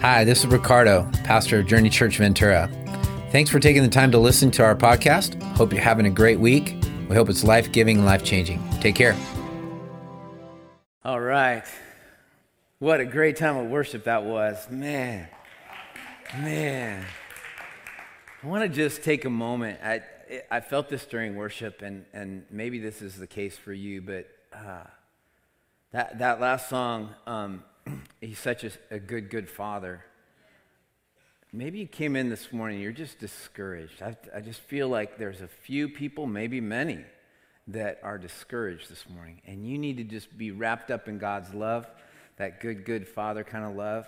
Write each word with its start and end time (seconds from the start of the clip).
Hi, 0.00 0.24
this 0.24 0.38
is 0.38 0.46
Ricardo, 0.46 1.06
pastor 1.24 1.58
of 1.58 1.66
Journey 1.66 1.90
Church 1.90 2.16
Ventura. 2.16 2.70
Thanks 3.32 3.50
for 3.50 3.60
taking 3.60 3.82
the 3.82 3.88
time 3.88 4.10
to 4.12 4.18
listen 4.18 4.50
to 4.52 4.64
our 4.64 4.74
podcast. 4.74 5.38
Hope 5.58 5.74
you're 5.74 5.82
having 5.82 6.06
a 6.06 6.10
great 6.10 6.40
week. 6.40 6.74
We 7.10 7.14
hope 7.14 7.28
it's 7.28 7.44
life 7.44 7.70
giving 7.70 7.98
and 7.98 8.06
life 8.06 8.24
changing. 8.24 8.66
Take 8.80 8.94
care. 8.94 9.14
All 11.04 11.20
right. 11.20 11.64
What 12.78 13.00
a 13.00 13.04
great 13.04 13.36
time 13.36 13.58
of 13.58 13.66
worship 13.66 14.04
that 14.04 14.24
was. 14.24 14.70
Man, 14.70 15.28
man. 16.38 17.04
I 18.42 18.46
want 18.46 18.62
to 18.62 18.74
just 18.74 19.04
take 19.04 19.26
a 19.26 19.30
moment. 19.30 19.80
I, 19.84 20.00
I 20.50 20.60
felt 20.60 20.88
this 20.88 21.04
during 21.04 21.36
worship, 21.36 21.82
and, 21.82 22.06
and 22.14 22.46
maybe 22.50 22.78
this 22.78 23.02
is 23.02 23.16
the 23.16 23.26
case 23.26 23.58
for 23.58 23.74
you, 23.74 24.00
but 24.00 24.26
uh, 24.54 24.84
that, 25.92 26.20
that 26.20 26.40
last 26.40 26.70
song, 26.70 27.10
um, 27.26 27.64
he's 28.20 28.38
such 28.38 28.64
a, 28.64 28.70
a, 28.90 28.98
good, 28.98 29.30
good 29.30 29.48
father. 29.48 30.04
Maybe 31.52 31.80
you 31.80 31.86
came 31.86 32.16
in 32.16 32.28
this 32.28 32.52
morning, 32.52 32.80
you're 32.80 32.92
just 32.92 33.18
discouraged. 33.18 34.02
I, 34.02 34.16
I 34.34 34.40
just 34.40 34.60
feel 34.60 34.88
like 34.88 35.18
there's 35.18 35.40
a 35.40 35.48
few 35.48 35.88
people, 35.88 36.26
maybe 36.26 36.60
many, 36.60 37.04
that 37.68 38.00
are 38.02 38.18
discouraged 38.18 38.90
this 38.90 39.08
morning. 39.08 39.40
And 39.46 39.66
you 39.66 39.78
need 39.78 39.96
to 39.96 40.04
just 40.04 40.36
be 40.36 40.50
wrapped 40.50 40.90
up 40.90 41.08
in 41.08 41.18
God's 41.18 41.52
love, 41.54 41.86
that 42.36 42.60
good, 42.60 42.84
good 42.84 43.08
father 43.08 43.44
kind 43.44 43.64
of 43.64 43.74
love. 43.74 44.06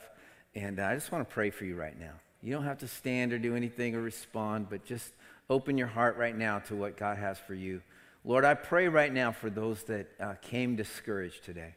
And 0.55 0.81
I 0.81 0.95
just 0.95 1.11
want 1.11 1.29
to 1.29 1.33
pray 1.33 1.51
for 1.51 1.65
you 1.65 1.77
right 1.77 1.99
now. 1.99 2.13
You 2.43 2.53
don't 2.53 2.65
have 2.65 2.79
to 2.79 2.89
stand 2.89 3.33
or 3.33 3.39
do 3.39 3.55
anything 3.55 3.95
or 3.95 4.01
respond, 4.01 4.69
but 4.69 4.85
just 4.85 5.13
open 5.49 5.79
your 5.79 5.87
heart 5.87 6.17
right 6.17 6.37
now 6.37 6.59
to 6.61 6.77
what 6.77 6.97
God 6.97 7.19
has 7.19 7.39
for 7.39 7.55
you. 7.55 7.83
Lord, 8.25 8.45
I 8.45 8.55
pray 8.55 8.89
right 8.89 9.13
now 9.13 9.33
for 9.33 9.51
those 9.51 9.83
that 9.85 10.09
uh, 10.21 10.35
came 10.41 10.77
discouraged 10.77 11.45
today. 11.45 11.75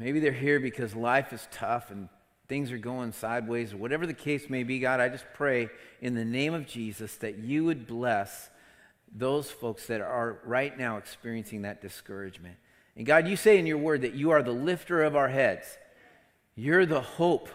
Maybe 0.00 0.18
they're 0.18 0.32
here 0.32 0.58
because 0.58 0.96
life 0.96 1.30
is 1.34 1.46
tough 1.52 1.90
and 1.90 2.08
things 2.48 2.72
are 2.72 2.78
going 2.78 3.12
sideways, 3.12 3.74
or 3.74 3.76
whatever 3.76 4.06
the 4.06 4.14
case 4.14 4.48
may 4.48 4.62
be, 4.62 4.78
God, 4.78 4.98
I 4.98 5.10
just 5.10 5.26
pray 5.34 5.68
in 6.00 6.14
the 6.14 6.24
name 6.24 6.54
of 6.54 6.66
Jesus 6.66 7.16
that 7.16 7.38
you 7.38 7.66
would 7.66 7.86
bless 7.86 8.48
those 9.14 9.50
folks 9.50 9.86
that 9.88 10.00
are 10.00 10.38
right 10.44 10.76
now 10.76 10.96
experiencing 10.96 11.62
that 11.62 11.82
discouragement. 11.82 12.56
And 12.96 13.04
God, 13.04 13.28
you 13.28 13.36
say 13.36 13.58
in 13.58 13.66
your 13.66 13.76
word 13.76 14.00
that 14.00 14.14
you 14.14 14.30
are 14.30 14.42
the 14.42 14.52
lifter 14.52 15.02
of 15.02 15.16
our 15.16 15.28
heads, 15.28 15.66
you're 16.56 16.86
the 16.86 17.02
hope 17.02 17.50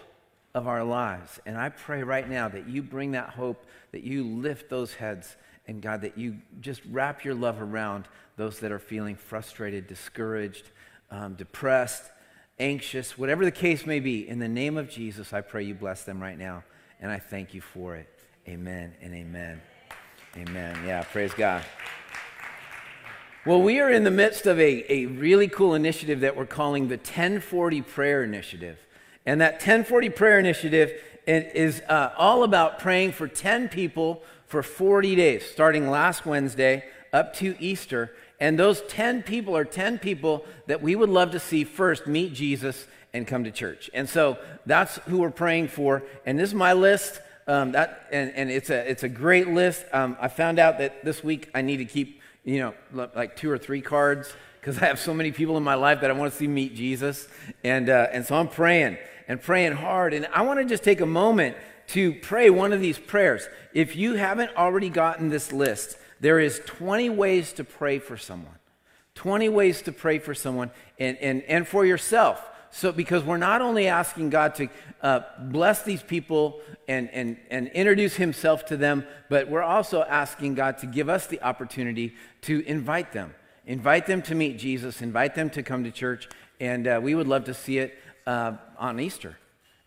of 0.54 0.68
our 0.68 0.84
lives. 0.84 1.40
And 1.48 1.58
I 1.58 1.70
pray 1.70 2.04
right 2.04 2.30
now 2.30 2.48
that 2.50 2.70
you 2.70 2.84
bring 2.84 3.14
that 3.14 3.32
hope, 3.32 3.66
that 3.92 4.04
you 4.04 4.24
lift 4.24 4.70
those 4.70 4.94
heads, 4.94 5.36
and 5.68 5.82
God, 5.82 6.02
that 6.02 6.16
you 6.16 6.38
just 6.62 6.82
wrap 6.92 7.26
your 7.26 7.34
love 7.34 7.60
around 7.60 8.08
those 8.38 8.60
that 8.60 8.72
are 8.72 8.80
feeling 8.80 9.16
frustrated, 9.16 9.88
discouraged, 9.88 10.70
um, 11.10 11.34
depressed 11.34 12.12
anxious, 12.60 13.18
whatever 13.18 13.44
the 13.44 13.52
case 13.52 13.86
may 13.86 14.00
be, 14.00 14.28
in 14.28 14.40
the 14.40 14.48
name 14.48 14.78
of 14.78 14.90
Jesus, 14.90 15.34
I 15.34 15.42
pray 15.42 15.64
you 15.64 15.76
bless 15.76 16.04
them 16.04 16.22
right 16.22 16.38
now. 16.38 16.64
And 17.02 17.12
I 17.12 17.20
thank 17.20 17.54
you 17.54 17.62
for 17.62 17.96
it. 17.96 18.08
Amen 18.48 18.94
and 19.02 19.14
amen. 19.14 19.62
Amen. 20.38 20.78
Yeah, 20.86 21.04
praise 21.04 21.34
God. 21.34 21.64
Well, 23.46 23.62
we 23.62 23.80
are 23.80 23.92
in 23.92 24.04
the 24.04 24.12
midst 24.12 24.48
of 24.48 24.60
a, 24.60 24.92
a 24.92 25.06
really 25.06 25.48
cool 25.48 25.76
initiative 25.76 26.22
that 26.22 26.36
we're 26.36 26.46
calling 26.46 26.88
the 26.88 26.96
1040 26.96 27.82
Prayer 27.84 28.24
Initiative. 28.24 28.80
And 29.26 29.42
that 29.42 29.54
1040 29.54 30.10
Prayer 30.10 30.40
Initiative 30.40 30.94
is 31.28 31.82
uh, 31.90 32.12
all 32.18 32.44
about 32.44 32.80
praying 32.80 33.12
for 33.12 33.28
10 33.28 33.70
people 33.70 34.24
for 34.48 34.64
40 34.64 35.16
days, 35.16 35.46
starting 35.46 35.90
last 35.90 36.26
Wednesday 36.26 36.86
up 37.12 37.34
to 37.36 37.56
Easter. 37.60 38.16
And 38.40 38.60
those 38.60 38.82
10 38.84 39.24
people 39.24 39.56
are 39.56 39.66
10 39.66 40.00
people 40.00 40.46
that 40.68 40.82
we 40.82 40.96
would 40.96 41.10
love 41.10 41.32
to 41.32 41.40
see 41.40 41.64
first 41.64 42.08
meet 42.08 42.34
Jesus 42.34 42.86
and 43.14 43.26
come 43.26 43.46
to 43.46 43.52
church. 43.52 43.90
And 43.94 44.10
so 44.10 44.38
that's 44.66 44.98
who 45.08 45.20
we're 45.20 45.32
praying 45.32 45.70
for. 45.70 46.04
And 46.26 46.38
this 46.38 46.50
is 46.50 46.56
my 46.56 46.74
list. 46.74 47.22
Um, 47.48 47.72
that, 47.72 48.08
and, 48.12 48.32
and 48.36 48.52
it's, 48.52 48.70
a, 48.70 48.90
it's 48.90 49.04
a 49.04 49.10
great 49.10 49.48
list. 49.48 49.86
Um, 49.94 50.18
I 50.20 50.28
found 50.28 50.60
out 50.60 50.80
that 50.80 51.06
this 51.06 51.24
week 51.24 51.50
I 51.54 51.62
need 51.62 51.78
to 51.78 51.86
keep, 51.86 52.22
you 52.44 52.60
know, 52.60 52.74
like 53.16 53.36
two 53.36 53.50
or 53.50 53.58
three 53.58 53.82
cards 53.82 54.34
because 54.60 54.80
I 54.80 54.88
have 54.88 55.00
so 55.00 55.14
many 55.14 55.32
people 55.32 55.56
in 55.58 55.64
my 55.64 55.76
life 55.76 56.02
that 56.02 56.10
I 56.10 56.14
want 56.14 56.32
to 56.32 56.38
see 56.38 56.48
meet 56.48 56.76
Jesus. 56.76 57.28
And, 57.64 57.90
uh, 57.90 58.08
and 58.12 58.26
so 58.26 58.36
I'm 58.36 58.48
praying 58.48 58.98
and 59.28 59.42
praying 59.42 59.74
hard. 59.74 60.14
And 60.14 60.28
I 60.34 60.42
want 60.42 60.60
to 60.60 60.66
just 60.66 60.84
take 60.84 61.02
a 61.02 61.06
moment 61.06 61.56
to 61.90 62.14
pray 62.16 62.50
one 62.50 62.74
of 62.74 62.82
these 62.82 62.98
prayers. 62.98 63.48
If 63.74 63.96
you 63.96 64.16
haven't 64.16 64.56
already 64.58 64.90
gotten 64.90 65.30
this 65.30 65.54
list, 65.54 65.98
there 66.26 66.40
is 66.40 66.60
20 66.66 67.12
ways 67.12 67.54
to 67.54 67.64
pray 67.64 68.00
for 68.00 68.18
someone. 68.18 68.56
20 69.14 69.48
ways 69.50 69.84
to 69.84 69.92
pray 69.92 70.18
for 70.18 70.34
someone 70.34 70.72
and, 70.98 71.20
and, 71.20 71.44
and 71.44 71.68
for 71.68 71.86
yourself. 71.86 72.44
So, 72.72 72.92
because 72.92 73.24
we're 73.24 73.38
not 73.38 73.62
only 73.62 73.88
asking 73.88 74.32
God 74.32 74.56
to 74.56 74.68
uh, 75.04 75.20
bless 75.40 75.84
these 75.84 76.02
people 76.02 76.62
and, 76.88 77.12
and, 77.12 77.38
and 77.52 77.68
introduce 77.68 78.16
Himself 78.16 78.66
to 78.66 78.76
them, 78.76 79.06
but 79.30 79.52
we're 79.52 79.62
also 79.62 80.02
asking 80.02 80.56
God 80.56 80.80
to 80.80 80.88
give 80.88 81.10
us 81.10 81.28
the 81.28 81.40
opportunity 81.44 82.16
to 82.42 82.66
invite 82.66 83.14
them. 83.14 83.36
Invite 83.68 84.08
them 84.08 84.24
to 84.24 84.34
meet 84.34 84.58
Jesus, 84.58 85.04
invite 85.04 85.36
them 85.36 85.52
to 85.52 85.62
come 85.62 85.84
to 85.84 85.92
church, 85.92 86.28
and 86.60 86.88
uh, 86.88 87.00
we 87.04 87.14
would 87.14 87.28
love 87.28 87.44
to 87.44 87.54
see 87.54 87.78
it 87.78 88.00
uh, 88.26 88.54
on 88.80 89.00
Easter. 89.00 89.38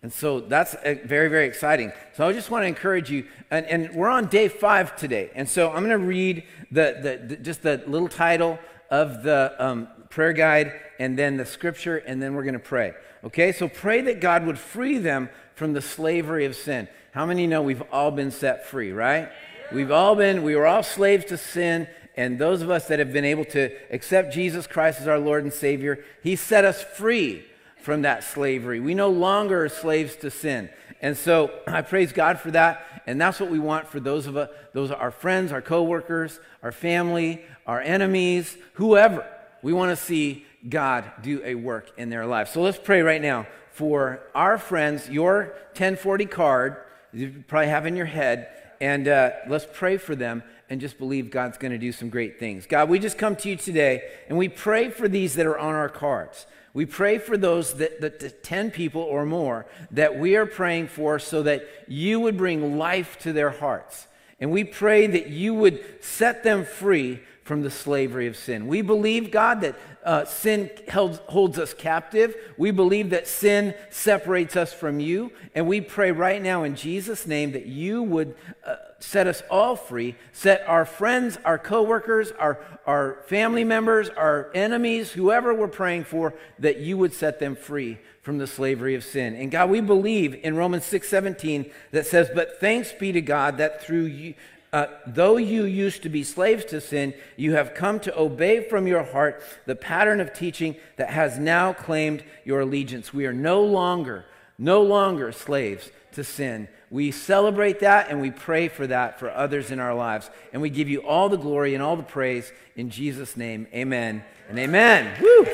And 0.03 0.12
so 0.12 0.41
that's 0.41 0.75
uh, 0.75 0.94
very, 1.04 1.28
very 1.28 1.47
exciting. 1.47 1.92
So 2.14 2.28
I 2.28 2.32
just 2.32 2.50
want 2.50 2.62
to 2.62 2.69
encourage 2.69 3.10
you, 3.10 3.26
and, 3.50 3.66
and 3.66 3.94
we're 3.94 4.09
on 4.09 4.26
day 4.26 4.48
five 4.48 4.97
today. 4.97 5.31
And 5.34 5.48
so 5.48 5.69
I'm 5.70 5.84
going 5.84 6.00
to 6.00 6.06
read 6.06 6.44
the, 6.70 6.98
the, 7.03 7.26
the, 7.26 7.36
just 7.42 7.62
the 7.62 7.82
little 7.86 8.09
title 8.09 8.59
of 8.91 9.22
the 9.22 9.54
um, 9.59 9.88
prayer 10.09 10.32
guide 10.32 10.72
and 11.00 11.19
then 11.19 11.36
the 11.36 11.44
scripture, 11.44 11.97
and 11.97 12.22
then 12.22 12.34
we're 12.34 12.44
going 12.44 12.54
to 12.54 12.60
pray. 12.60 12.92
Okay, 13.25 13.50
so 13.50 13.69
pray 13.69 14.00
that 14.03 14.20
God 14.20 14.47
would 14.47 14.59
free 14.59 14.98
them 14.98 15.28
from 15.56 15.72
the 15.72 15.82
slavery 15.82 16.44
of 16.44 16.54
sin. 16.54 16.88
How 17.12 17.26
many 17.26 17.48
know 17.48 17.62
we've 17.62 17.82
all 17.91 18.12
been 18.12 18.30
set 18.30 18.66
free, 18.66 18.92
right? 18.92 19.30
We've 19.72 19.91
all 19.91 20.15
been, 20.15 20.44
we 20.44 20.54
were 20.54 20.66
all 20.66 20.84
slaves 20.84 21.25
to 21.26 21.36
sin, 21.36 21.88
and 22.16 22.38
those 22.38 22.62
of 22.62 22.70
us 22.70 22.86
that 22.86 23.00
have 23.00 23.12
been 23.12 23.25
able 23.25 23.44
to 23.47 23.70
accept 23.91 24.32
Jesus 24.32 24.69
Christ 24.69 25.00
as 25.00 25.09
our 25.09 25.19
Lord 25.19 25.42
and 25.42 25.53
Savior, 25.53 26.04
He 26.22 26.36
set 26.36 26.65
us 26.65 26.82
free 26.82 27.44
from 27.81 28.03
that 28.03 28.25
slavery. 28.25 28.81
We 28.81 28.94
no 28.94 29.09
longer 29.09 29.65
are 29.65 29.69
slaves 29.69 30.16
to 30.16 30.31
sin. 30.31 30.71
And 31.00 31.16
so 31.16 31.50
I 31.66 31.83
praise 31.83 32.12
God 32.12 32.39
for 32.39 32.50
that. 32.50 32.84
And 33.06 33.21
that's 33.21 33.41
what 33.41 33.50
we 33.50 33.59
want 33.59 33.89
for 33.89 34.00
those 34.00 34.27
of 34.27 34.37
us, 34.37 34.50
those 34.75 34.91
are 34.91 34.99
our 34.99 35.11
friends, 35.11 35.53
our 35.53 35.62
coworkers, 35.62 36.41
our 36.62 36.72
family, 36.72 37.43
our 37.66 37.81
enemies, 37.81 38.56
whoever. 38.75 39.27
We 39.62 39.72
want 39.72 39.97
to 39.97 39.97
see 39.97 40.44
God 40.69 41.11
do 41.22 41.41
a 41.44 41.55
work 41.55 41.91
in 41.97 42.11
their 42.11 42.27
lives. 42.27 42.50
So 42.50 42.61
let's 42.61 42.78
pray 42.78 43.00
right 43.00 43.22
now 43.22 43.47
for 43.71 44.21
our 44.34 44.59
friends, 44.59 45.09
your 45.09 45.55
1040 45.69 46.27
card, 46.27 46.77
you 47.12 47.45
probably 47.47 47.69
have 47.69 47.87
in 47.87 47.97
your 47.97 48.06
head, 48.06 48.49
and 48.81 49.09
uh, 49.09 49.31
let's 49.49 49.66
pray 49.72 49.97
for 49.97 50.15
them 50.15 50.43
and 50.71 50.81
just 50.81 50.99
believe 50.99 51.31
God's 51.31 51.59
going 51.59 51.73
to 51.73 51.79
do 51.79 51.93
some 51.93 52.11
great 52.11 52.39
things. 52.39 52.67
God, 52.67 52.89
we 52.89 52.99
just 52.99 53.19
come 53.19 53.37
to 53.37 53.49
you 53.49 53.56
today 53.56 54.03
and 54.29 54.37
we 54.37 54.49
pray 54.49 54.91
for 54.91 55.09
these 55.09 55.34
that 55.34 55.47
are 55.47 55.59
on 55.59 55.75
our 55.75 55.89
cards. 55.89 56.47
We 56.75 56.87
pray 56.87 57.19
for 57.19 57.37
those 57.37 57.75
that, 57.75 58.01
that 58.01 58.21
the 58.21 58.31
10 58.31 58.71
people 58.71 59.03
or 59.03 59.25
more 59.25 59.67
that 59.91 60.19
we 60.19 60.37
are 60.37 60.47
praying 60.47 60.89
for 60.89 61.19
so 61.19 61.43
that 61.43 61.67
you 61.89 62.21
would 62.21 62.37
bring 62.37 62.78
life 62.78 63.19
to 63.21 63.33
their 63.33 63.51
hearts. 63.51 64.07
And 64.39 64.53
we 64.53 64.65
pray 64.65 65.07
that 65.07 65.28
you 65.28 65.55
would 65.55 66.05
set 66.05 66.45
them 66.45 66.65
free 66.65 67.21
from 67.48 67.62
the 67.62 67.70
slavery 67.70 68.26
of 68.26 68.36
sin. 68.36 68.66
We 68.66 68.82
believe, 68.82 69.31
God, 69.31 69.62
that 69.62 69.75
uh, 70.04 70.26
sin 70.26 70.70
held, 70.86 71.16
holds 71.28 71.59
us 71.59 71.72
captive. 71.72 72.36
We 72.59 72.72
believe 72.72 73.09
that 73.10 73.26
sin 73.26 73.75
separates 73.88 74.54
us 74.54 74.75
from 74.75 75.00
you. 75.00 75.32
And 75.54 75.66
we 75.66 75.81
pray 75.81 76.12
right 76.12 76.42
now 76.42 76.64
in 76.64 76.76
Jesus' 76.76 77.26
name 77.26 77.53
that 77.53 77.64
you 77.64 78.03
would 78.03 78.36
uh, 78.66 78.76
set 79.00 79.26
us 79.26 79.42
all 79.50 79.76
free, 79.76 80.14
set 80.31 80.62
our 80.66 80.84
friends, 80.84 81.38
our 81.42 81.59
coworkers, 81.59 82.32
our, 82.32 82.60
our 82.86 83.22
family 83.28 83.65
members, 83.65 84.10
our 84.10 84.50
enemies, 84.54 85.12
whoever 85.12 85.54
we're 85.54 85.69
praying 85.69 86.04
for, 86.04 86.34
that 86.59 86.80
you 86.80 86.98
would 86.98 87.15
set 87.15 87.41
them 87.41 87.56
free 87.56 87.98
from 88.20 88.36
the 88.36 88.47
slavery 88.47 88.94
of 88.94 89.03
sin. 89.03 89.34
And 89.34 89.50
God, 89.50 89.70
we 89.70 89.80
believe 89.80 90.34
in 90.34 90.54
Romans 90.54 90.84
6 90.84 91.09
17 91.09 91.71
that 91.92 92.06
says, 92.06 92.28
But 92.34 92.60
thanks 92.60 92.92
be 92.92 93.10
to 93.12 93.22
God 93.22 93.56
that 93.56 93.83
through 93.83 94.04
you, 94.04 94.34
uh, 94.72 94.86
though 95.06 95.38
you 95.38 95.65
used 95.65 96.03
to 96.03 96.09
be 96.09 96.22
slaves 96.22 96.65
to 96.66 96.80
sin, 96.80 97.15
you 97.36 97.54
have 97.54 97.74
come 97.74 98.00
to 98.00 98.18
obey 98.18 98.68
from 98.68 98.86
your 98.86 99.03
heart 99.03 99.42
the 99.66 99.74
pattern 99.74 100.20
of 100.20 100.34
teaching 100.34 100.76
that 100.97 101.10
has 101.10 101.38
now 101.38 101.72
claimed 101.72 102.22
your 102.44 102.60
allegiance. 102.60 103.15
We 103.15 103.26
are 103.26 103.32
no 103.32 103.62
longer, 103.62 104.26
no 104.59 104.82
longer 104.82 105.32
slaves 105.32 105.91
to 106.12 106.22
sin. 106.22 106.68
We 106.91 107.10
celebrate 107.10 107.80
that 107.80 108.10
and 108.10 108.20
we 108.20 108.30
pray 108.30 108.68
for 108.68 108.86
that 108.86 109.18
for 109.18 109.30
others 109.30 109.70
in 109.70 109.80
our 109.80 109.94
lives. 109.94 110.30
And 110.53 110.60
we 110.60 110.70
give 110.70 110.88
you 110.88 111.00
all 111.00 111.28
the 111.28 111.36
glory 111.36 111.74
and 111.74 111.82
all 111.82 111.97
the 111.97 112.03
praise 112.03 112.53
in 112.76 112.91
Jesus' 112.91 113.36
name. 113.36 113.66
Amen 113.72 114.22
and 114.48 114.59
amen. 114.59 115.20
Woo! 115.20 115.47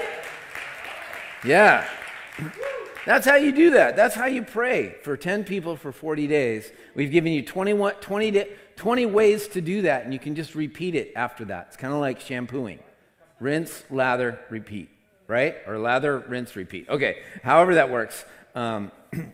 Yeah. 1.44 1.88
That's 3.04 3.26
how 3.26 3.36
you 3.36 3.52
do 3.52 3.70
that. 3.70 3.96
That's 3.96 4.14
how 4.14 4.26
you 4.26 4.42
pray 4.42 4.96
for 5.02 5.16
10 5.16 5.44
people 5.44 5.76
for 5.76 5.92
40 5.92 6.26
days. 6.26 6.72
We've 6.94 7.10
given 7.10 7.32
you 7.32 7.42
21, 7.42 7.96
20, 7.96 8.46
20 8.76 9.06
ways 9.06 9.48
to 9.48 9.60
do 9.60 9.82
that, 9.82 10.04
and 10.04 10.12
you 10.12 10.18
can 10.18 10.34
just 10.34 10.54
repeat 10.54 10.94
it 10.94 11.12
after 11.16 11.44
that. 11.46 11.66
It's 11.68 11.76
kind 11.76 11.92
of 11.92 12.00
like 12.00 12.20
shampooing 12.20 12.80
rinse, 13.40 13.84
lather, 13.90 14.40
repeat, 14.48 14.88
right? 15.26 15.56
Or 15.66 15.78
lather, 15.78 16.18
rinse, 16.18 16.56
repeat. 16.56 16.88
Okay, 16.88 17.22
however 17.42 17.74
that 17.74 17.90
works. 17.90 18.24
Um, 18.54 18.90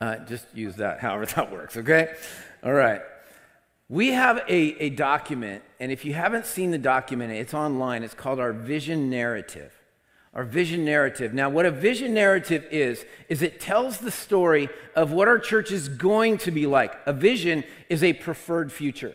Uh, 0.00 0.16
just 0.26 0.46
use 0.54 0.76
that 0.76 1.00
however 1.00 1.26
that 1.26 1.50
works, 1.50 1.76
okay? 1.76 2.14
All 2.62 2.72
right. 2.72 3.00
We 3.88 4.08
have 4.08 4.38
a, 4.48 4.82
a 4.82 4.90
document, 4.90 5.62
and 5.78 5.92
if 5.92 6.04
you 6.04 6.14
haven't 6.14 6.46
seen 6.46 6.70
the 6.70 6.78
document, 6.78 7.32
it's 7.32 7.54
online. 7.54 8.02
It's 8.02 8.14
called 8.14 8.40
our 8.40 8.52
vision 8.52 9.10
narrative. 9.10 9.72
Our 10.34 10.42
vision 10.42 10.84
narrative. 10.84 11.32
Now, 11.32 11.48
what 11.48 11.64
a 11.64 11.70
vision 11.70 12.12
narrative 12.12 12.66
is, 12.72 13.04
is 13.28 13.40
it 13.40 13.60
tells 13.60 13.98
the 13.98 14.10
story 14.10 14.68
of 14.96 15.12
what 15.12 15.28
our 15.28 15.38
church 15.38 15.70
is 15.70 15.88
going 15.88 16.38
to 16.38 16.50
be 16.50 16.66
like. 16.66 16.92
A 17.06 17.12
vision 17.12 17.62
is 17.88 18.02
a 18.02 18.14
preferred 18.14 18.72
future. 18.72 19.14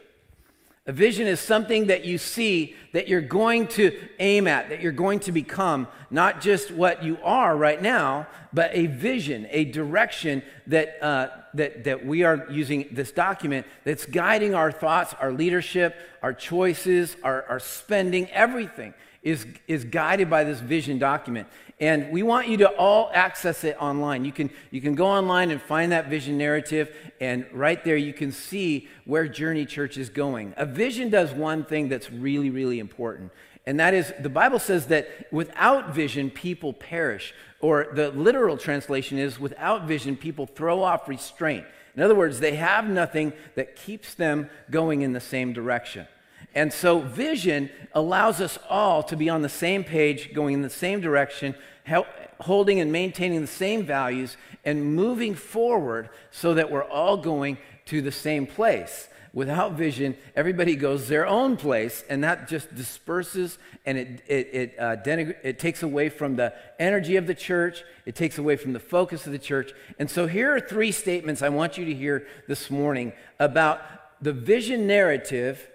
A 0.88 0.94
vision 0.94 1.28
is 1.28 1.42
something 1.42 1.88
that 1.88 2.06
you 2.06 2.18
see 2.18 2.74
that 2.94 3.10
you're 3.10 3.20
going 3.20 3.68
to 3.68 4.00
aim 4.20 4.48
at, 4.48 4.70
that 4.70 4.82
you're 4.82 4.94
going 4.94 5.20
to 5.20 5.34
become, 5.34 5.88
not 6.10 6.40
just 6.40 6.72
what 6.72 7.04
you 7.04 7.18
are 7.22 7.56
right 7.56 7.82
now, 7.82 8.26
but 8.54 8.72
a 8.74 8.88
vision, 8.88 9.46
a 9.52 9.66
direction 9.66 10.42
that, 10.68 10.98
uh, 11.04 11.28
that, 11.54 11.84
that 11.84 12.06
we 12.06 12.24
are 12.24 12.48
using 12.50 12.88
this 12.92 13.12
document 13.12 13.68
that's 13.84 14.06
guiding 14.06 14.56
our 14.56 14.72
thoughts, 14.72 15.14
our 15.20 15.34
leadership, 15.34 15.96
our 16.24 16.34
choices, 16.34 17.18
our, 17.24 17.44
our 17.50 17.60
spending, 17.60 18.28
everything 18.32 18.94
is, 19.24 19.46
is 19.68 19.84
guided 19.84 20.30
by 20.30 20.44
this 20.44 20.60
vision 20.60 20.98
document. 20.98 21.48
And 21.80 22.12
we 22.12 22.24
want 22.24 22.48
you 22.50 22.58
to 22.58 22.70
all 22.70 23.10
access 23.14 23.64
it 23.64 23.78
online. 23.80 24.26
You 24.26 24.32
can, 24.32 24.50
you 24.70 24.82
can 24.82 24.96
go 24.96 25.08
online 25.08 25.50
and 25.52 25.62
find 25.62 25.92
that 25.94 26.10
vision 26.10 26.38
narrative, 26.38 26.94
and 27.22 27.46
right 27.54 27.82
there 27.84 27.96
you 27.96 28.14
can 28.14 28.32
see 28.32 28.90
where 29.06 29.28
Journey 29.28 29.66
Church 29.66 29.98
is 29.98 30.10
going. 30.10 30.54
A 30.58 30.66
vision 30.66 31.10
does 31.10 31.32
one 31.32 31.64
thing 31.64 31.88
that's 31.88 32.12
really, 32.12 32.50
really 32.50 32.80
important, 32.80 33.32
and 33.66 33.80
that 33.80 33.94
is 33.94 34.12
the 34.20 34.30
Bible 34.30 34.60
says 34.60 34.88
that 34.88 35.32
without 35.32 35.94
vision, 35.94 36.32
people 36.32 36.74
perish. 36.74 37.34
Or 37.62 37.88
the 37.94 38.10
literal 38.12 38.58
translation 38.58 39.18
is 39.18 39.40
without 39.40 39.86
vision, 39.86 40.16
people 40.16 40.48
throw 40.48 40.82
off 40.82 41.08
restraint. 41.08 41.66
In 41.96 42.02
other 42.02 42.16
words, 42.16 42.40
they 42.40 42.56
have 42.56 42.90
nothing 42.90 43.34
that 43.56 43.76
keeps 43.76 44.14
them 44.14 44.50
going 44.72 45.02
in 45.02 45.12
the 45.14 45.20
same 45.20 45.54
direction. 45.54 46.08
And 46.56 46.74
so, 46.74 47.00
vision 47.00 47.70
allows 47.94 48.42
us 48.42 48.58
all 48.70 49.04
to 49.04 49.16
be 49.16 49.30
on 49.30 49.42
the 49.42 49.50
same 49.50 49.84
page, 49.84 50.34
going 50.34 50.56
in 50.56 50.62
the 50.62 50.70
same 50.70 51.00
direction, 51.00 51.56
help, 51.84 52.08
holding 52.42 52.80
and 52.80 52.92
maintaining 52.92 53.42
the 53.42 53.48
same 53.48 53.86
values, 53.86 54.36
and 54.66 54.96
moving 54.96 55.36
forward 55.36 56.10
so 56.32 56.54
that 56.56 56.72
we're 56.72 56.84
all 56.84 57.18
going 57.18 57.58
to 57.86 58.02
the 58.02 58.12
same 58.12 58.48
place. 58.48 59.10
Without 59.32 59.74
vision, 59.74 60.18
everybody 60.36 60.76
goes 60.76 61.08
their 61.08 61.28
own 61.28 61.56
place, 61.56 62.04
and 62.10 62.24
that 62.24 62.48
just 62.48 62.74
disperses 62.74 63.60
and 63.86 63.98
it, 63.98 64.24
it, 64.28 64.50
it, 64.54 64.80
uh, 64.80 64.96
it 65.44 65.60
takes 65.60 65.84
away 65.84 66.10
from 66.10 66.36
the 66.36 66.54
energy 66.80 67.16
of 67.16 67.28
the 67.28 67.36
church, 67.36 67.84
it 68.06 68.16
takes 68.16 68.38
away 68.38 68.56
from 68.56 68.74
the 68.74 68.80
focus 68.80 69.26
of 69.26 69.32
the 69.32 69.40
church. 69.40 69.72
And 70.00 70.10
so, 70.10 70.26
here 70.26 70.56
are 70.56 70.60
three 70.60 70.92
statements 70.92 71.42
I 71.42 71.50
want 71.50 71.78
you 71.78 71.86
to 71.86 71.94
hear 71.94 72.28
this 72.48 72.72
morning 72.72 73.14
about 73.40 73.82
the 74.22 74.34
vision 74.34 74.88
narrative 74.88 75.68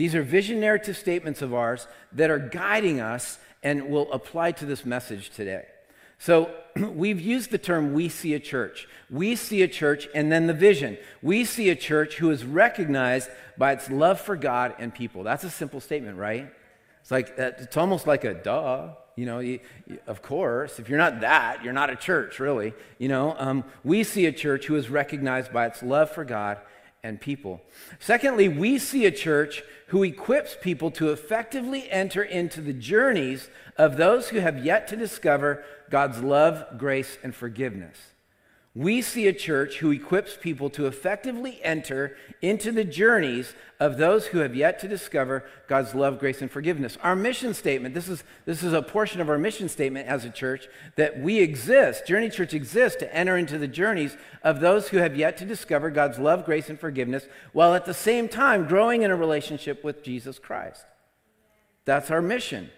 these 0.00 0.14
are 0.14 0.22
vision 0.22 0.60
narrative 0.60 0.96
statements 0.96 1.42
of 1.42 1.52
ours 1.52 1.86
that 2.12 2.30
are 2.30 2.38
guiding 2.38 3.02
us 3.02 3.38
and 3.62 3.90
will 3.90 4.10
apply 4.12 4.50
to 4.52 4.64
this 4.64 4.86
message 4.86 5.28
today. 5.28 5.66
So, 6.18 6.54
we've 6.76 7.20
used 7.20 7.50
the 7.50 7.58
term 7.58 7.92
we 7.92 8.08
see 8.08 8.32
a 8.32 8.40
church. 8.40 8.88
We 9.10 9.36
see 9.36 9.60
a 9.60 9.68
church 9.68 10.08
and 10.14 10.32
then 10.32 10.46
the 10.46 10.54
vision. 10.54 10.96
We 11.20 11.44
see 11.44 11.68
a 11.68 11.76
church 11.76 12.14
who 12.14 12.30
is 12.30 12.46
recognized 12.46 13.28
by 13.58 13.72
its 13.72 13.90
love 13.90 14.18
for 14.18 14.36
God 14.36 14.74
and 14.78 14.94
people. 14.94 15.22
That's 15.22 15.44
a 15.44 15.50
simple 15.50 15.80
statement, 15.80 16.16
right? 16.16 16.50
It's 17.02 17.10
like, 17.10 17.38
uh, 17.38 17.52
it's 17.58 17.76
almost 17.76 18.06
like 18.06 18.24
a 18.24 18.32
duh. 18.32 18.94
You 19.16 19.26
know, 19.26 19.40
you, 19.40 19.60
you, 19.86 19.98
of 20.06 20.22
course, 20.22 20.78
if 20.78 20.88
you're 20.88 20.96
not 20.96 21.20
that, 21.20 21.62
you're 21.62 21.74
not 21.74 21.90
a 21.90 21.96
church, 21.96 22.40
really. 22.40 22.72
You 22.98 23.08
know, 23.08 23.34
um, 23.38 23.64
we 23.84 24.02
see 24.04 24.24
a 24.24 24.32
church 24.32 24.64
who 24.64 24.76
is 24.76 24.88
recognized 24.88 25.52
by 25.52 25.66
its 25.66 25.82
love 25.82 26.10
for 26.10 26.24
God 26.24 26.56
and 27.02 27.20
people. 27.20 27.60
Secondly, 27.98 28.48
we 28.48 28.78
see 28.78 29.06
a 29.06 29.10
church 29.10 29.62
who 29.88 30.02
equips 30.02 30.56
people 30.60 30.90
to 30.92 31.10
effectively 31.10 31.90
enter 31.90 32.22
into 32.22 32.60
the 32.60 32.72
journeys 32.72 33.48
of 33.76 33.96
those 33.96 34.28
who 34.28 34.38
have 34.38 34.64
yet 34.64 34.86
to 34.88 34.96
discover 34.96 35.64
God's 35.90 36.22
love, 36.22 36.78
grace, 36.78 37.18
and 37.22 37.34
forgiveness 37.34 38.09
we 38.80 39.02
see 39.02 39.26
a 39.26 39.32
church 39.34 39.76
who 39.80 39.90
equips 39.90 40.38
people 40.40 40.70
to 40.70 40.86
effectively 40.86 41.60
enter 41.62 42.16
into 42.40 42.72
the 42.72 42.82
journeys 42.82 43.52
of 43.78 43.98
those 43.98 44.28
who 44.28 44.38
have 44.38 44.56
yet 44.56 44.78
to 44.78 44.88
discover 44.88 45.44
God's 45.68 45.94
love, 45.94 46.18
grace, 46.18 46.40
and 46.40 46.50
forgiveness. 46.50 46.96
Our 47.02 47.14
mission 47.14 47.52
statement, 47.52 47.94
this 47.94 48.08
is, 48.08 48.24
this 48.46 48.62
is 48.62 48.72
a 48.72 48.80
portion 48.80 49.20
of 49.20 49.28
our 49.28 49.36
mission 49.36 49.68
statement 49.68 50.08
as 50.08 50.24
a 50.24 50.30
church, 50.30 50.66
that 50.96 51.20
we 51.20 51.40
exist, 51.40 52.06
Journey 52.06 52.30
Church 52.30 52.54
exists 52.54 52.98
to 53.00 53.14
enter 53.14 53.36
into 53.36 53.58
the 53.58 53.68
journeys 53.68 54.16
of 54.42 54.60
those 54.60 54.88
who 54.88 54.96
have 54.96 55.14
yet 55.14 55.36
to 55.38 55.44
discover 55.44 55.90
God's 55.90 56.18
love, 56.18 56.46
grace, 56.46 56.70
and 56.70 56.80
forgiveness, 56.80 57.26
while 57.52 57.74
at 57.74 57.84
the 57.84 57.92
same 57.92 58.30
time 58.30 58.66
growing 58.66 59.02
in 59.02 59.10
a 59.10 59.16
relationship 59.16 59.84
with 59.84 60.02
Jesus 60.02 60.38
Christ. 60.38 60.86
That's 61.84 62.10
our 62.10 62.22
mission. 62.22 62.70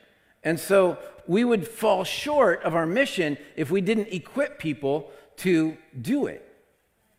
And 0.43 0.59
so 0.59 0.99
we 1.29 1.45
would 1.45 1.69
fall 1.69 2.03
short 2.03 2.61
of 2.65 2.75
our 2.75 2.87
mission 2.87 3.39
if 3.55 3.71
we 3.71 3.81
didn't 3.81 4.09
equip 4.09 4.59
people 4.59 5.13
to 5.43 5.77
do 6.01 6.27
it 6.27 6.47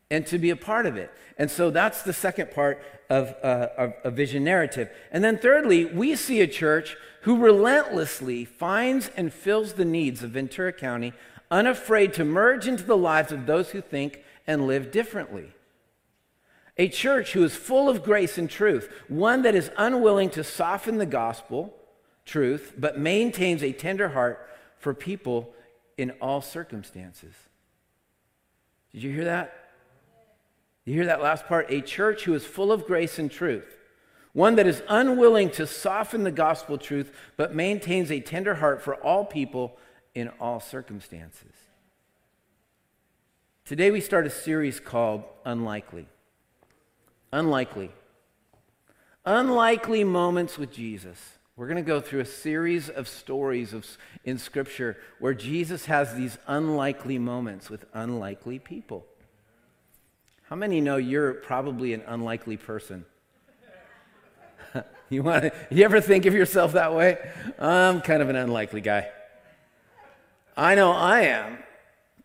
and 0.09 0.25
to 0.27 0.37
be 0.37 0.49
a 0.49 0.55
part 0.55 0.85
of 0.85 0.97
it. 0.97 1.11
And 1.37 1.49
so 1.49 1.69
that's 1.69 2.03
the 2.03 2.13
second 2.13 2.51
part 2.51 2.81
of, 3.09 3.35
uh, 3.43 3.89
a 4.03 4.11
vision 4.11 4.43
narrative. 4.43 4.89
And 5.11 5.23
then, 5.23 5.37
thirdly, 5.37 5.85
we 5.85 6.15
see 6.15 6.41
a 6.41 6.47
church 6.47 6.95
who 7.21 7.37
relentlessly 7.37 8.45
finds 8.45 9.09
and 9.15 9.33
fills 9.33 9.73
the 9.73 9.85
needs 9.85 10.23
of 10.23 10.31
Ventura 10.31 10.73
County, 10.73 11.13
unafraid 11.49 12.13
to 12.13 12.25
merge 12.25 12.67
into 12.67 12.83
the 12.83 12.97
lives 12.97 13.31
of 13.31 13.45
those 13.45 13.71
who 13.71 13.81
think 13.81 14.23
and 14.45 14.67
live 14.67 14.91
differently. 14.91 15.53
A 16.77 16.89
church 16.89 17.33
who 17.33 17.43
is 17.43 17.55
full 17.55 17.87
of 17.87 18.03
grace 18.03 18.37
and 18.37 18.49
truth, 18.49 18.91
one 19.07 19.43
that 19.43 19.55
is 19.55 19.71
unwilling 19.77 20.29
to 20.31 20.43
soften 20.43 20.97
the 20.97 21.05
gospel 21.05 21.73
truth, 22.25 22.73
but 22.77 22.97
maintains 22.97 23.63
a 23.63 23.71
tender 23.71 24.09
heart 24.09 24.49
for 24.79 24.93
people 24.93 25.53
in 25.97 26.11
all 26.21 26.41
circumstances. 26.41 27.33
Did 28.93 29.03
you 29.03 29.11
hear 29.11 29.25
that? 29.25 29.53
You 30.85 30.93
hear 30.93 31.05
that 31.05 31.21
last 31.21 31.47
part? 31.47 31.67
A 31.69 31.81
church 31.81 32.23
who 32.23 32.33
is 32.33 32.45
full 32.45 32.71
of 32.71 32.85
grace 32.85 33.17
and 33.17 33.31
truth, 33.31 33.77
one 34.33 34.55
that 34.55 34.67
is 34.67 34.83
unwilling 34.87 35.49
to 35.51 35.65
soften 35.65 36.23
the 36.23 36.31
gospel 36.31 36.77
truth, 36.77 37.11
but 37.37 37.55
maintains 37.55 38.11
a 38.11 38.19
tender 38.19 38.55
heart 38.55 38.81
for 38.81 38.95
all 38.95 39.25
people 39.25 39.77
in 40.13 40.29
all 40.39 40.59
circumstances. 40.59 41.53
Today 43.65 43.91
we 43.91 44.01
start 44.01 44.27
a 44.27 44.29
series 44.29 44.79
called 44.79 45.23
Unlikely. 45.45 46.07
Unlikely. 47.31 47.91
Unlikely 49.25 50.03
moments 50.03 50.57
with 50.57 50.71
Jesus. 50.71 51.37
We're 51.55 51.67
going 51.67 51.77
to 51.77 51.83
go 51.83 51.99
through 51.99 52.21
a 52.21 52.25
series 52.25 52.89
of 52.89 53.07
stories 53.07 53.73
of, 53.73 53.85
in 54.23 54.39
Scripture 54.39 54.97
where 55.19 55.35
Jesus 55.35 55.85
has 55.85 56.15
these 56.15 56.39
unlikely 56.47 57.19
moments 57.19 57.69
with 57.69 57.85
unlikely 57.93 58.57
people. 58.57 59.05
How 60.49 60.55
many 60.55 60.81
know 60.81 60.97
you're 60.97 61.35
probably 61.35 61.93
an 61.93 62.01
unlikely 62.07 62.57
person? 62.57 63.05
you, 65.11 65.21
want 65.21 65.43
to, 65.43 65.53
you 65.69 65.85
ever 65.85 66.01
think 66.01 66.25
of 66.25 66.33
yourself 66.33 66.73
that 66.73 66.95
way? 66.95 67.19
I'm 67.59 68.01
kind 68.01 68.23
of 68.23 68.29
an 68.29 68.35
unlikely 68.35 68.81
guy. 68.81 69.11
I 70.57 70.73
know 70.73 70.91
I 70.91 71.21
am. 71.21 71.59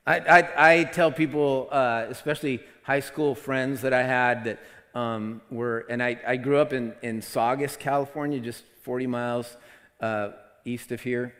I, 0.07 0.21
I, 0.21 0.71
I 0.71 0.85
tell 0.85 1.13
people, 1.13 1.69
uh, 1.71 2.07
especially 2.09 2.61
high 2.83 3.01
school 3.01 3.35
friends 3.35 3.83
that 3.83 3.93
I 3.93 4.05
had 4.05 4.45
that 4.45 4.61
um, 4.95 5.43
were, 5.51 5.85
and 5.91 6.03
I, 6.03 6.19
I 6.27 6.37
grew 6.37 6.57
up 6.57 6.73
in, 6.73 6.95
in 7.03 7.21
Saugus, 7.21 7.77
California, 7.77 8.41
just 8.41 8.65
40 8.89 9.07
miles 9.07 9.59
uh, 10.01 10.31
east 10.65 10.93
of 10.93 11.03
here, 11.03 11.35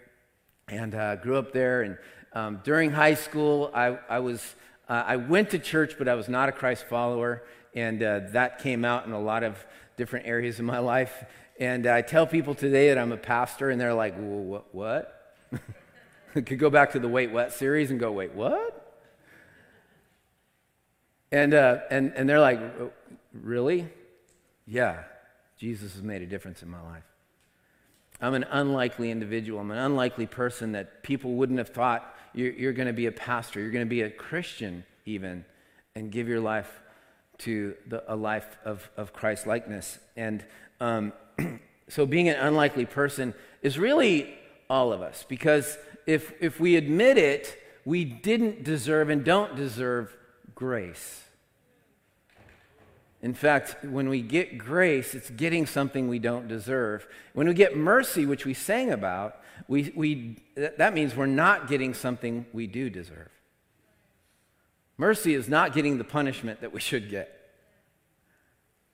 and 0.69 0.95
uh, 0.95 1.17
grew 1.17 1.39
up 1.39 1.51
there. 1.51 1.81
And 1.81 1.97
um, 2.35 2.61
during 2.63 2.91
high 2.91 3.15
school, 3.15 3.71
I, 3.73 3.99
I 4.07 4.19
was 4.19 4.55
uh, 4.87 5.03
I 5.07 5.17
went 5.17 5.49
to 5.53 5.59
church, 5.59 5.95
but 5.97 6.09
I 6.09 6.15
was 6.15 6.29
not 6.29 6.51
a 6.51 6.53
Christ 6.53 6.85
follower, 6.91 7.45
and 7.75 8.03
uh, 8.03 8.21
that 8.33 8.59
came 8.59 8.85
out 8.85 9.07
in 9.07 9.13
a 9.13 9.19
lot 9.19 9.45
of 9.45 9.65
different 9.97 10.27
areas 10.27 10.59
of 10.59 10.67
my 10.67 10.79
life. 10.79 11.25
And 11.59 11.87
I 11.87 12.03
tell 12.03 12.27
people 12.27 12.55
today 12.55 12.89
that 12.89 12.99
I'm 12.99 13.13
a 13.13 13.17
pastor, 13.17 13.71
and 13.71 13.81
they're 13.81 13.95
like, 13.95 14.15
well, 14.19 14.45
"What? 14.45 14.67
what? 15.55 16.45
Could 16.45 16.59
go 16.59 16.69
back 16.69 16.93
to 16.93 16.99
the 16.99 17.09
Wait 17.09 17.31
What 17.31 17.55
series 17.55 17.91
and 17.91 17.99
go, 17.99 18.13
"Wait, 18.13 18.35
what?" 18.35 19.01
And 21.33 21.55
uh, 21.55 21.79
and 21.91 22.13
and 22.15 22.29
they're 22.29 22.41
like, 22.41 22.61
"Really? 23.33 23.89
Yeah, 24.67 25.05
Jesus 25.57 25.95
has 25.95 26.03
made 26.03 26.21
a 26.21 26.27
difference 26.27 26.63
in 26.63 26.69
my 26.69 26.83
life." 26.83 27.05
I'm 28.21 28.35
an 28.35 28.45
unlikely 28.51 29.11
individual. 29.11 29.61
I'm 29.61 29.71
an 29.71 29.79
unlikely 29.79 30.27
person 30.27 30.73
that 30.73 31.03
people 31.03 31.35
wouldn't 31.35 31.59
have 31.59 31.69
thought 31.69 32.15
you're, 32.35 32.53
you're 32.53 32.73
going 32.73 32.89
to 32.89 32.93
be 32.93 33.07
a 33.07 33.13
pastor. 33.13 33.61
You're 33.61 33.71
going 33.71 33.87
to 33.87 33.91
be 33.91 34.03
a 34.03 34.11
Christian, 34.11 34.85
even, 35.07 35.45
and 35.95 36.11
give 36.11 36.29
your 36.29 36.41
life 36.41 36.81
to 37.39 37.75
the, 37.87 38.03
a 38.13 38.17
life 38.17 38.59
of, 38.65 38.91
of 38.97 39.13
Christ 39.13 39.47
likeness. 39.47 39.99
And 40.17 40.45
um, 40.81 41.13
so, 41.89 42.07
being 42.07 42.29
an 42.29 42.37
unlikely 42.37 42.87
person 42.87 43.35
is 43.63 43.79
really 43.79 44.37
all 44.69 44.93
of 44.93 45.01
us 45.01 45.25
because 45.29 45.79
if, 46.07 46.33
if 46.41 46.61
we 46.61 46.77
admit 46.77 47.19
it, 47.19 47.59
we 47.85 48.05
didn't 48.05 48.65
deserve 48.65 49.09
and 49.09 49.25
don't 49.25 49.57
deserve 49.57 50.15
grace. 50.55 51.25
In 53.21 53.35
fact, 53.35 53.85
when 53.85 54.09
we 54.09 54.23
get 54.23 54.59
grace, 54.59 55.15
it's 55.15 55.31
getting 55.31 55.67
something 55.67 56.07
we 56.07 56.21
don't 56.21 56.47
deserve. 56.47 57.07
When 57.33 57.49
we 57.49 57.55
get 57.55 57.77
mercy, 57.77 58.27
which 58.27 58.45
we 58.45 58.55
sang 58.55 58.93
about, 58.93 59.41
we, 59.67 59.93
we, 59.97 60.37
that 60.55 60.95
means 60.95 61.17
we're 61.17 61.27
not 61.27 61.69
getting 61.69 61.95
something 61.95 62.47
we 62.53 62.69
do 62.69 62.89
deserve. 62.89 63.31
Mercy 64.97 65.35
is 65.35 65.49
not 65.49 65.73
getting 65.73 65.99
the 65.99 66.05
punishment 66.05 66.61
that 66.61 66.73
we 66.73 66.81
should 66.81 67.11
get. 67.11 67.35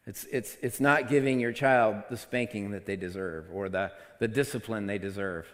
It's, 0.06 0.24
it's, 0.24 0.56
it's 0.62 0.80
not 0.80 1.08
giving 1.08 1.40
your 1.40 1.52
child 1.52 1.96
the 2.10 2.16
spanking 2.16 2.70
that 2.72 2.84
they 2.84 2.96
deserve 2.96 3.46
or 3.52 3.68
the, 3.68 3.90
the 4.20 4.28
discipline 4.28 4.86
they 4.86 4.98
deserve. 4.98 5.46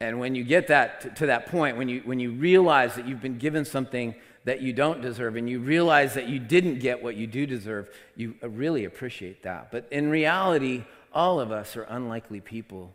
And 0.00 0.18
when 0.18 0.34
you 0.34 0.44
get 0.44 0.68
that 0.68 1.00
to, 1.02 1.10
to 1.10 1.26
that 1.26 1.46
point, 1.46 1.76
when 1.76 1.88
you, 1.88 2.02
when 2.04 2.18
you 2.20 2.32
realize 2.32 2.94
that 2.94 3.06
you've 3.06 3.22
been 3.22 3.38
given 3.38 3.64
something 3.64 4.14
that 4.44 4.60
you 4.60 4.72
don't 4.72 5.00
deserve 5.00 5.36
and 5.36 5.48
you 5.48 5.60
realize 5.60 6.14
that 6.14 6.28
you 6.28 6.38
didn't 6.38 6.80
get 6.80 7.02
what 7.02 7.16
you 7.16 7.26
do 7.26 7.46
deserve, 7.46 7.88
you 8.16 8.34
really 8.42 8.84
appreciate 8.84 9.42
that. 9.42 9.70
But 9.70 9.86
in 9.90 10.10
reality, 10.10 10.84
all 11.12 11.40
of 11.40 11.52
us 11.52 11.76
are 11.76 11.84
unlikely 11.84 12.40
people, 12.40 12.94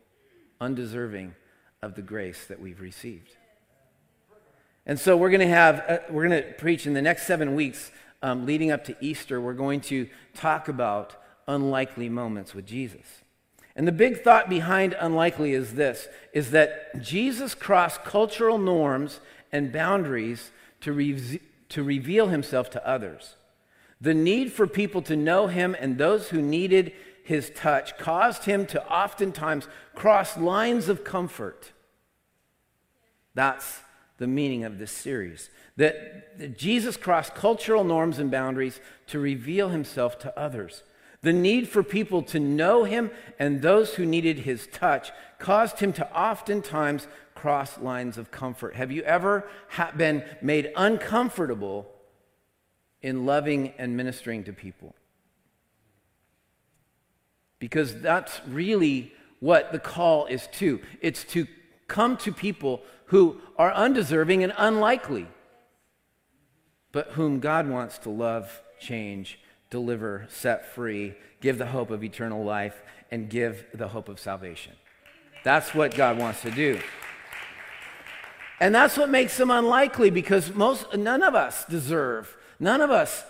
undeserving 0.59 1.35
of 1.81 1.95
the 1.95 2.01
grace 2.01 2.45
that 2.47 2.59
we've 2.59 2.81
received. 2.81 3.35
And 4.85 4.99
so 4.99 5.17
we're 5.17 5.29
going 5.29 5.41
to 5.41 5.47
have, 5.47 5.83
uh, 5.87 5.97
we're 6.09 6.27
going 6.27 6.41
to 6.41 6.53
preach 6.53 6.87
in 6.87 6.93
the 6.93 7.01
next 7.01 7.27
seven 7.27 7.55
weeks 7.55 7.91
um, 8.21 8.45
leading 8.45 8.71
up 8.71 8.83
to 8.85 8.95
Easter. 9.01 9.39
We're 9.39 9.53
going 9.53 9.81
to 9.81 10.07
talk 10.33 10.67
about 10.67 11.15
unlikely 11.47 12.09
moments 12.09 12.53
with 12.53 12.65
Jesus. 12.65 13.23
And 13.75 13.87
the 13.87 13.91
big 13.91 14.23
thought 14.23 14.49
behind 14.49 14.95
unlikely 14.99 15.53
is 15.53 15.75
this 15.75 16.07
is 16.33 16.51
that 16.51 16.99
Jesus 17.01 17.53
crossed 17.53 18.03
cultural 18.03 18.57
norms 18.57 19.19
and 19.51 19.71
boundaries 19.71 20.51
to, 20.81 20.93
re- 20.93 21.41
to 21.69 21.83
reveal 21.83 22.27
himself 22.27 22.69
to 22.71 22.87
others. 22.87 23.35
The 23.99 24.13
need 24.13 24.51
for 24.51 24.67
people 24.67 25.01
to 25.03 25.15
know 25.15 25.47
him 25.47 25.75
and 25.79 25.97
those 25.97 26.29
who 26.29 26.41
needed 26.41 26.93
his 27.23 27.51
touch 27.55 27.97
caused 27.97 28.45
him 28.45 28.65
to 28.67 28.87
oftentimes 28.87 29.67
cross 29.95 30.37
lines 30.37 30.87
of 30.87 31.03
comfort. 31.03 31.73
That's 33.33 33.81
the 34.17 34.27
meaning 34.27 34.63
of 34.63 34.79
this 34.79 34.91
series. 34.91 35.49
That, 35.75 36.39
that 36.39 36.57
Jesus 36.57 36.97
crossed 36.97 37.35
cultural 37.35 37.83
norms 37.83 38.19
and 38.19 38.31
boundaries 38.31 38.79
to 39.07 39.19
reveal 39.19 39.69
himself 39.69 40.17
to 40.19 40.39
others. 40.39 40.83
The 41.21 41.33
need 41.33 41.67
for 41.67 41.83
people 41.83 42.21
to 42.23 42.39
know 42.39 42.83
him 42.83 43.11
and 43.39 43.61
those 43.61 43.95
who 43.95 44.05
needed 44.05 44.39
his 44.39 44.67
touch 44.67 45.11
caused 45.39 45.79
him 45.79 45.91
to 45.93 46.11
oftentimes 46.17 47.07
cross 47.37 47.77
lines 47.77 48.17
of 48.17 48.31
comfort. 48.31 48.75
Have 48.75 48.91
you 48.91 49.03
ever 49.03 49.47
been 49.95 50.23
made 50.41 50.71
uncomfortable 50.75 51.87
in 53.01 53.25
loving 53.25 53.73
and 53.77 53.95
ministering 53.95 54.43
to 54.45 54.53
people? 54.53 54.95
Because 57.59 58.01
that's 58.01 58.41
really 58.47 59.13
what 59.39 59.71
the 59.71 59.79
call 59.79 60.25
is 60.25 60.47
to. 60.53 60.81
It's 60.99 61.23
to 61.25 61.47
come 61.87 62.17
to 62.17 62.31
people 62.31 62.81
who 63.05 63.39
are 63.57 63.71
undeserving 63.71 64.43
and 64.43 64.53
unlikely, 64.57 65.27
but 66.91 67.11
whom 67.11 67.39
God 67.39 67.67
wants 67.67 67.99
to 67.99 68.09
love, 68.09 68.61
change, 68.79 69.39
deliver, 69.69 70.25
set 70.29 70.73
free, 70.73 71.15
give 71.39 71.59
the 71.59 71.67
hope 71.67 71.91
of 71.91 72.03
eternal 72.03 72.43
life, 72.43 72.81
and 73.11 73.29
give 73.29 73.65
the 73.73 73.89
hope 73.89 74.09
of 74.09 74.19
salvation. 74.19 74.73
That's 75.43 75.73
what 75.73 75.95
God 75.95 76.17
wants 76.17 76.41
to 76.41 76.51
do. 76.51 76.79
And 78.59 78.73
that's 78.73 78.97
what 78.97 79.09
makes 79.09 79.37
them 79.37 79.51
unlikely 79.51 80.09
because 80.09 80.53
most, 80.53 80.95
none 80.95 81.21
of 81.21 81.35
us 81.35 81.65
deserve, 81.65 82.35
none 82.59 82.81
of 82.81 82.89
us 82.89 83.23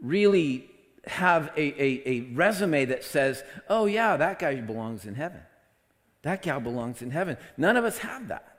really 0.00 0.70
have 1.06 1.50
a, 1.56 1.82
a, 1.82 2.02
a 2.06 2.20
resume 2.34 2.84
that 2.86 3.02
says, 3.02 3.42
oh, 3.68 3.86
yeah, 3.86 4.16
that 4.16 4.38
guy 4.38 4.54
belongs 4.56 5.06
in 5.06 5.14
heaven. 5.14 5.40
That 6.22 6.42
gal 6.42 6.60
belongs 6.60 7.00
in 7.00 7.10
heaven. 7.10 7.36
None 7.56 7.76
of 7.76 7.84
us 7.84 7.98
have 7.98 8.28
that. 8.28 8.58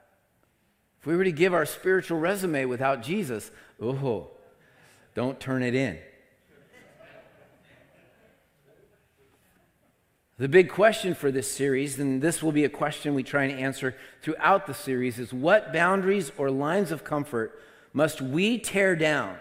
If 0.99 1.05
we 1.05 1.15
were 1.15 1.23
to 1.23 1.31
give 1.31 1.53
our 1.53 1.65
spiritual 1.65 2.19
resume 2.19 2.65
without 2.65 3.03
Jesus, 3.03 3.51
oh, 3.81 4.31
don't 5.13 5.39
turn 5.39 5.63
it 5.63 5.75
in. 5.75 5.99
The 10.39 10.47
big 10.47 10.69
question 10.69 11.15
for 11.15 11.31
this 11.31 11.51
series, 11.51 11.99
and 11.99 12.21
this 12.21 12.41
will 12.41 12.53
be 12.53 12.63
a 12.63 12.69
question 12.69 13.13
we 13.13 13.23
try 13.23 13.43
and 13.43 13.59
answer 13.59 13.93
throughout 14.21 14.67
the 14.67 14.73
series, 14.73 15.19
is 15.19 15.33
what 15.33 15.73
boundaries 15.73 16.31
or 16.37 16.49
lines 16.49 16.93
of 16.93 17.03
comfort 17.03 17.61
must 17.91 18.21
we 18.21 18.57
tear 18.57 18.95
down 18.95 19.37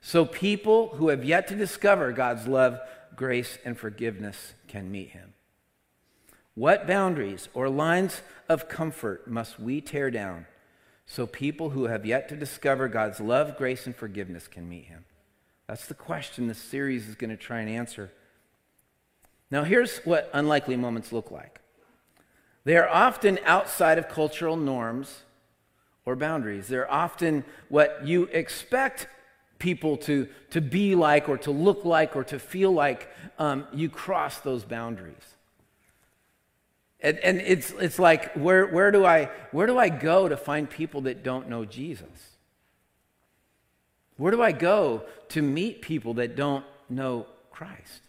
so 0.00 0.24
people 0.24 0.90
who 0.90 1.08
have 1.08 1.24
yet 1.24 1.48
to 1.48 1.56
discover 1.56 2.12
God's 2.12 2.46
love, 2.46 2.78
grace, 3.16 3.58
and 3.64 3.76
forgiveness 3.76 4.54
can 4.68 4.92
meet 4.92 5.08
Him? 5.08 5.34
What 6.54 6.86
boundaries 6.86 7.48
or 7.52 7.68
lines 7.68 8.22
of 8.48 8.68
comfort 8.68 9.26
must 9.26 9.58
we 9.58 9.80
tear 9.80 10.08
down 10.08 10.46
so 11.04 11.26
people 11.26 11.70
who 11.70 11.86
have 11.86 12.06
yet 12.06 12.28
to 12.28 12.36
discover 12.36 12.86
God's 12.86 13.18
love, 13.18 13.58
grace, 13.58 13.86
and 13.86 13.96
forgiveness 13.96 14.46
can 14.46 14.68
meet 14.68 14.84
Him? 14.84 15.04
That's 15.66 15.86
the 15.86 15.94
question 15.94 16.46
this 16.46 16.58
series 16.58 17.08
is 17.08 17.16
going 17.16 17.30
to 17.30 17.36
try 17.36 17.58
and 17.58 17.68
answer. 17.68 18.12
Now, 19.52 19.64
here's 19.64 19.98
what 19.98 20.30
unlikely 20.32 20.76
moments 20.76 21.12
look 21.12 21.30
like 21.30 21.60
they 22.64 22.76
are 22.76 22.88
often 22.88 23.38
outside 23.44 23.98
of 23.98 24.08
cultural 24.08 24.56
norms 24.56 25.24
or 26.06 26.16
boundaries. 26.16 26.68
They're 26.68 26.90
often 26.90 27.44
what 27.68 28.00
you 28.06 28.24
expect 28.32 29.08
people 29.58 29.98
to, 29.98 30.26
to 30.50 30.60
be 30.60 30.94
like 30.94 31.28
or 31.28 31.36
to 31.38 31.50
look 31.50 31.84
like 31.84 32.16
or 32.16 32.24
to 32.24 32.38
feel 32.38 32.72
like. 32.72 33.08
Um, 33.38 33.66
you 33.74 33.90
cross 33.90 34.38
those 34.38 34.64
boundaries. 34.64 35.36
And, 37.00 37.18
and, 37.18 37.40
it's, 37.40 37.72
it's 37.72 37.98
like, 37.98 38.32
where, 38.32 38.66
where, 38.66 38.90
do 38.90 39.04
I, 39.04 39.28
where 39.50 39.66
do 39.66 39.76
I 39.76 39.88
go 39.88 40.28
to 40.28 40.36
find 40.36 40.70
people 40.70 41.02
that 41.02 41.22
don't 41.22 41.48
know 41.48 41.64
Jesus? 41.64 42.36
Where 44.16 44.30
do 44.30 44.40
I 44.40 44.52
go 44.52 45.02
to 45.30 45.42
meet 45.42 45.82
people 45.82 46.14
that 46.14 46.36
don't 46.36 46.64
know 46.88 47.26
Christ? 47.50 48.02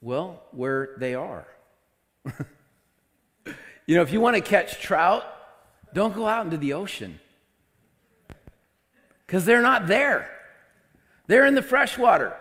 Well, 0.00 0.42
where 0.52 0.90
they 0.98 1.14
are. 1.14 1.46
you 3.86 3.96
know, 3.96 4.02
if 4.02 4.12
you 4.12 4.20
want 4.20 4.36
to 4.36 4.42
catch 4.42 4.80
trout, 4.80 5.24
don't 5.94 6.14
go 6.14 6.26
out 6.26 6.44
into 6.44 6.56
the 6.56 6.74
ocean 6.74 7.18
because 9.26 9.44
they're 9.44 9.62
not 9.62 9.86
there. 9.86 10.30
They're 11.26 11.46
in 11.46 11.54
the 11.54 11.62
freshwater. 11.62 12.36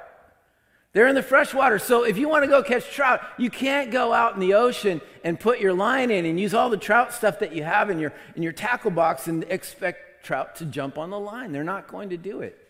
They're 0.93 1.07
in 1.07 1.15
the 1.15 1.24
freshwater. 1.24 1.79
So 1.79 2.03
if 2.03 2.17
you 2.17 2.29
want 2.29 2.43
to 2.43 2.47
go 2.47 2.63
catch 2.63 2.89
trout, 2.91 3.21
you 3.38 3.50
can't 3.50 3.91
go 3.91 4.13
out 4.13 4.33
in 4.33 4.39
the 4.39 4.53
ocean 4.53 5.01
and 5.24 5.39
put 5.39 5.59
your 5.59 5.74
line 5.74 6.09
in 6.09 6.25
and 6.25 6.39
use 6.39 6.53
all 6.53 6.69
the 6.69 6.77
trout 6.77 7.13
stuff 7.13 7.39
that 7.39 7.53
you 7.53 7.63
have 7.63 7.89
in 7.89 8.00
your, 8.00 8.13
in 8.35 8.43
your 8.43 8.53
tackle 8.53 8.91
box 8.91 9.27
and 9.27 9.43
expect 9.50 10.24
trout 10.24 10.55
to 10.57 10.65
jump 10.65 10.97
on 10.97 11.09
the 11.09 11.19
line. 11.19 11.51
They're 11.51 11.63
not 11.63 11.88
going 11.88 12.09
to 12.09 12.17
do 12.17 12.41
it. 12.41 12.64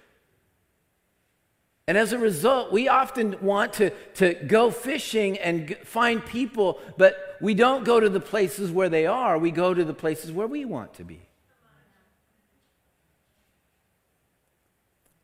And 1.88 1.98
as 1.98 2.14
a 2.14 2.18
result, 2.18 2.72
we 2.72 2.88
often 2.88 3.36
want 3.42 3.74
to, 3.74 3.92
to 4.16 4.34
go 4.34 4.72
fishing 4.72 5.38
and 5.38 5.78
find 5.84 6.26
people, 6.26 6.80
but 6.98 7.38
we 7.40 7.54
don't 7.54 7.84
go 7.84 8.00
to 8.00 8.10
the 8.10 8.20
places 8.20 8.72
where 8.72 8.90
they 8.90 9.06
are. 9.06 9.38
We 9.38 9.52
go 9.52 9.74
to 9.74 9.84
the 9.84 9.94
places 9.94 10.32
where 10.32 10.48
we 10.48 10.66
want 10.66 10.96
to 10.96 11.04
be. 11.04 11.22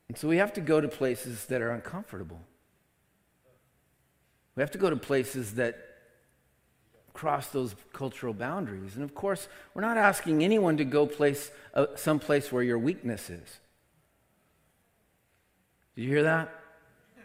And 0.08 0.18
so 0.18 0.28
we 0.28 0.38
have 0.38 0.54
to 0.54 0.62
go 0.62 0.82
to 0.82 0.88
places 0.88 1.46
that 1.46 1.62
are 1.62 1.72
uncomfortable. 1.72 2.42
We 4.56 4.62
have 4.62 4.72
to 4.72 4.78
go 4.78 4.90
to 4.90 4.98
places 4.98 5.56
that 5.56 5.88
cross 7.14 7.48
those 7.48 7.76
cultural 7.94 8.34
boundaries. 8.34 8.96
And 8.96 9.04
of 9.04 9.16
course, 9.16 9.48
we're 9.74 9.82
not 9.82 9.98
asking 9.98 10.44
anyone 10.44 10.78
to 10.78 10.86
go 10.86 11.08
place, 11.08 11.50
uh, 11.74 11.88
someplace 11.96 12.52
where 12.52 12.62
your 12.62 12.78
weakness 12.78 13.30
is. 13.30 13.60
Did 15.96 16.04
you 16.04 16.10
hear 16.10 16.24
that? 16.24 16.50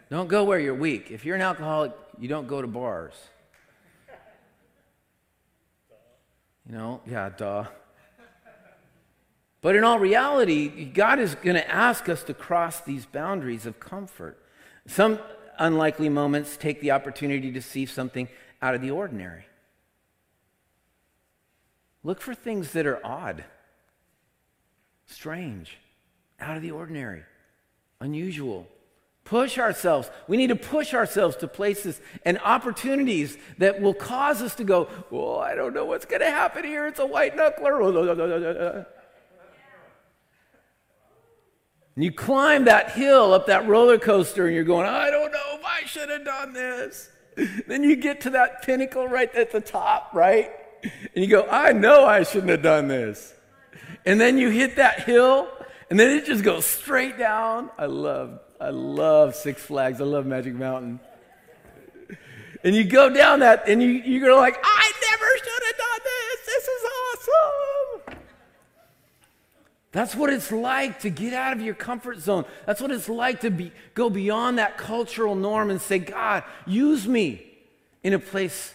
Don't 0.09 0.27
go 0.27 0.43
where 0.43 0.59
you're 0.59 0.75
weak. 0.75 1.11
If 1.11 1.25
you're 1.25 1.35
an 1.35 1.41
alcoholic, 1.41 1.93
you 2.17 2.27
don't 2.27 2.47
go 2.47 2.61
to 2.61 2.67
bars. 2.67 3.13
You 6.69 6.75
know, 6.75 7.01
yeah, 7.05 7.29
duh. 7.29 7.65
But 9.61 9.75
in 9.75 9.83
all 9.83 9.99
reality, 9.99 10.85
God 10.85 11.19
is 11.19 11.35
going 11.35 11.55
to 11.55 11.69
ask 11.69 12.09
us 12.09 12.23
to 12.23 12.33
cross 12.33 12.81
these 12.81 13.05
boundaries 13.05 13.65
of 13.65 13.79
comfort. 13.79 14.37
Some 14.85 15.19
unlikely 15.57 16.09
moments 16.09 16.57
take 16.57 16.81
the 16.81 16.91
opportunity 16.91 17.51
to 17.51 17.61
see 17.61 17.85
something 17.85 18.27
out 18.61 18.75
of 18.75 18.81
the 18.81 18.91
ordinary. 18.91 19.45
Look 22.03 22.21
for 22.21 22.33
things 22.33 22.71
that 22.71 22.85
are 22.85 23.05
odd, 23.05 23.43
strange, 25.05 25.77
out 26.39 26.55
of 26.55 26.63
the 26.63 26.71
ordinary, 26.71 27.23
unusual. 27.99 28.67
Push 29.23 29.57
ourselves. 29.57 30.09
We 30.27 30.37
need 30.37 30.47
to 30.47 30.55
push 30.55 30.93
ourselves 30.93 31.35
to 31.37 31.47
places 31.47 31.99
and 32.23 32.39
opportunities 32.39 33.37
that 33.57 33.81
will 33.81 33.93
cause 33.93 34.41
us 34.41 34.55
to 34.55 34.63
go, 34.63 34.87
Oh, 35.11 35.37
I 35.37 35.53
don't 35.53 35.73
know 35.73 35.85
what's 35.85 36.05
going 36.05 36.21
to 36.21 36.29
happen 36.29 36.63
here. 36.63 36.87
It's 36.87 36.99
a 36.99 37.05
white 37.05 37.35
knuckler. 37.35 38.85
And 41.97 42.03
you 42.03 42.11
climb 42.11 42.65
that 42.65 42.91
hill 42.91 43.33
up 43.33 43.47
that 43.47 43.67
roller 43.67 43.97
coaster 43.97 44.45
and 44.45 44.53
you're 44.53 44.63
going, 44.63 44.85
I 44.85 45.09
don't 45.09 45.31
know 45.31 45.57
if 45.59 45.65
I 45.65 45.83
should 45.87 46.09
have 46.09 46.23
done 46.23 46.53
this. 46.53 47.09
then 47.67 47.83
you 47.83 47.95
get 47.95 48.21
to 48.21 48.29
that 48.29 48.61
pinnacle 48.61 49.07
right 49.07 49.33
at 49.33 49.51
the 49.51 49.59
top, 49.59 50.11
right? 50.13 50.51
And 50.83 51.25
you 51.25 51.27
go, 51.27 51.47
I 51.49 51.73
know 51.73 52.05
I 52.05 52.21
shouldn't 52.21 52.51
have 52.51 52.61
done 52.61 52.87
this. 52.87 53.33
And 54.05 54.21
then 54.21 54.37
you 54.37 54.51
hit 54.51 54.75
that 54.75 55.05
hill 55.05 55.49
and 55.89 55.99
then 55.99 56.17
it 56.17 56.25
just 56.25 56.43
goes 56.43 56.65
straight 56.65 57.17
down. 57.17 57.69
I 57.77 57.85
love, 57.85 58.39
I 58.59 58.69
love 58.69 59.35
Six 59.35 59.61
Flags. 59.61 60.01
I 60.01 60.05
love 60.05 60.25
Magic 60.25 60.53
Mountain. 60.53 60.99
And 62.63 62.75
you 62.75 62.83
go 62.83 63.09
down 63.09 63.39
that 63.39 63.69
and 63.69 63.81
you, 63.81 63.89
you're 63.89 64.35
like, 64.35 64.57
I 64.61 64.91
never 65.11 65.37
should 65.37 65.63
have 65.67 65.77
done 65.77 65.99
this. 66.03 66.45
This 66.45 66.67
is 66.67 66.85
awesome. 67.05 68.17
That's 69.91 70.15
what 70.15 70.31
it's 70.31 70.51
like 70.51 70.99
to 70.99 71.09
get 71.09 71.33
out 71.33 71.53
of 71.53 71.61
your 71.61 71.73
comfort 71.73 72.19
zone. 72.19 72.45
That's 72.65 72.81
what 72.81 72.91
it's 72.91 73.07
like 73.07 73.41
to 73.41 73.49
be, 73.49 73.71
go 73.93 74.09
beyond 74.09 74.57
that 74.57 74.77
cultural 74.77 75.35
norm 75.35 75.69
and 75.69 75.81
say, 75.81 75.99
God, 75.99 76.43
use 76.65 77.07
me 77.07 77.45
in 78.03 78.13
a 78.13 78.19
place 78.19 78.73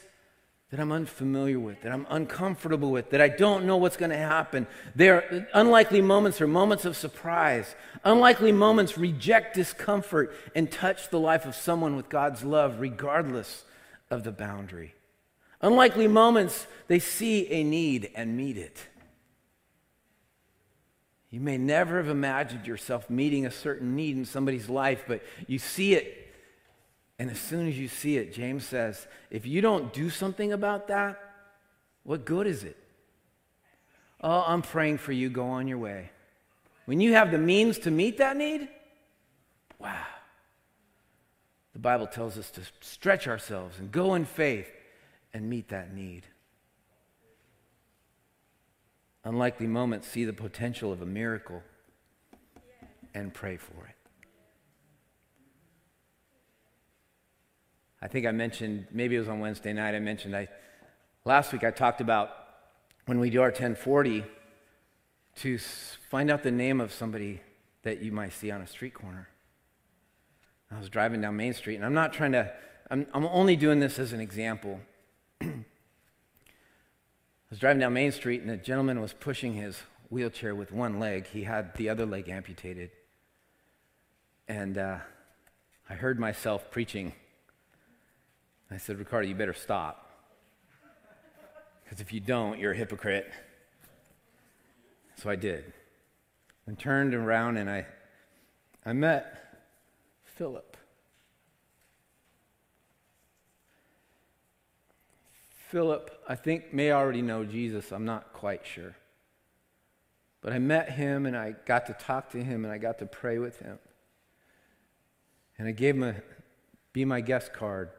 that 0.72 0.80
I'm 0.80 0.90
unfamiliar 0.90 1.60
with, 1.60 1.82
that 1.82 1.92
I'm 1.92 2.06
uncomfortable 2.08 2.90
with, 2.90 3.10
that 3.10 3.20
I 3.20 3.28
don't 3.28 3.66
know 3.66 3.76
what's 3.76 3.98
going 3.98 4.10
to 4.10 4.16
happen. 4.16 4.66
There, 4.94 5.16
are 5.16 5.48
unlikely 5.52 6.00
moments 6.00 6.40
or 6.40 6.46
moments 6.46 6.86
of 6.86 6.96
surprise. 6.96 7.74
Unlikely 8.04 8.52
moments 8.52 8.96
reject 8.96 9.54
discomfort 9.54 10.34
and 10.54 10.72
touch 10.72 11.10
the 11.10 11.20
life 11.20 11.44
of 11.44 11.54
someone 11.54 11.94
with 11.94 12.08
God's 12.08 12.42
love, 12.42 12.80
regardless 12.80 13.66
of 14.10 14.24
the 14.24 14.32
boundary. 14.32 14.94
Unlikely 15.60 16.08
moments, 16.08 16.66
they 16.88 16.98
see 16.98 17.46
a 17.50 17.62
need 17.62 18.10
and 18.14 18.34
meet 18.34 18.56
it. 18.56 18.88
You 21.28 21.40
may 21.40 21.58
never 21.58 21.98
have 21.98 22.08
imagined 22.08 22.66
yourself 22.66 23.10
meeting 23.10 23.44
a 23.44 23.50
certain 23.50 23.94
need 23.94 24.16
in 24.16 24.24
somebody's 24.24 24.70
life, 24.70 25.04
but 25.06 25.22
you 25.46 25.58
see 25.58 25.92
it 25.92 26.21
and 27.22 27.30
as 27.30 27.38
soon 27.38 27.68
as 27.68 27.78
you 27.78 27.86
see 27.86 28.16
it, 28.16 28.34
James 28.34 28.66
says, 28.66 29.06
if 29.30 29.46
you 29.46 29.60
don't 29.60 29.92
do 29.92 30.10
something 30.10 30.52
about 30.52 30.88
that, 30.88 31.20
what 32.02 32.24
good 32.24 32.48
is 32.48 32.64
it? 32.64 32.76
Oh, 34.20 34.42
I'm 34.44 34.60
praying 34.60 34.98
for 34.98 35.12
you. 35.12 35.30
Go 35.30 35.46
on 35.46 35.68
your 35.68 35.78
way. 35.78 36.10
When 36.84 37.00
you 37.00 37.12
have 37.12 37.30
the 37.30 37.38
means 37.38 37.78
to 37.78 37.92
meet 37.92 38.18
that 38.18 38.36
need, 38.36 38.68
wow. 39.78 40.04
The 41.74 41.78
Bible 41.78 42.08
tells 42.08 42.36
us 42.36 42.50
to 42.50 42.62
stretch 42.80 43.28
ourselves 43.28 43.78
and 43.78 43.92
go 43.92 44.16
in 44.16 44.24
faith 44.24 44.72
and 45.32 45.48
meet 45.48 45.68
that 45.68 45.94
need. 45.94 46.26
Unlikely 49.22 49.68
moments 49.68 50.08
see 50.08 50.24
the 50.24 50.32
potential 50.32 50.92
of 50.92 51.02
a 51.02 51.06
miracle 51.06 51.62
and 53.14 53.32
pray 53.32 53.58
for 53.58 53.86
it. 53.86 53.91
I 58.02 58.08
think 58.08 58.26
I 58.26 58.32
mentioned, 58.32 58.88
maybe 58.90 59.14
it 59.14 59.20
was 59.20 59.28
on 59.28 59.38
Wednesday 59.38 59.72
night, 59.72 59.94
I 59.94 60.00
mentioned, 60.00 60.34
I, 60.34 60.48
last 61.24 61.52
week 61.52 61.62
I 61.62 61.70
talked 61.70 62.00
about 62.00 62.30
when 63.06 63.20
we 63.20 63.30
do 63.30 63.40
our 63.40 63.50
1040 63.50 64.24
to 65.36 65.58
find 66.10 66.28
out 66.28 66.42
the 66.42 66.50
name 66.50 66.80
of 66.80 66.92
somebody 66.92 67.40
that 67.84 68.02
you 68.02 68.10
might 68.10 68.32
see 68.32 68.50
on 68.50 68.60
a 68.60 68.66
street 68.66 68.92
corner. 68.92 69.28
I 70.68 70.80
was 70.80 70.88
driving 70.88 71.20
down 71.20 71.36
Main 71.36 71.54
Street, 71.54 71.76
and 71.76 71.84
I'm 71.84 71.94
not 71.94 72.12
trying 72.12 72.32
to, 72.32 72.52
I'm, 72.90 73.06
I'm 73.14 73.24
only 73.26 73.54
doing 73.54 73.78
this 73.78 74.00
as 74.00 74.12
an 74.12 74.20
example. 74.20 74.80
I 75.40 75.46
was 77.50 77.60
driving 77.60 77.78
down 77.80 77.92
Main 77.92 78.10
Street, 78.10 78.42
and 78.42 78.50
a 78.50 78.56
gentleman 78.56 79.00
was 79.00 79.12
pushing 79.12 79.54
his 79.54 79.78
wheelchair 80.10 80.56
with 80.56 80.72
one 80.72 80.98
leg. 80.98 81.28
He 81.28 81.44
had 81.44 81.76
the 81.76 81.88
other 81.88 82.04
leg 82.04 82.28
amputated. 82.28 82.90
And 84.48 84.76
uh, 84.76 84.98
I 85.88 85.94
heard 85.94 86.18
myself 86.18 86.68
preaching 86.70 87.12
I 88.72 88.78
said, 88.78 88.98
Ricardo, 88.98 89.28
you 89.28 89.34
better 89.34 89.52
stop. 89.52 90.10
Because 91.84 92.00
if 92.00 92.12
you 92.12 92.20
don't, 92.20 92.58
you're 92.58 92.72
a 92.72 92.76
hypocrite. 92.76 93.30
So 95.16 95.28
I 95.28 95.36
did. 95.36 95.72
And 96.66 96.78
turned 96.78 97.14
around 97.14 97.58
and 97.58 97.68
I, 97.68 97.86
I 98.86 98.92
met 98.92 99.66
Philip. 100.24 100.76
Philip, 105.50 106.10
I 106.28 106.34
think, 106.34 106.72
may 106.72 106.92
already 106.92 107.22
know 107.22 107.44
Jesus. 107.44 107.92
I'm 107.92 108.04
not 108.04 108.32
quite 108.32 108.66
sure. 108.66 108.96
But 110.40 110.52
I 110.52 110.58
met 110.58 110.90
him 110.90 111.26
and 111.26 111.36
I 111.36 111.54
got 111.66 111.86
to 111.86 111.92
talk 111.92 112.30
to 112.30 112.42
him 112.42 112.64
and 112.64 112.72
I 112.72 112.78
got 112.78 112.98
to 112.98 113.06
pray 113.06 113.38
with 113.38 113.58
him. 113.60 113.78
And 115.58 115.68
I 115.68 115.72
gave 115.72 115.94
him 115.94 116.02
a 116.02 116.14
be 116.92 117.04
my 117.04 117.20
guest 117.20 117.52
card. 117.52 117.90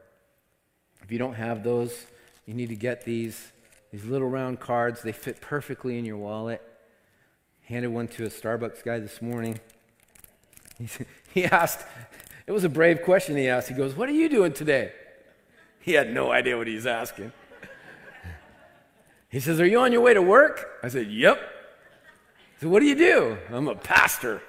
If 1.04 1.12
you 1.12 1.18
don't 1.18 1.34
have 1.34 1.62
those, 1.62 2.06
you 2.46 2.54
need 2.54 2.70
to 2.70 2.76
get 2.76 3.04
these. 3.04 3.52
These 3.92 4.06
little 4.06 4.28
round 4.28 4.58
cards, 4.58 5.02
they 5.02 5.12
fit 5.12 5.40
perfectly 5.40 5.98
in 5.98 6.04
your 6.04 6.16
wallet. 6.16 6.60
Handed 7.62 7.88
one 7.88 8.08
to 8.08 8.24
a 8.24 8.28
Starbucks 8.28 8.82
guy 8.82 8.98
this 8.98 9.22
morning. 9.22 9.60
He, 10.78 10.88
he 11.32 11.44
asked, 11.44 11.86
it 12.46 12.52
was 12.52 12.64
a 12.64 12.68
brave 12.68 13.02
question 13.02 13.36
he 13.36 13.48
asked. 13.48 13.68
He 13.68 13.74
goes, 13.74 13.94
What 13.94 14.08
are 14.08 14.12
you 14.12 14.28
doing 14.28 14.52
today? 14.52 14.92
He 15.80 15.92
had 15.92 16.12
no 16.12 16.32
idea 16.32 16.56
what 16.56 16.66
he's 16.66 16.86
asking. 16.86 17.32
He 19.28 19.40
says, 19.40 19.60
Are 19.60 19.66
you 19.66 19.80
on 19.80 19.92
your 19.92 20.00
way 20.00 20.14
to 20.14 20.22
work? 20.22 20.78
I 20.82 20.88
said, 20.88 21.08
Yep. 21.08 21.38
He 21.38 22.60
said, 22.60 22.70
What 22.70 22.80
do 22.80 22.86
you 22.86 22.94
do? 22.94 23.36
I'm 23.50 23.68
a 23.68 23.74
pastor. 23.74 24.40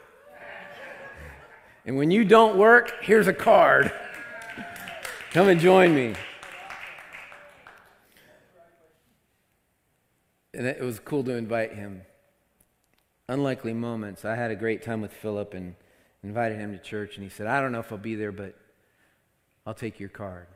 And 1.86 1.98
when 1.98 2.10
you 2.10 2.24
don't 2.24 2.58
work, 2.58 2.94
here's 3.02 3.28
a 3.28 3.34
card. 3.34 3.92
Come 5.32 5.50
and 5.50 5.60
join 5.60 5.94
me. 5.94 6.16
And 10.56 10.66
it 10.66 10.82
was 10.82 11.00
cool 11.00 11.24
to 11.24 11.32
invite 11.32 11.74
him. 11.74 12.02
Unlikely 13.28 13.74
moments. 13.74 14.24
I 14.26 14.36
had 14.36 14.52
a 14.52 14.56
great 14.56 14.84
time 14.84 15.02
with 15.02 15.12
Philip 15.12 15.54
and 15.54 15.76
invited 16.24 16.60
him 16.60 16.72
to 16.72 16.80
church, 16.80 17.16
and 17.16 17.24
he 17.24 17.30
said, 17.30 17.48
I 17.48 17.62
don't 17.62 17.72
know 17.72 17.80
if 17.80 17.92
I'll 17.92 17.98
be 17.98 18.16
there, 18.16 18.32
but 18.32 18.56
I'll 19.66 19.74
take 19.74 20.00
your 20.00 20.10
card. 20.10 20.48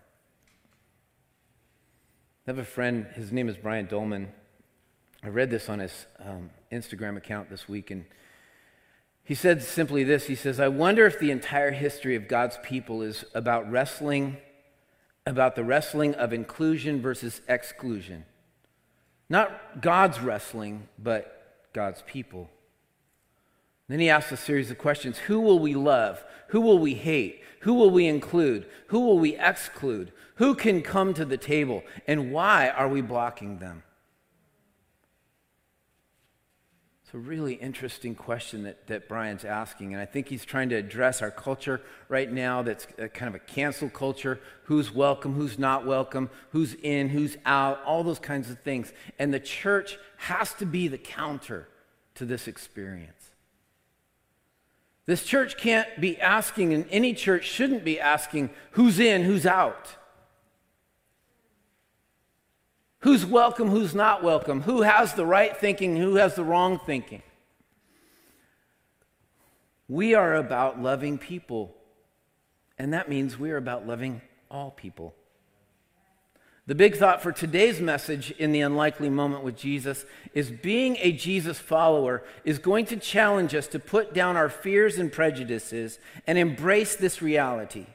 I 2.47 2.51
have 2.51 2.59
a 2.59 2.65
friend, 2.65 3.07
his 3.15 3.31
name 3.31 3.49
is 3.49 3.57
Brian 3.57 3.85
Dolman. 3.85 4.29
I 5.23 5.27
read 5.27 5.49
this 5.51 5.69
on 5.69 5.79
his 5.79 6.05
um, 6.19 6.49
Instagram 6.71 7.17
account 7.17 7.49
this 7.49 7.67
week, 7.67 7.91
and 7.91 8.05
he 9.23 9.35
said 9.35 9.61
simply 9.61 10.03
this 10.03 10.25
He 10.25 10.35
says, 10.35 10.59
I 10.59 10.69
wonder 10.69 11.05
if 11.05 11.19
the 11.19 11.29
entire 11.29 11.71
history 11.71 12.15
of 12.15 12.27
God's 12.27 12.57
people 12.63 13.01
is 13.01 13.25
about 13.35 13.69
wrestling, 13.69 14.37
about 15.25 15.55
the 15.55 15.63
wrestling 15.63 16.15
of 16.15 16.33
inclusion 16.33 17.01
versus 17.01 17.41
exclusion. 17.47 18.25
Not 19.29 19.81
God's 19.81 20.19
wrestling, 20.19 20.87
but 20.97 21.69
God's 21.73 22.03
people. 22.07 22.49
Then 23.87 23.99
he 23.99 24.09
asks 24.09 24.31
a 24.31 24.37
series 24.37 24.71
of 24.71 24.77
questions 24.77 25.17
Who 25.19 25.39
will 25.39 25.59
we 25.59 25.75
love? 25.75 26.23
Who 26.49 26.61
will 26.61 26.79
we 26.79 26.95
hate? 26.95 27.41
Who 27.61 27.73
will 27.73 27.89
we 27.89 28.07
include? 28.07 28.65
Who 28.87 29.01
will 29.01 29.19
we 29.19 29.37
exclude? 29.37 30.11
Who 30.35 30.55
can 30.55 30.81
come 30.81 31.13
to 31.13 31.25
the 31.25 31.37
table? 31.37 31.83
And 32.07 32.31
why 32.31 32.69
are 32.69 32.87
we 32.87 33.01
blocking 33.01 33.59
them? 33.59 33.83
It's 37.09 37.15
a 37.15 37.17
really 37.17 37.55
interesting 37.55 38.13
question 38.13 38.61
that, 38.65 38.85
that 38.85 39.09
Brian's 39.09 39.43
asking, 39.43 39.93
and 39.93 39.99
I 39.99 40.05
think 40.05 40.27
he's 40.27 40.45
trying 40.45 40.69
to 40.69 40.75
address 40.75 41.23
our 41.23 41.31
culture 41.31 41.81
right 42.07 42.31
now 42.31 42.61
that's 42.61 42.85
kind 43.15 43.27
of 43.27 43.33
a 43.33 43.39
cancel 43.39 43.89
culture 43.89 44.39
who's 44.65 44.93
welcome, 44.93 45.33
who's 45.33 45.57
not 45.57 45.87
welcome, 45.87 46.29
who's 46.51 46.75
in, 46.83 47.09
who's 47.09 47.35
out, 47.47 47.81
all 47.83 48.03
those 48.03 48.19
kinds 48.19 48.51
of 48.51 48.59
things. 48.59 48.93
And 49.17 49.33
the 49.33 49.39
church 49.39 49.97
has 50.17 50.53
to 50.53 50.67
be 50.67 50.87
the 50.87 50.99
counter 50.99 51.67
to 52.13 52.25
this 52.25 52.47
experience. 52.47 53.31
This 55.07 55.23
church 55.23 55.57
can't 55.57 55.87
be 55.99 56.21
asking, 56.21 56.75
and 56.75 56.85
any 56.91 57.15
church 57.15 57.45
shouldn't 57.45 57.83
be 57.83 57.99
asking, 57.99 58.51
who's 58.73 58.99
in, 58.99 59.23
who's 59.23 59.47
out. 59.47 59.95
Who's 63.01 63.25
welcome, 63.25 63.69
who's 63.69 63.95
not 63.95 64.23
welcome? 64.23 64.61
Who 64.61 64.81
has 64.81 65.13
the 65.13 65.25
right 65.25 65.55
thinking, 65.55 65.95
who 65.95 66.15
has 66.15 66.35
the 66.35 66.43
wrong 66.43 66.79
thinking? 66.85 67.23
We 69.87 70.13
are 70.13 70.35
about 70.35 70.81
loving 70.81 71.17
people, 71.17 71.75
and 72.77 72.93
that 72.93 73.09
means 73.09 73.39
we 73.39 73.51
are 73.51 73.57
about 73.57 73.87
loving 73.87 74.21
all 74.51 74.71
people. 74.71 75.15
The 76.67 76.75
big 76.75 76.97
thought 76.97 77.23
for 77.23 77.31
today's 77.31 77.79
message 77.79 78.29
in 78.31 78.51
the 78.51 78.61
unlikely 78.61 79.09
moment 79.09 79.43
with 79.43 79.57
Jesus 79.57 80.05
is 80.35 80.51
being 80.51 80.97
a 80.99 81.11
Jesus 81.11 81.57
follower 81.57 82.21
is 82.43 82.59
going 82.59 82.85
to 82.87 82.97
challenge 82.97 83.55
us 83.55 83.65
to 83.69 83.79
put 83.79 84.13
down 84.13 84.37
our 84.37 84.49
fears 84.49 84.99
and 84.99 85.11
prejudices 85.11 85.97
and 86.27 86.37
embrace 86.37 86.95
this 86.95 87.23
reality. 87.23 87.87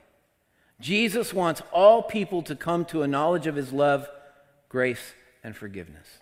Jesus 0.80 1.32
wants 1.32 1.62
all 1.72 2.02
people 2.02 2.42
to 2.42 2.56
come 2.56 2.84
to 2.86 3.02
a 3.02 3.06
knowledge 3.06 3.46
of 3.46 3.54
his 3.54 3.72
love 3.72 4.08
grace, 4.74 5.14
and 5.44 5.54
forgiveness. 5.54 6.18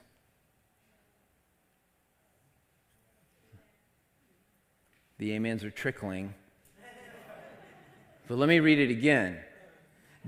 The 5.17 5.35
amens 5.35 5.65
are 5.65 5.71
trickling. 5.71 6.35
But 8.29 8.37
let 8.37 8.51
me 8.51 8.61
read 8.61 8.79
it 8.79 8.91
again. 8.91 9.39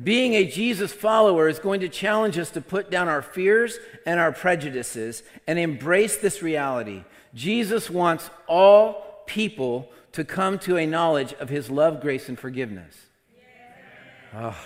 Being 0.03 0.33
a 0.33 0.47
Jesus 0.47 0.91
follower 0.91 1.51
is 1.51 1.59
going 1.59 1.81
to 1.81 1.89
challenge 1.91 2.39
us 2.39 2.49
to 2.53 2.63
put 2.63 2.91
down 2.91 3.09
our 3.09 3.21
fears 3.21 3.79
and 4.07 4.19
our 4.19 4.33
prejudices 4.33 5.23
and 5.47 5.59
embrace 5.59 6.17
this 6.17 6.41
reality. 6.41 7.05
Jesus 7.35 7.91
wants 7.91 8.31
all 8.49 9.23
people 9.27 9.91
to 10.13 10.25
come 10.25 10.59
to 10.61 10.79
a 10.79 10.87
knowledge 10.87 11.35
of 11.35 11.51
his 11.51 11.69
love, 11.69 12.01
grace, 12.01 12.31
and 12.31 12.39
forgiveness. 12.39 12.97
Oh. 14.35 14.57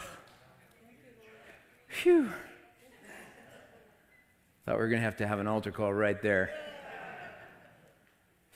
Phew. 1.89 2.31
Thought 4.69 4.77
we 4.77 4.83
were 4.83 4.89
going 4.89 5.01
to 5.01 5.07
have 5.07 5.17
to 5.17 5.27
have 5.27 5.39
an 5.39 5.47
altar 5.47 5.73
call 5.73 5.95
right 5.95 6.21
there. 6.21 6.51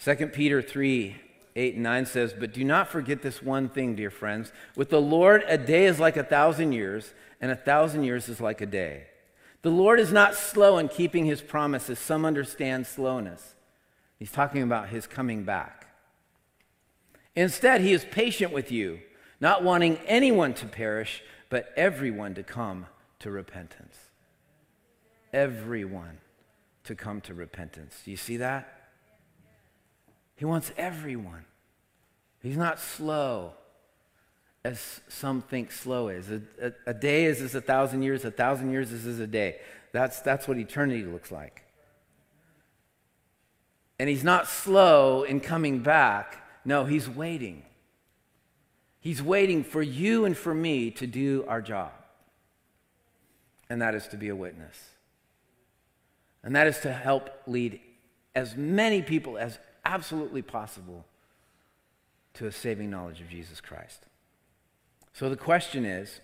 2 0.05 0.27
Peter 0.27 0.61
3 0.61 1.17
8 1.57 1.75
and 1.75 1.83
9 1.83 2.05
says, 2.05 2.35
But 2.39 2.53
do 2.53 2.65
not 2.65 2.89
forget 2.89 3.23
this 3.23 3.43
one 3.43 3.71
thing, 3.71 3.95
dear 3.95 4.11
friends. 4.11 4.53
With 4.77 4.91
the 4.91 5.01
Lord, 5.01 5.43
a 5.47 5.57
day 5.57 5.87
is 5.87 5.99
like 5.99 6.19
a 6.19 6.23
thousand 6.23 6.73
years, 6.73 7.15
and 7.41 7.51
a 7.51 7.57
thousand 7.57 8.05
years 8.05 8.29
is 8.29 8.43
like 8.43 8.61
a 8.61 8.67
day. 8.67 9.05
The 9.63 9.71
Lord 9.71 9.99
is 9.99 10.13
not 10.13 10.35
slow 10.35 10.77
in 10.77 10.89
keeping 10.89 11.25
his 11.25 11.41
promises. 11.41 11.99
Some 11.99 12.27
understand 12.27 12.87
slowness. 12.87 13.55
He's 14.19 14.33
talking 14.33 14.63
about 14.63 14.91
his 14.91 15.07
coming 15.07 15.45
back. 15.45 15.87
Instead, 17.35 17.81
he 17.81 17.95
is 17.95 18.05
patient 18.05 18.53
with 18.53 18.71
you, 18.71 19.01
not 19.41 19.65
wanting 19.65 19.97
anyone 20.07 20.53
to 20.53 20.67
perish, 20.67 21.23
but 21.49 21.73
everyone 21.75 22.35
to 22.35 22.43
come 22.43 22.85
to 23.21 23.31
repentance. 23.31 24.12
Everyone 25.33 26.19
to 26.85 26.95
come 26.95 27.21
to 27.23 27.35
repentance. 27.35 28.01
Do 28.05 28.11
you 28.11 28.17
see 28.17 28.39
that? 28.39 28.91
He 30.37 30.45
wants 30.45 30.73
everyone. 30.77 31.45
He's 32.43 32.57
not 32.57 32.81
slow, 32.81 33.53
as 34.65 35.01
some 35.09 35.43
think 35.43 35.71
slow 35.71 36.09
is. 36.09 36.31
A, 36.31 36.43
a, 36.61 36.73
a 36.89 36.95
day 36.95 37.27
is 37.27 37.41
as 37.41 37.55
a 37.55 37.61
thousand 37.61 38.03
years, 38.03 38.25
a 38.25 38.31
thousand 38.31 38.73
years 38.73 38.91
is 38.91 39.07
as 39.07 39.21
a 39.21 39.27
day. 39.27 39.59
That's, 39.93 40.21
that's 40.21 40.49
what 40.49 40.59
eternity 40.59 41.05
looks 41.05 41.31
like. 41.31 41.63
And 43.99 44.09
he's 44.09 44.25
not 44.25 44.49
slow 44.49 45.23
in 45.23 45.39
coming 45.39 45.81
back. 45.81 46.45
No, 46.65 46.85
he's 46.85 47.09
waiting. 47.09 47.63
He's 48.99 49.23
waiting 49.23 49.63
for 49.63 49.83
you 49.83 50.25
and 50.25 50.37
for 50.37 50.55
me 50.55 50.91
to 50.93 51.07
do 51.07 51.45
our 51.47 51.63
job. 51.63 51.93
And 53.71 53.81
that 53.81 53.95
is 53.95 54.09
to 54.09 54.17
be 54.17 54.29
a 54.29 54.37
witness. 54.37 54.77
And 56.45 56.57
that 56.57 56.67
is 56.67 56.79
to 56.81 56.93
help 56.93 57.31
lead 57.47 57.81
as 58.35 58.57
many 58.57 59.03
people 59.03 59.39
as 59.39 59.59
absolutely 59.85 60.43
possible 60.43 61.05
to 62.35 62.47
a 62.47 62.53
saving 62.53 62.91
knowledge 62.91 63.21
of 63.21 63.29
Jesus 63.29 63.61
Christ. 63.61 64.07
So 65.13 65.29
the 65.29 65.37
question 65.37 65.85
is 65.85 66.21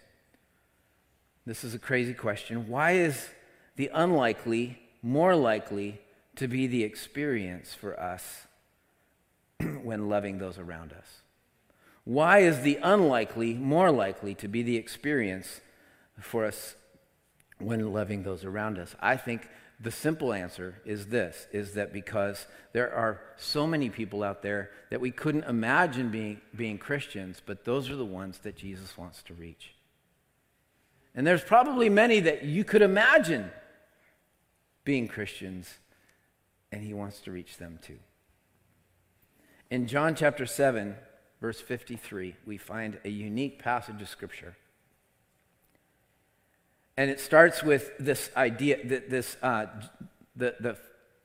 this 1.46 1.64
is 1.64 1.74
a 1.74 1.78
crazy 1.78 2.14
question. 2.14 2.68
Why 2.68 2.92
is 2.92 3.28
the 3.76 3.90
unlikely 3.94 4.78
more 5.02 5.34
likely 5.36 6.00
to 6.36 6.48
be 6.48 6.66
the 6.66 6.84
experience 6.84 7.74
for 7.74 7.98
us 7.98 8.46
when 9.82 10.08
loving 10.08 10.38
those 10.38 10.58
around 10.58 10.92
us? 10.92 11.22
Why 12.04 12.38
is 12.38 12.60
the 12.60 12.78
unlikely 12.82 13.54
more 13.54 13.90
likely 13.90 14.34
to 14.36 14.48
be 14.48 14.62
the 14.62 14.76
experience 14.76 15.60
for 16.20 16.46
us 16.46 16.74
when 17.58 17.92
loving 17.92 18.22
those 18.22 18.44
around 18.44 18.78
us? 18.78 18.94
I 19.00 19.16
think 19.16 19.48
the 19.80 19.90
simple 19.90 20.32
answer 20.32 20.80
is 20.84 21.06
this 21.06 21.46
is 21.52 21.74
that 21.74 21.92
because 21.92 22.46
there 22.72 22.92
are 22.92 23.20
so 23.36 23.66
many 23.66 23.88
people 23.88 24.24
out 24.24 24.42
there 24.42 24.70
that 24.90 25.00
we 25.00 25.10
couldn't 25.10 25.44
imagine 25.44 26.10
being, 26.10 26.40
being 26.56 26.78
Christians, 26.78 27.40
but 27.44 27.64
those 27.64 27.88
are 27.88 27.96
the 27.96 28.04
ones 28.04 28.38
that 28.38 28.56
Jesus 28.56 28.98
wants 28.98 29.22
to 29.24 29.34
reach. 29.34 29.74
And 31.14 31.26
there's 31.26 31.44
probably 31.44 31.88
many 31.88 32.20
that 32.20 32.44
you 32.44 32.64
could 32.64 32.82
imagine 32.82 33.50
being 34.84 35.06
Christians, 35.06 35.78
and 36.72 36.82
he 36.82 36.92
wants 36.92 37.20
to 37.20 37.30
reach 37.30 37.56
them 37.58 37.78
too. 37.82 37.98
In 39.70 39.86
John 39.86 40.14
chapter 40.14 40.46
7, 40.46 40.96
verse 41.40 41.60
53, 41.60 42.36
we 42.46 42.56
find 42.56 42.98
a 43.04 43.10
unique 43.10 43.62
passage 43.62 44.02
of 44.02 44.08
Scripture 44.08 44.56
and 46.98 47.12
it 47.12 47.20
starts 47.20 47.62
with 47.62 47.92
this 48.00 48.28
idea 48.36 48.84
that 48.88 49.08
this, 49.08 49.36
uh, 49.40 49.66
the, 50.34 50.56
the, 50.58 50.76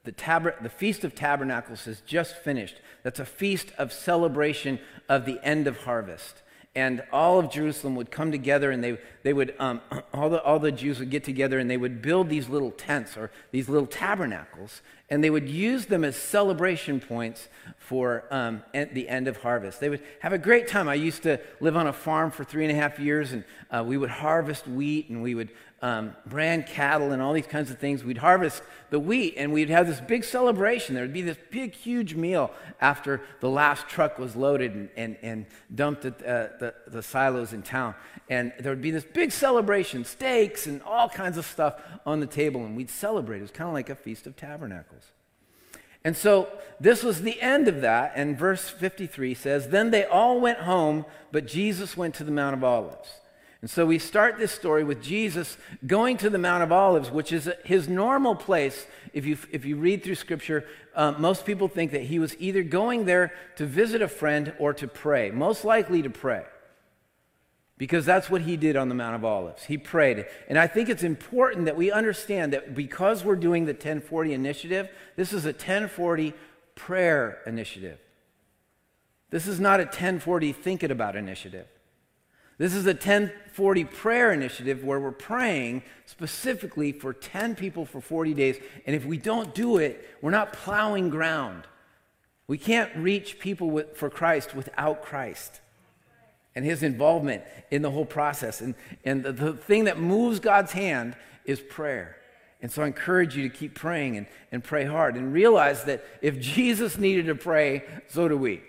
the, 0.04 0.12
tab- 0.12 0.62
the 0.62 0.70
Feast 0.70 1.04
of 1.04 1.16
Tabernacles 1.16 1.86
has 1.86 2.00
just 2.02 2.36
finished. 2.36 2.76
That's 3.02 3.20
a 3.20 3.26
feast 3.26 3.72
of 3.80 3.92
celebration 3.92 4.78
of 5.10 5.26
the 5.26 5.40
end 5.44 5.66
of 5.66 5.78
harvest 5.78 6.43
and 6.76 7.04
all 7.12 7.38
of 7.38 7.52
Jerusalem 7.52 7.96
would 7.96 8.10
come 8.10 8.32
together 8.32 8.72
and 8.72 8.84
they, 8.84 8.98
they 9.22 9.32
would, 9.32 9.54
um, 9.60 9.82
all, 10.14 10.30
the, 10.30 10.42
all 10.42 10.60
the 10.60 10.72
Jews 10.72 11.00
would 11.00 11.12
get 11.12 11.24
together 11.24 11.60
and 11.60 11.70
they 11.70 11.78
would 11.78 12.02
build 12.02 12.30
these 12.30 12.50
little 12.50 12.72
tents 12.72 13.16
or 13.16 13.32
these 13.52 13.70
little 13.70 13.86
tabernacles 13.86 14.82
and 15.10 15.24
they 15.24 15.30
would 15.30 15.48
use 15.48 15.86
them 15.86 16.04
as 16.04 16.16
celebration 16.16 17.00
points 17.00 17.48
for 17.78 18.24
um, 18.32 18.64
the 18.74 19.08
end 19.08 19.28
of 19.28 19.38
harvest. 19.38 19.80
They 19.80 19.90
would 19.90 20.02
have 20.22 20.34
a 20.34 20.40
great 20.40 20.68
time. 20.68 20.90
I 20.90 20.96
used 20.96 21.24
to 21.24 21.40
live 21.60 21.78
on 21.78 21.86
a 21.86 21.94
farm 21.94 22.32
for 22.32 22.44
three 22.44 22.66
and 22.66 22.72
a 22.72 22.82
half 22.82 22.98
years 22.98 23.34
and 23.34 23.44
uh, 23.70 23.84
we 23.86 23.98
would 23.98 24.10
harvest 24.10 24.68
wheat 24.68 25.10
and 25.10 25.22
we 25.22 25.36
would 25.36 25.50
um, 25.84 26.16
brand 26.26 26.66
cattle 26.66 27.12
and 27.12 27.22
all 27.22 27.34
these 27.34 27.46
kinds 27.46 27.70
of 27.70 27.78
things. 27.78 28.06
We'd 28.06 28.18
harvest 28.18 28.64
the 28.90 29.02
wheat 29.02 29.34
and 29.36 29.52
we'd 29.52 29.70
have 29.70 29.86
this 29.86 30.00
big 30.00 30.24
celebration. 30.24 30.96
There 30.96 31.04
would 31.04 31.14
be 31.14 31.22
this 31.22 31.38
big, 31.52 31.74
huge 31.76 32.16
meal 32.16 32.52
after 32.80 33.22
the 33.42 33.50
last 33.50 33.90
truck 33.90 34.18
was 34.18 34.34
loaded 34.34 34.74
and, 34.74 34.90
and, 34.96 35.18
and 35.22 35.46
dumped 35.76 36.06
at 36.06 36.22
uh, 36.22 36.48
the, 36.58 36.74
the 36.88 37.04
silos 37.04 37.52
in 37.52 37.64
town. 37.64 37.96
And 38.30 38.54
there 38.62 38.72
would 38.72 38.82
be 38.82 38.92
this 38.92 39.04
big 39.04 39.34
celebration, 39.34 40.06
steaks 40.06 40.68
and 40.68 40.82
all 40.84 41.10
kinds 41.10 41.38
of 41.38 41.46
stuff 41.46 41.82
on 42.06 42.22
the 42.22 42.28
table, 42.28 42.64
and 42.64 42.78
we'd 42.78 42.90
celebrate. 42.90 43.40
It 43.40 43.42
was 43.42 43.52
kind 43.52 43.68
of 43.68 43.74
like 43.74 43.90
a 43.90 43.96
Feast 43.96 44.26
of 44.26 44.38
Tabernacles. 44.38 45.12
And 46.06 46.16
so 46.16 46.48
this 46.80 47.04
was 47.04 47.24
the 47.24 47.42
end 47.42 47.68
of 47.68 47.82
that. 47.82 48.14
And 48.16 48.38
verse 48.38 48.70
53 48.70 49.34
says, 49.34 49.68
Then 49.68 49.92
they 49.92 50.06
all 50.06 50.40
went 50.40 50.60
home, 50.60 51.06
but 51.34 51.46
Jesus 51.46 51.98
went 51.98 52.16
to 52.16 52.24
the 52.24 52.32
Mount 52.32 52.56
of 52.56 52.64
Olives. 52.64 53.20
And 53.64 53.70
so 53.70 53.86
we 53.86 53.98
start 53.98 54.38
this 54.38 54.52
story 54.52 54.84
with 54.84 55.02
Jesus 55.02 55.56
going 55.88 56.18
to 56.18 56.30
the 56.30 56.38
Mount 56.38 56.64
of 56.64 56.74
Olives, 56.74 57.10
which 57.10 57.32
is 57.32 57.50
his 57.64 57.88
normal 57.88 58.36
place. 58.36 58.86
If 59.14 59.26
you, 59.26 59.38
if 59.54 59.64
you 59.64 59.78
read 59.78 60.04
through 60.04 60.16
Scripture, 60.16 60.66
uh, 60.94 61.14
most 61.14 61.46
people 61.46 61.70
think 61.70 61.92
that 61.92 62.02
he 62.02 62.20
was 62.20 62.36
either 62.40 62.62
going 62.62 63.06
there 63.06 63.32
to 63.56 63.66
visit 63.66 64.02
a 64.02 64.10
friend 64.10 64.52
or 64.60 64.74
to 64.74 64.86
pray, 64.86 65.32
most 65.32 65.64
likely 65.64 66.02
to 66.02 66.10
pray. 66.10 66.44
Because 67.78 68.06
that's 68.06 68.30
what 68.30 68.42
he 68.42 68.58
did 68.58 68.76
on 68.76 68.90
the 68.90 68.96
Mount 68.96 69.16
of 69.16 69.24
Olives. 69.24 69.64
He 69.64 69.78
prayed. 69.78 70.26
And 70.50 70.60
I 70.60 70.68
think 70.68 70.90
it's 70.90 71.02
important 71.02 71.64
that 71.64 71.78
we 71.78 71.90
understand 71.90 72.52
that 72.52 72.76
because 72.76 73.24
we're 73.24 73.38
doing 73.38 73.64
the 73.64 73.72
1040 73.72 74.34
initiative, 74.34 74.90
this 75.16 75.32
is 75.32 75.46
a 75.46 75.54
1040 75.54 76.34
prayer 76.76 77.40
initiative. 77.46 77.98
This 79.30 79.48
is 79.48 79.62
not 79.62 79.80
a 79.80 79.84
1040 79.84 80.52
think 80.52 80.84
it 80.84 80.92
about 80.92 81.16
initiative. 81.16 81.68
This 82.64 82.76
is 82.76 82.86
a 82.86 82.92
1040 82.92 83.84
prayer 83.84 84.32
initiative 84.32 84.86
where 84.86 84.98
we're 84.98 85.12
praying 85.12 85.84
specifically 86.06 86.94
for 86.94 87.12
10 87.12 87.56
people 87.56 87.86
for 87.86 88.00
40 88.00 88.34
days. 88.34 88.56
And 88.88 88.96
if 88.96 89.04
we 89.04 89.18
don't 89.18 89.54
do 89.54 89.80
it, 89.80 90.08
we're 90.22 90.32
not 90.32 90.54
plowing 90.54 91.10
ground. 91.10 91.68
We 92.48 92.58
can't 92.58 92.90
reach 92.96 93.38
people 93.38 93.70
with, 93.70 93.98
for 93.98 94.10
Christ 94.10 94.56
without 94.56 95.04
Christ 95.04 95.60
and 96.56 96.64
his 96.64 96.84
involvement 96.84 97.44
in 97.70 97.82
the 97.82 97.92
whole 97.92 98.06
process. 98.06 98.62
And, 98.62 98.76
and 99.04 99.24
the, 99.24 99.34
the 99.34 99.52
thing 99.52 99.84
that 99.84 100.00
moves 100.00 100.40
God's 100.40 100.72
hand 100.72 101.18
is 101.44 101.60
prayer. 101.60 102.16
And 102.62 102.72
so 102.72 102.82
I 102.82 102.88
encourage 102.88 103.36
you 103.36 103.44
to 103.50 103.54
keep 103.54 103.76
praying 103.76 104.16
and, 104.16 104.26
and 104.54 104.64
pray 104.64 104.86
hard 104.86 105.18
and 105.18 105.34
realize 105.34 105.84
that 105.84 106.06
if 106.22 106.40
Jesus 106.40 106.98
needed 106.98 107.26
to 107.26 107.36
pray, 107.36 107.84
so 108.08 108.30
do 108.30 108.38
we. 108.38 108.62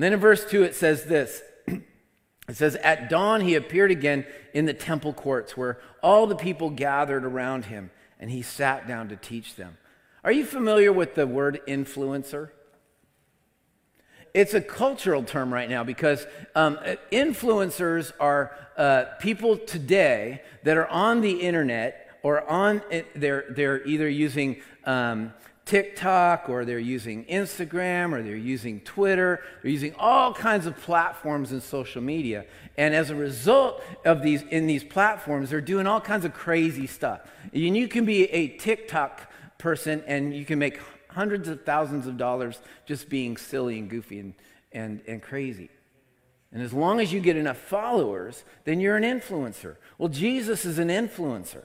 And 0.00 0.04
then 0.04 0.14
in 0.14 0.20
verse 0.20 0.46
2, 0.46 0.62
it 0.62 0.74
says 0.74 1.04
this 1.04 1.42
It 1.66 2.56
says, 2.56 2.74
At 2.76 3.10
dawn 3.10 3.42
he 3.42 3.54
appeared 3.54 3.90
again 3.90 4.24
in 4.54 4.64
the 4.64 4.72
temple 4.72 5.12
courts 5.12 5.58
where 5.58 5.76
all 6.02 6.26
the 6.26 6.34
people 6.34 6.70
gathered 6.70 7.22
around 7.22 7.66
him, 7.66 7.90
and 8.18 8.30
he 8.30 8.40
sat 8.40 8.88
down 8.88 9.10
to 9.10 9.16
teach 9.16 9.56
them. 9.56 9.76
Are 10.24 10.32
you 10.32 10.46
familiar 10.46 10.90
with 10.90 11.16
the 11.16 11.26
word 11.26 11.60
influencer? 11.68 12.48
It's 14.32 14.54
a 14.54 14.62
cultural 14.62 15.22
term 15.22 15.52
right 15.52 15.68
now 15.68 15.84
because 15.84 16.26
um, 16.54 16.78
influencers 17.12 18.10
are 18.18 18.56
uh, 18.78 19.04
people 19.20 19.58
today 19.58 20.40
that 20.64 20.78
are 20.78 20.88
on 20.88 21.20
the 21.20 21.42
internet 21.42 22.09
or 22.22 22.48
on, 22.48 22.82
they're, 23.14 23.46
they're 23.50 23.86
either 23.86 24.08
using 24.08 24.60
um, 24.84 25.32
TikTok 25.64 26.48
or 26.48 26.64
they're 26.64 26.78
using 26.78 27.24
Instagram 27.26 28.12
or 28.12 28.22
they're 28.22 28.34
using 28.34 28.80
Twitter. 28.80 29.40
They're 29.62 29.70
using 29.70 29.94
all 29.98 30.34
kinds 30.34 30.66
of 30.66 30.76
platforms 30.78 31.52
and 31.52 31.62
social 31.62 32.02
media. 32.02 32.44
And 32.76 32.94
as 32.94 33.10
a 33.10 33.14
result 33.14 33.82
of 34.04 34.22
these, 34.22 34.42
in 34.42 34.66
these 34.66 34.82
platforms, 34.82 35.50
they're 35.50 35.60
doing 35.60 35.86
all 35.86 36.00
kinds 36.00 36.24
of 36.24 36.34
crazy 36.34 36.86
stuff. 36.86 37.20
And 37.52 37.76
you 37.76 37.86
can 37.86 38.04
be 38.04 38.24
a 38.32 38.48
TikTok 38.48 39.30
person 39.58 40.02
and 40.06 40.34
you 40.34 40.44
can 40.44 40.58
make 40.58 40.80
hundreds 41.08 41.48
of 41.48 41.64
thousands 41.64 42.06
of 42.06 42.16
dollars 42.16 42.60
just 42.86 43.08
being 43.08 43.36
silly 43.36 43.78
and 43.78 43.88
goofy 43.88 44.18
and, 44.18 44.34
and, 44.72 45.00
and 45.06 45.22
crazy. 45.22 45.70
And 46.52 46.62
as 46.62 46.72
long 46.72 47.00
as 47.00 47.12
you 47.12 47.20
get 47.20 47.36
enough 47.36 47.58
followers, 47.58 48.44
then 48.64 48.80
you're 48.80 48.96
an 48.96 49.04
influencer. 49.04 49.76
Well, 49.98 50.08
Jesus 50.08 50.64
is 50.64 50.78
an 50.80 50.88
influencer. 50.88 51.62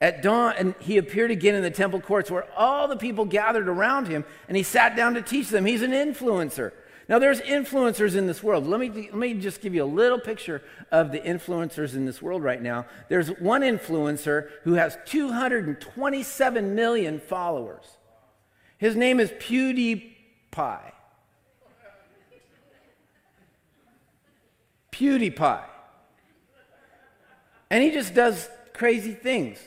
At 0.00 0.22
dawn, 0.22 0.54
and 0.56 0.74
he 0.78 0.96
appeared 0.96 1.32
again 1.32 1.56
in 1.56 1.62
the 1.62 1.70
temple 1.70 2.00
courts 2.00 2.30
where 2.30 2.46
all 2.56 2.86
the 2.86 2.96
people 2.96 3.24
gathered 3.24 3.68
around 3.68 4.06
him, 4.06 4.24
and 4.46 4.56
he 4.56 4.62
sat 4.62 4.94
down 4.94 5.14
to 5.14 5.22
teach 5.22 5.48
them. 5.48 5.64
He's 5.64 5.82
an 5.82 5.90
influencer. 5.90 6.72
Now, 7.08 7.18
there's 7.18 7.40
influencers 7.40 8.14
in 8.14 8.26
this 8.26 8.42
world. 8.42 8.66
Let 8.66 8.78
me, 8.80 8.90
let 8.90 9.14
me 9.14 9.34
just 9.34 9.60
give 9.60 9.74
you 9.74 9.82
a 9.82 9.86
little 9.86 10.20
picture 10.20 10.62
of 10.92 11.10
the 11.10 11.18
influencers 11.18 11.94
in 11.94 12.04
this 12.04 12.20
world 12.20 12.44
right 12.44 12.60
now. 12.60 12.86
There's 13.08 13.28
one 13.28 13.62
influencer 13.62 14.50
who 14.64 14.74
has 14.74 14.98
227 15.06 16.74
million 16.74 17.18
followers. 17.18 17.84
His 18.76 18.94
name 18.94 19.20
is 19.20 19.30
PewDiePie. 19.30 20.92
PewDiePie. 24.92 25.64
And 27.70 27.82
he 27.82 27.90
just 27.90 28.14
does 28.14 28.48
crazy 28.74 29.14
things. 29.14 29.58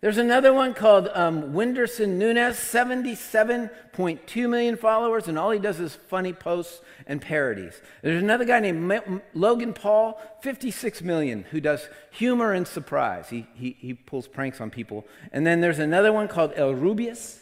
There's 0.00 0.16
another 0.16 0.54
one 0.54 0.72
called 0.72 1.10
um, 1.12 1.52
Whindersson 1.52 2.18
Nunes, 2.18 2.56
77.2 2.56 4.48
million 4.48 4.76
followers, 4.78 5.28
and 5.28 5.38
all 5.38 5.50
he 5.50 5.58
does 5.58 5.78
is 5.78 5.94
funny 5.94 6.32
posts 6.32 6.80
and 7.06 7.20
parodies. 7.20 7.82
There's 8.02 8.22
another 8.22 8.46
guy 8.46 8.60
named 8.60 8.90
M- 8.90 9.20
Logan 9.34 9.74
Paul, 9.74 10.18
56 10.40 11.02
million, 11.02 11.44
who 11.50 11.60
does 11.60 11.86
humor 12.12 12.54
and 12.54 12.66
surprise. 12.66 13.28
He, 13.28 13.46
he, 13.54 13.76
he 13.78 13.92
pulls 13.92 14.26
pranks 14.26 14.58
on 14.58 14.70
people. 14.70 15.06
And 15.32 15.46
then 15.46 15.60
there's 15.60 15.78
another 15.78 16.14
one 16.14 16.28
called 16.28 16.54
El 16.56 16.72
Rubius, 16.72 17.40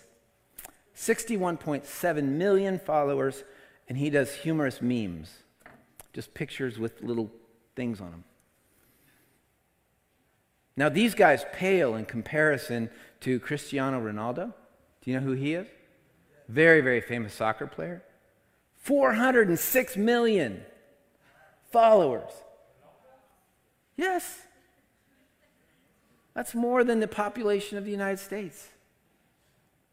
61.7 0.97 2.25
million 2.25 2.81
followers, 2.81 3.45
and 3.89 3.97
he 3.97 4.11
does 4.11 4.35
humorous 4.35 4.83
memes, 4.83 5.31
just 6.13 6.35
pictures 6.35 6.77
with 6.77 7.03
little 7.03 7.31
things 7.77 8.01
on 8.01 8.11
them. 8.11 8.25
Now, 10.79 10.89
these 10.89 11.13
guys 11.13 11.45
pale 11.53 11.97
in 11.97 12.05
comparison 12.05 12.89
to 13.23 13.41
Cristiano 13.41 14.01
Ronaldo. 14.01 14.55
Do 15.03 15.11
you 15.11 15.19
know 15.19 15.27
who 15.27 15.33
he 15.33 15.55
is? 15.55 15.67
Very, 16.49 16.83
very 16.83 17.01
famous 17.01 17.35
soccer 17.35 17.67
player. 17.67 18.05
406 18.77 19.97
million 19.97 20.63
followers. 21.73 22.31
Yes. 23.97 24.43
That's 26.33 26.55
more 26.55 26.85
than 26.85 27.01
the 27.01 27.09
population 27.09 27.77
of 27.77 27.85
the 27.85 27.91
United 27.91 28.21
States. 28.21 28.69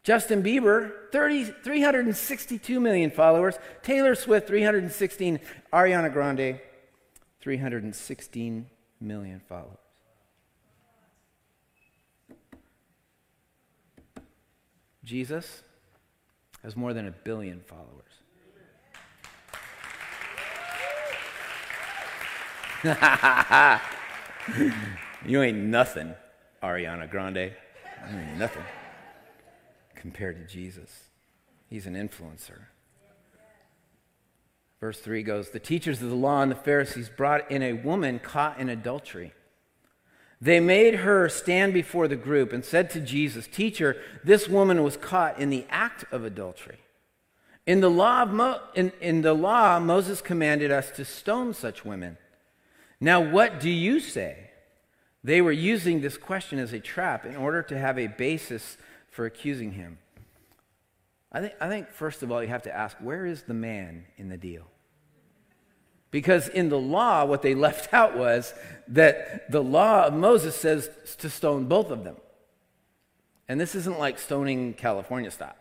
Justin 0.04 0.40
Bieber, 0.40 1.10
30, 1.10 1.46
362 1.64 2.78
million 2.78 3.10
followers. 3.10 3.58
Taylor 3.82 4.14
Swift, 4.14 4.46
316. 4.46 5.40
Ariana 5.72 6.12
Grande, 6.12 6.60
316 7.40 8.66
million 9.00 9.40
followers. 9.48 9.78
Jesus 15.06 15.62
has 16.64 16.76
more 16.76 16.92
than 16.92 17.06
a 17.06 17.12
billion 17.12 17.60
followers. 17.60 18.02
you 25.24 25.42
ain't 25.42 25.58
nothing, 25.58 26.12
Ariana 26.60 27.08
Grande. 27.08 27.52
You 28.10 28.18
ain't 28.18 28.36
nothing 28.36 28.64
compared 29.94 30.36
to 30.36 30.52
Jesus. 30.52 31.04
He's 31.70 31.86
an 31.86 31.94
influencer. 31.94 32.64
Verse 34.80 34.98
3 34.98 35.22
goes 35.22 35.50
The 35.50 35.60
teachers 35.60 36.02
of 36.02 36.10
the 36.10 36.16
law 36.16 36.42
and 36.42 36.50
the 36.50 36.56
Pharisees 36.56 37.08
brought 37.08 37.48
in 37.48 37.62
a 37.62 37.74
woman 37.74 38.18
caught 38.18 38.58
in 38.58 38.68
adultery. 38.68 39.32
They 40.40 40.60
made 40.60 40.96
her 40.96 41.28
stand 41.28 41.72
before 41.72 42.08
the 42.08 42.16
group 42.16 42.52
and 42.52 42.64
said 42.64 42.90
to 42.90 43.00
Jesus, 43.00 43.46
Teacher, 43.46 43.96
this 44.22 44.48
woman 44.48 44.82
was 44.82 44.96
caught 44.96 45.38
in 45.38 45.50
the 45.50 45.64
act 45.70 46.04
of 46.12 46.24
adultery. 46.24 46.78
In 47.66 47.80
the, 47.80 47.90
law 47.90 48.24
Mo- 48.26 48.60
in, 48.74 48.92
in 49.00 49.22
the 49.22 49.34
law, 49.34 49.78
Moses 49.80 50.20
commanded 50.20 50.70
us 50.70 50.90
to 50.92 51.04
stone 51.04 51.54
such 51.54 51.84
women. 51.84 52.18
Now, 53.00 53.20
what 53.20 53.60
do 53.60 53.70
you 53.70 53.98
say? 53.98 54.50
They 55.24 55.40
were 55.40 55.52
using 55.52 56.00
this 56.00 56.16
question 56.16 56.58
as 56.58 56.72
a 56.72 56.80
trap 56.80 57.26
in 57.26 57.34
order 57.34 57.62
to 57.64 57.78
have 57.78 57.98
a 57.98 58.06
basis 58.06 58.76
for 59.10 59.26
accusing 59.26 59.72
him. 59.72 59.98
I 61.32 61.40
think, 61.40 61.54
I 61.60 61.68
think, 61.68 61.90
first 61.90 62.22
of 62.22 62.30
all, 62.30 62.42
you 62.42 62.48
have 62.48 62.62
to 62.62 62.74
ask 62.74 62.96
where 62.98 63.26
is 63.26 63.42
the 63.42 63.54
man 63.54 64.04
in 64.16 64.28
the 64.28 64.36
deal? 64.36 64.66
Because 66.16 66.48
in 66.48 66.70
the 66.70 66.78
law, 66.78 67.26
what 67.26 67.42
they 67.42 67.54
left 67.54 67.92
out 67.92 68.16
was 68.16 68.54
that 68.88 69.52
the 69.52 69.62
law 69.62 70.06
of 70.06 70.14
Moses 70.14 70.56
says 70.56 70.88
to 71.18 71.28
stone 71.28 71.66
both 71.66 71.90
of 71.90 72.04
them. 72.04 72.16
And 73.50 73.60
this 73.60 73.74
isn't 73.74 73.98
like 73.98 74.18
stoning 74.18 74.72
California 74.72 75.30
style. 75.30 75.58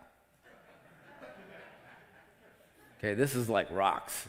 Okay, 3.00 3.15
this 3.15 3.36
is 3.36 3.50
like 3.50 3.70
rocks, 3.70 4.28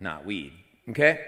not 0.00 0.24
weed. 0.24 0.54
Okay? 0.88 1.20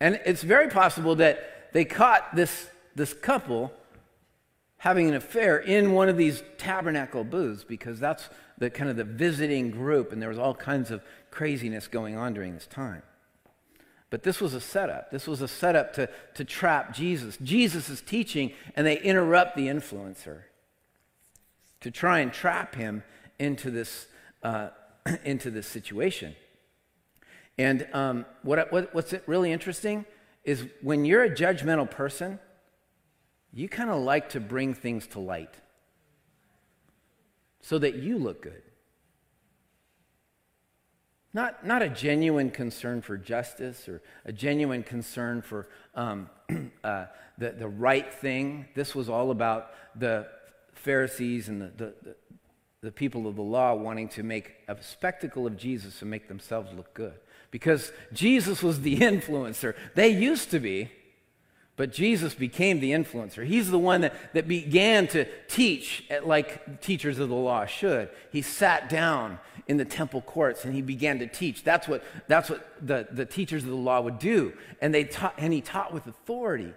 And 0.00 0.20
it's 0.26 0.42
very 0.42 0.68
possible 0.68 1.14
that 1.14 1.72
they 1.72 1.86
caught 1.86 2.36
this, 2.36 2.68
this 2.94 3.14
couple 3.14 3.72
having 4.80 5.08
an 5.10 5.14
affair 5.14 5.58
in 5.58 5.92
one 5.92 6.08
of 6.08 6.16
these 6.16 6.42
tabernacle 6.56 7.22
booths 7.22 7.64
because 7.64 8.00
that's 8.00 8.30
the 8.56 8.70
kind 8.70 8.88
of 8.88 8.96
the 8.96 9.04
visiting 9.04 9.70
group, 9.70 10.10
and 10.10 10.22
there 10.22 10.30
was 10.30 10.38
all 10.38 10.54
kinds 10.54 10.90
of 10.90 11.02
craziness 11.30 11.86
going 11.86 12.16
on 12.16 12.32
during 12.32 12.54
this 12.54 12.66
time. 12.66 13.02
But 14.08 14.22
this 14.22 14.40
was 14.40 14.54
a 14.54 14.60
setup. 14.60 15.10
This 15.10 15.26
was 15.26 15.42
a 15.42 15.48
setup 15.48 15.92
to, 15.94 16.08
to 16.34 16.44
trap 16.46 16.94
Jesus. 16.94 17.36
Jesus 17.42 17.90
is 17.90 18.00
teaching, 18.00 18.52
and 18.74 18.86
they 18.86 18.98
interrupt 18.98 19.54
the 19.54 19.66
influencer 19.66 20.44
to 21.82 21.90
try 21.90 22.20
and 22.20 22.32
trap 22.32 22.74
him 22.74 23.02
into 23.38 23.70
this, 23.70 24.06
uh, 24.42 24.70
into 25.24 25.50
this 25.50 25.66
situation. 25.66 26.34
And 27.58 27.86
um, 27.92 28.24
what, 28.42 28.72
what, 28.72 28.94
what's 28.94 29.12
really 29.26 29.52
interesting 29.52 30.06
is 30.42 30.64
when 30.80 31.04
you're 31.04 31.24
a 31.24 31.30
judgmental 31.30 31.90
person, 31.90 32.38
you 33.52 33.68
kind 33.68 33.90
of 33.90 34.00
like 34.00 34.30
to 34.30 34.40
bring 34.40 34.74
things 34.74 35.06
to 35.08 35.20
light 35.20 35.54
so 37.60 37.78
that 37.78 37.96
you 37.96 38.18
look 38.18 38.42
good. 38.42 38.62
Not, 41.32 41.64
not 41.64 41.82
a 41.82 41.88
genuine 41.88 42.50
concern 42.50 43.02
for 43.02 43.16
justice 43.16 43.88
or 43.88 44.02
a 44.24 44.32
genuine 44.32 44.82
concern 44.82 45.42
for 45.42 45.68
um, 45.94 46.28
uh, 46.84 47.06
the, 47.38 47.50
the 47.52 47.68
right 47.68 48.12
thing. 48.12 48.66
This 48.74 48.94
was 48.94 49.08
all 49.08 49.30
about 49.30 49.70
the 49.94 50.26
Pharisees 50.72 51.48
and 51.48 51.62
the, 51.62 51.66
the, 51.76 51.94
the, 52.02 52.16
the 52.82 52.92
people 52.92 53.28
of 53.28 53.36
the 53.36 53.42
law 53.42 53.74
wanting 53.74 54.08
to 54.08 54.22
make 54.24 54.54
a 54.66 54.82
spectacle 54.82 55.46
of 55.46 55.56
Jesus 55.56 56.02
and 56.02 56.10
make 56.10 56.26
themselves 56.26 56.72
look 56.74 56.92
good. 56.94 57.14
Because 57.52 57.92
Jesus 58.12 58.62
was 58.62 58.80
the 58.80 58.98
influencer. 59.00 59.74
They 59.94 60.08
used 60.08 60.50
to 60.50 60.58
be, 60.58 60.90
but 61.80 61.92
Jesus 61.92 62.34
became 62.34 62.78
the 62.78 62.90
influencer. 62.90 63.42
He's 63.42 63.70
the 63.70 63.78
one 63.78 64.02
that, 64.02 64.34
that 64.34 64.46
began 64.46 65.06
to 65.08 65.24
teach 65.48 66.04
like 66.22 66.82
teachers 66.82 67.18
of 67.18 67.30
the 67.30 67.34
law 67.34 67.64
should. 67.64 68.10
He 68.30 68.42
sat 68.42 68.90
down 68.90 69.38
in 69.66 69.78
the 69.78 69.86
temple 69.86 70.20
courts 70.20 70.66
and 70.66 70.74
he 70.74 70.82
began 70.82 71.20
to 71.20 71.26
teach. 71.26 71.64
That's 71.64 71.88
what, 71.88 72.04
that's 72.28 72.50
what 72.50 72.68
the, 72.86 73.08
the 73.10 73.24
teachers 73.24 73.62
of 73.62 73.70
the 73.70 73.76
law 73.76 74.02
would 74.02 74.18
do. 74.18 74.52
And, 74.82 74.92
they 74.94 75.04
taught, 75.04 75.32
and 75.38 75.54
he 75.54 75.62
taught 75.62 75.94
with 75.94 76.06
authority. 76.06 76.74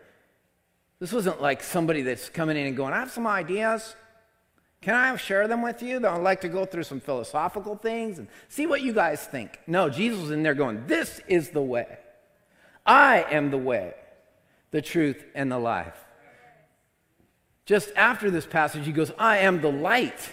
This 1.02 1.12
wasn't 1.12 1.42
like 1.42 1.64
somebody 1.64 2.04
that's 2.04 2.30
coming 2.30 2.56
in 2.56 2.66
and 2.66 2.78
going, 2.78 2.94
I 2.94 3.00
have 3.00 3.12
some 3.12 3.28
ideas. 3.28 3.98
Can 4.80 4.96
I 4.96 5.14
share 5.18 5.50
them 5.50 5.62
with 5.62 5.84
you? 5.84 5.98
I'd 6.08 6.22
like 6.22 6.40
to 6.40 6.48
go 6.48 6.64
through 6.64 6.84
some 6.84 7.02
philosophical 7.02 7.76
things 7.76 8.20
and 8.20 8.30
see 8.48 8.68
what 8.68 8.82
you 8.82 8.94
guys 8.94 9.28
think. 9.28 9.60
No, 9.68 9.90
Jesus 9.90 10.22
was 10.22 10.32
in 10.32 10.44
there 10.44 10.56
going, 10.56 10.88
This 10.88 11.20
is 11.28 11.50
the 11.50 11.62
way. 11.62 11.98
I 12.86 13.26
am 13.30 13.52
the 13.52 13.58
way 13.58 13.96
the 14.74 14.82
truth, 14.82 15.24
and 15.36 15.52
the 15.52 15.60
life. 15.60 15.96
Just 17.64 17.92
after 17.96 18.32
this 18.32 18.48
passage, 18.48 18.88
he 18.88 18.92
goes, 18.92 19.12
I 19.20 19.38
am 19.38 19.62
the 19.62 19.72
light 19.72 20.32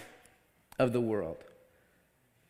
of 0.79 0.93
the 0.93 0.99
world. 0.99 1.37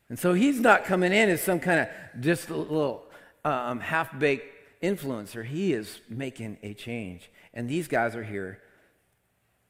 And 0.07 0.17
so 0.17 0.33
he's 0.33 0.61
not 0.61 0.85
coming 0.85 1.11
in 1.11 1.27
as 1.29 1.41
some 1.41 1.59
kind 1.59 1.81
of 1.81 2.21
just 2.21 2.49
a 2.49 2.55
little 2.55 3.03
um, 3.43 3.81
half 3.81 4.17
baked 4.17 4.45
influencer. 4.81 5.43
He 5.45 5.73
is 5.73 5.99
making 6.07 6.59
a 6.63 6.73
change. 6.73 7.29
And 7.53 7.69
these 7.69 7.89
guys 7.89 8.15
are 8.15 8.23
here 8.23 8.61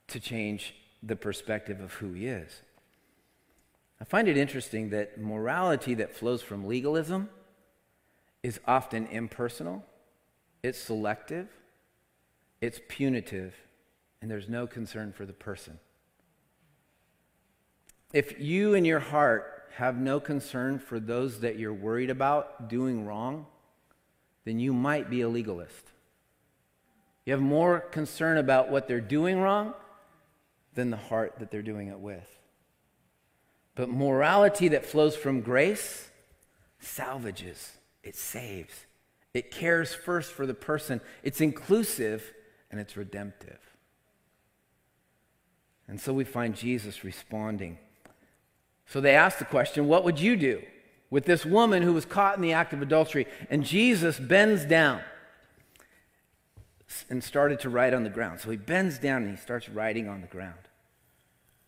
to 0.09 0.19
change 0.19 0.75
the 1.01 1.15
perspective 1.15 1.81
of 1.81 1.93
who 1.93 2.13
he 2.13 2.27
is. 2.27 2.61
I 3.99 4.03
find 4.03 4.27
it 4.27 4.37
interesting 4.37 4.91
that 4.91 5.19
morality 5.19 5.95
that 5.95 6.15
flows 6.15 6.43
from 6.43 6.67
legalism 6.67 7.29
is 8.43 8.59
often 8.67 9.07
impersonal, 9.07 9.83
it's 10.61 10.77
selective, 10.77 11.47
it's 12.61 12.79
punitive 12.87 13.55
and 14.21 14.29
there's 14.29 14.47
no 14.47 14.67
concern 14.67 15.11
for 15.11 15.25
the 15.25 15.33
person. 15.33 15.79
If 18.13 18.39
you 18.39 18.73
in 18.73 18.85
your 18.85 18.99
heart 18.99 19.63
have 19.77 19.97
no 19.97 20.19
concern 20.19 20.79
for 20.79 20.99
those 20.99 21.39
that 21.39 21.57
you're 21.57 21.73
worried 21.73 22.09
about 22.09 22.69
doing 22.69 23.05
wrong, 23.05 23.47
then 24.45 24.59
you 24.59 24.73
might 24.73 25.09
be 25.09 25.21
a 25.21 25.29
legalist. 25.29 25.91
You 27.25 27.33
have 27.33 27.41
more 27.41 27.79
concern 27.79 28.37
about 28.37 28.69
what 28.69 28.87
they're 28.87 28.99
doing 28.99 29.39
wrong 29.39 29.73
than 30.73 30.89
the 30.89 30.97
heart 30.97 31.35
that 31.39 31.51
they're 31.51 31.61
doing 31.61 31.87
it 31.87 31.99
with. 31.99 32.27
But 33.75 33.89
morality 33.89 34.67
that 34.69 34.85
flows 34.85 35.15
from 35.15 35.41
grace 35.41 36.09
salvages, 36.79 37.71
it 38.03 38.15
saves, 38.15 38.85
it 39.33 39.51
cares 39.51 39.93
first 39.93 40.31
for 40.31 40.45
the 40.45 40.53
person, 40.53 40.99
it's 41.23 41.39
inclusive, 41.39 42.33
and 42.71 42.79
it's 42.79 42.97
redemptive. 42.97 43.59
And 45.87 45.99
so 45.99 46.13
we 46.13 46.23
find 46.23 46.55
Jesus 46.55 47.03
responding. 47.03 47.77
So 48.85 49.01
they 49.01 49.13
asked 49.13 49.39
the 49.39 49.45
question, 49.45 49.87
What 49.87 50.03
would 50.05 50.19
you 50.19 50.37
do 50.37 50.63
with 51.09 51.25
this 51.25 51.45
woman 51.45 51.83
who 51.83 51.93
was 51.93 52.05
caught 52.05 52.37
in 52.37 52.41
the 52.41 52.53
act 52.53 52.73
of 52.73 52.81
adultery? 52.81 53.27
And 53.49 53.65
Jesus 53.65 54.19
bends 54.19 54.65
down 54.65 55.01
and 57.09 57.23
started 57.23 57.59
to 57.61 57.69
write 57.69 57.93
on 57.93 58.03
the 58.03 58.09
ground. 58.09 58.39
So 58.39 58.49
he 58.49 58.57
bends 58.57 58.97
down 58.97 59.23
and 59.23 59.31
he 59.31 59.37
starts 59.37 59.69
writing 59.69 60.07
on 60.07 60.21
the 60.21 60.27
ground. 60.27 60.59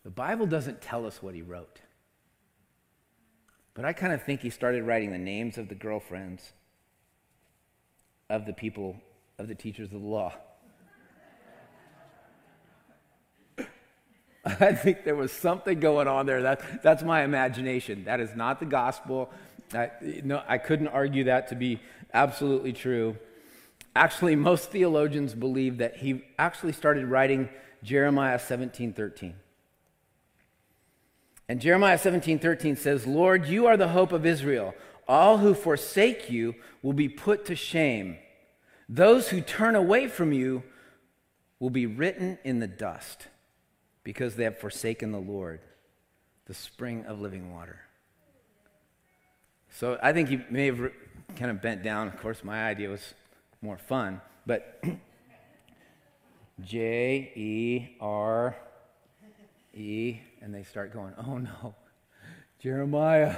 The 0.04 0.10
Bible 0.10 0.46
doesn't 0.46 0.80
tell 0.80 1.06
us 1.06 1.22
what 1.22 1.34
he 1.34 1.42
wrote. 1.42 1.80
But 3.74 3.84
I 3.84 3.92
kind 3.92 4.12
of 4.12 4.22
think 4.22 4.40
he 4.40 4.50
started 4.50 4.84
writing 4.84 5.12
the 5.12 5.18
names 5.18 5.58
of 5.58 5.68
the 5.68 5.74
girlfriends 5.74 6.52
of 8.30 8.46
the 8.46 8.52
people, 8.52 8.96
of 9.38 9.48
the 9.48 9.54
teachers 9.54 9.86
of 9.86 10.00
the 10.00 10.06
law. 10.06 10.32
I 14.60 14.72
think 14.72 15.04
there 15.04 15.16
was 15.16 15.32
something 15.32 15.80
going 15.80 16.06
on 16.06 16.26
there. 16.26 16.42
That, 16.42 16.82
that's 16.82 17.02
my 17.02 17.22
imagination. 17.22 18.04
That 18.04 18.20
is 18.20 18.34
not 18.34 18.60
the 18.60 18.66
gospel. 18.66 19.30
I, 19.72 19.90
no, 20.22 20.42
I 20.46 20.58
couldn't 20.58 20.88
argue 20.88 21.24
that 21.24 21.48
to 21.48 21.54
be 21.54 21.80
absolutely 22.12 22.72
true. 22.72 23.16
Actually, 23.96 24.36
most 24.36 24.70
theologians 24.70 25.34
believe 25.34 25.78
that 25.78 25.96
he 25.96 26.24
actually 26.38 26.72
started 26.72 27.06
writing 27.06 27.48
Jeremiah 27.82 28.38
17 28.38 28.92
13. 28.92 29.34
And 31.48 31.60
Jeremiah 31.60 31.98
17 31.98 32.38
13 32.38 32.76
says, 32.76 33.06
Lord, 33.06 33.46
you 33.46 33.66
are 33.66 33.76
the 33.76 33.88
hope 33.88 34.12
of 34.12 34.26
Israel. 34.26 34.74
All 35.08 35.38
who 35.38 35.54
forsake 35.54 36.30
you 36.30 36.54
will 36.82 36.92
be 36.92 37.08
put 37.08 37.46
to 37.46 37.56
shame. 37.56 38.18
Those 38.88 39.28
who 39.28 39.40
turn 39.40 39.74
away 39.74 40.08
from 40.08 40.32
you 40.32 40.64
will 41.58 41.70
be 41.70 41.86
written 41.86 42.38
in 42.44 42.58
the 42.58 42.66
dust 42.66 43.28
because 44.04 44.36
they 44.36 44.44
have 44.44 44.58
forsaken 44.58 45.10
the 45.10 45.18
Lord, 45.18 45.60
the 46.46 46.54
spring 46.54 47.04
of 47.06 47.20
living 47.20 47.52
water. 47.52 47.80
So 49.70 49.98
I 50.02 50.12
think 50.12 50.28
he 50.28 50.40
may 50.50 50.66
have 50.66 50.92
kind 51.36 51.50
of 51.50 51.60
bent 51.60 51.82
down. 51.82 52.06
Of 52.06 52.20
course, 52.20 52.44
my 52.44 52.64
idea 52.64 52.90
was 52.90 53.14
more 53.60 53.78
fun, 53.78 54.20
but 54.46 54.84
J 56.60 57.32
E 57.34 57.96
R 58.00 58.56
E, 59.72 60.20
and 60.40 60.54
they 60.54 60.62
start 60.62 60.92
going, 60.92 61.14
oh 61.26 61.38
no, 61.38 61.74
Jeremiah, 62.60 63.36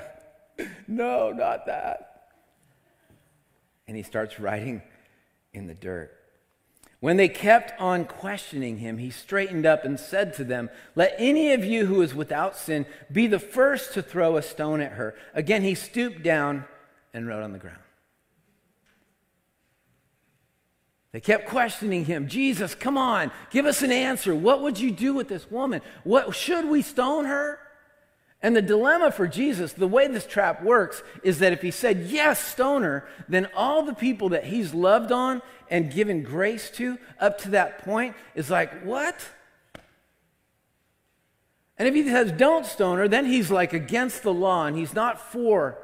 no, 0.88 1.33
not 1.33 1.66
that. 1.66 2.29
And 3.88 3.96
he 3.96 4.02
starts 4.02 4.38
writing 4.40 4.83
in 5.55 5.66
the 5.66 5.74
dirt. 5.74 6.15
When 7.00 7.18
they 7.18 7.28
kept 7.28 7.78
on 7.80 8.06
questioning 8.06 8.78
him, 8.78 8.98
he 8.98 9.11
straightened 9.11 9.66
up 9.66 9.85
and 9.85 10.00
said 10.00 10.35
to 10.35 10.44
them, 10.44 10.70
Let 10.94 11.14
any 11.18 11.52
of 11.52 11.64
you 11.64 11.87
who 11.87 12.00
is 12.00 12.14
without 12.14 12.56
sin 12.56 12.87
be 13.12 13.26
the 13.26 13.38
first 13.38 13.92
to 13.94 14.02
throw 14.02 14.37
a 14.37 14.42
stone 14.42 14.80
at 14.80 14.92
her. 14.92 15.14
Again, 15.35 15.62
he 15.62 15.74
stooped 15.74 16.22
down 16.22 16.64
and 17.12 17.28
wrote 17.28 17.42
on 17.42 17.52
the 17.52 17.59
ground. 17.59 17.78
They 21.12 21.20
kept 21.20 21.48
questioning 21.48 22.04
him 22.04 22.28
Jesus, 22.28 22.74
come 22.74 22.98
on, 22.98 23.30
give 23.50 23.66
us 23.66 23.82
an 23.82 23.92
answer. 23.92 24.35
What 24.35 24.62
would 24.62 24.78
you 24.78 24.90
do 24.90 25.14
with 25.14 25.28
this 25.28 25.50
woman? 25.50 25.80
What, 26.04 26.35
should 26.35 26.66
we 26.66 26.82
stone 26.82 27.26
her? 27.26 27.59
And 28.42 28.55
the 28.55 28.62
dilemma 28.62 29.11
for 29.11 29.27
Jesus, 29.27 29.72
the 29.72 29.88
way 29.88 30.07
this 30.09 30.27
trap 30.27 30.62
works, 30.62 31.03
is 31.22 31.38
that 31.38 31.53
if 31.53 31.62
he 31.62 31.70
said, 31.70 32.07
yes, 32.09 32.38
stoner, 32.38 33.07
then 33.29 33.49
all 33.57 33.83
the 33.83 33.94
people 33.94 34.29
that 34.31 34.44
he's 34.44 34.75
loved 34.75 35.11
on 35.11 35.42
and 35.70 35.92
given 35.92 36.22
grace 36.22 36.70
to 36.72 36.99
up 37.18 37.38
to 37.38 37.51
that 37.51 37.85
point 37.85 38.14
is 38.35 38.51
like, 38.51 38.83
what? 38.85 39.29
And 41.79 41.88
if 41.88 41.94
he 41.94 42.05
says, 42.05 42.33
don't 42.33 42.64
stoner, 42.64 43.09
then 43.09 43.27
he's 43.27 43.51
like 43.51 43.72
against 43.72 44.22
the 44.22 44.33
law 44.33 44.66
and 44.66 44.77
he's 44.77 44.94
not 44.94 45.20
for 45.33 45.79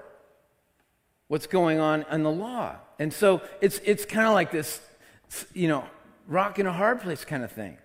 what's 1.28 1.46
going 1.46 1.78
on 1.78 2.04
in 2.10 2.22
the 2.22 2.30
law. 2.30 2.76
And 2.98 3.12
so 3.12 3.42
it's, 3.60 3.80
it's 3.84 4.04
kind 4.04 4.26
of 4.26 4.34
like 4.34 4.52
this, 4.52 4.80
you 5.52 5.68
know, 5.68 5.84
rock 6.28 6.58
in 6.58 6.66
a 6.66 6.72
hard 6.72 7.00
place 7.00 7.24
kind 7.24 7.42
of 7.42 7.50
thing. 7.50 7.78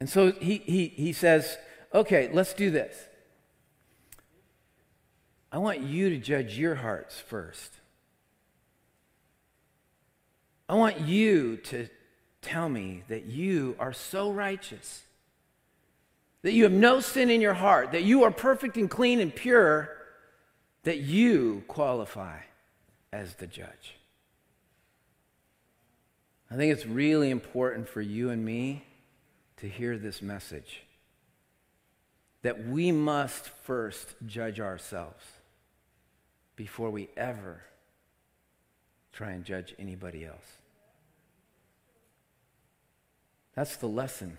And 0.00 0.08
so 0.08 0.32
he, 0.32 0.58
he, 0.58 0.86
he 0.88 1.12
says, 1.12 1.58
okay, 1.92 2.30
let's 2.32 2.54
do 2.54 2.70
this. 2.70 2.96
I 5.50 5.58
want 5.58 5.80
you 5.80 6.10
to 6.10 6.18
judge 6.18 6.58
your 6.58 6.74
hearts 6.74 7.18
first. 7.18 7.72
I 10.68 10.74
want 10.74 11.00
you 11.00 11.56
to 11.56 11.88
tell 12.42 12.68
me 12.68 13.02
that 13.08 13.24
you 13.24 13.74
are 13.78 13.92
so 13.92 14.30
righteous, 14.30 15.02
that 16.42 16.52
you 16.52 16.64
have 16.64 16.72
no 16.72 17.00
sin 17.00 17.30
in 17.30 17.40
your 17.40 17.54
heart, 17.54 17.92
that 17.92 18.04
you 18.04 18.24
are 18.24 18.30
perfect 18.30 18.76
and 18.76 18.90
clean 18.90 19.20
and 19.20 19.34
pure, 19.34 19.88
that 20.82 20.98
you 20.98 21.64
qualify 21.68 22.40
as 23.12 23.34
the 23.34 23.46
judge. 23.46 23.96
I 26.50 26.56
think 26.56 26.72
it's 26.72 26.86
really 26.86 27.30
important 27.30 27.88
for 27.88 28.00
you 28.00 28.30
and 28.30 28.44
me 28.44 28.84
to 29.58 29.68
hear 29.68 29.98
this 29.98 30.22
message 30.22 30.82
that 32.42 32.66
we 32.66 32.92
must 32.92 33.48
first 33.48 34.14
judge 34.26 34.60
ourselves 34.60 35.24
before 36.56 36.90
we 36.90 37.08
ever 37.16 37.62
try 39.12 39.30
and 39.30 39.44
judge 39.44 39.74
anybody 39.78 40.24
else. 40.24 40.58
That's 43.54 43.76
the 43.76 43.88
lesson. 43.88 44.38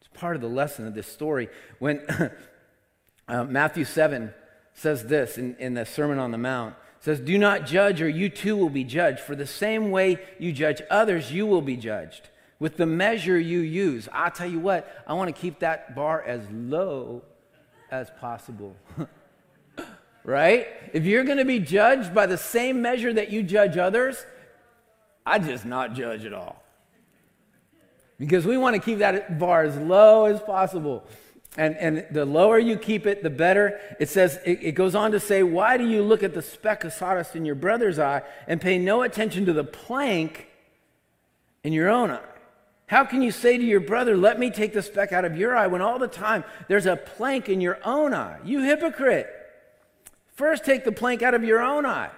It's 0.00 0.08
part 0.14 0.36
of 0.36 0.42
the 0.42 0.48
lesson 0.48 0.86
of 0.86 0.94
this 0.94 1.08
story. 1.08 1.48
When 1.80 2.00
uh, 3.28 3.44
Matthew 3.44 3.84
7 3.84 4.32
says 4.74 5.04
this 5.04 5.36
in, 5.38 5.56
in 5.56 5.74
the 5.74 5.84
Sermon 5.84 6.18
on 6.18 6.30
the 6.30 6.38
Mount, 6.38 6.76
says, 7.00 7.18
Do 7.18 7.36
not 7.36 7.66
judge, 7.66 8.00
or 8.00 8.08
you 8.08 8.28
too 8.28 8.56
will 8.56 8.70
be 8.70 8.84
judged. 8.84 9.18
For 9.18 9.34
the 9.34 9.46
same 9.46 9.90
way 9.90 10.18
you 10.38 10.52
judge 10.52 10.80
others, 10.88 11.32
you 11.32 11.46
will 11.46 11.62
be 11.62 11.76
judged. 11.76 12.28
With 12.60 12.76
the 12.76 12.86
measure 12.86 13.38
you 13.38 13.58
use, 13.58 14.08
I'll 14.12 14.30
tell 14.30 14.48
you 14.48 14.60
what, 14.60 15.02
I 15.08 15.14
want 15.14 15.34
to 15.34 15.40
keep 15.40 15.58
that 15.58 15.96
bar 15.96 16.22
as 16.22 16.42
low 16.52 17.24
as 17.92 18.10
possible. 18.18 18.74
right? 20.24 20.66
If 20.94 21.04
you're 21.04 21.24
going 21.24 21.38
to 21.38 21.44
be 21.44 21.60
judged 21.60 22.14
by 22.14 22.26
the 22.26 22.38
same 22.38 22.80
measure 22.80 23.12
that 23.12 23.30
you 23.30 23.42
judge 23.42 23.76
others, 23.76 24.24
I 25.26 25.38
just 25.38 25.64
not 25.66 25.92
judge 25.92 26.24
at 26.24 26.32
all. 26.32 26.60
Because 28.18 28.46
we 28.46 28.56
want 28.56 28.74
to 28.76 28.82
keep 28.82 28.98
that 28.98 29.38
bar 29.38 29.62
as 29.62 29.76
low 29.76 30.24
as 30.24 30.40
possible. 30.40 31.04
And, 31.58 31.76
and 31.76 32.06
the 32.10 32.24
lower 32.24 32.58
you 32.58 32.78
keep 32.78 33.06
it, 33.06 33.22
the 33.22 33.30
better. 33.30 33.78
It 34.00 34.08
says, 34.08 34.38
it, 34.46 34.60
it 34.62 34.72
goes 34.72 34.94
on 34.94 35.12
to 35.12 35.20
say, 35.20 35.42
Why 35.42 35.76
do 35.76 35.86
you 35.86 36.02
look 36.02 36.22
at 36.22 36.32
the 36.32 36.40
speck 36.40 36.84
of 36.84 36.94
sawdust 36.94 37.36
in 37.36 37.44
your 37.44 37.54
brother's 37.56 37.98
eye 37.98 38.22
and 38.46 38.58
pay 38.58 38.78
no 38.78 39.02
attention 39.02 39.44
to 39.46 39.52
the 39.52 39.64
plank 39.64 40.46
in 41.62 41.74
your 41.74 41.90
own 41.90 42.10
eye? 42.10 42.31
How 42.92 43.04
can 43.06 43.22
you 43.22 43.30
say 43.30 43.56
to 43.56 43.64
your 43.64 43.80
brother, 43.80 44.18
Let 44.18 44.38
me 44.38 44.50
take 44.50 44.74
the 44.74 44.82
speck 44.82 45.12
out 45.12 45.24
of 45.24 45.34
your 45.34 45.56
eye, 45.56 45.66
when 45.66 45.80
all 45.80 45.98
the 45.98 46.06
time 46.06 46.44
there's 46.68 46.84
a 46.84 46.94
plank 46.94 47.48
in 47.48 47.58
your 47.58 47.78
own 47.86 48.12
eye? 48.12 48.38
You 48.44 48.60
hypocrite. 48.60 49.34
First, 50.34 50.62
take 50.66 50.84
the 50.84 50.92
plank 50.92 51.22
out 51.22 51.32
of 51.32 51.42
your 51.42 51.62
own 51.62 51.86
eye, 51.86 52.10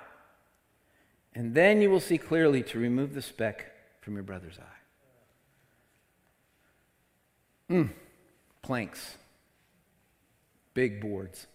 and 1.33 1.55
then 1.55 1.81
you 1.81 1.91
will 1.91 2.01
see 2.01 2.19
clearly 2.19 2.65
to 2.65 2.81
remove 2.81 3.15
the 3.15 3.23
speck 3.23 3.71
from 4.01 4.15
your 4.15 4.25
brother's 4.25 4.59
eye. 4.59 4.63
Mm, 7.73 7.91
planks, 8.61 9.15
big 10.75 11.01
boards, 11.01 11.47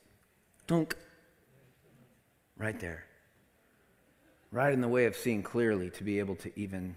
dunk, 0.65 0.95
right 2.57 2.80
there. 2.80 3.03
Right 4.49 4.72
in 4.72 4.80
the 4.80 4.88
way 4.88 5.07
of 5.07 5.17
seeing 5.17 5.43
clearly 5.43 5.89
to 5.89 6.05
be 6.05 6.20
able 6.20 6.38
to 6.38 6.57
even 6.57 6.95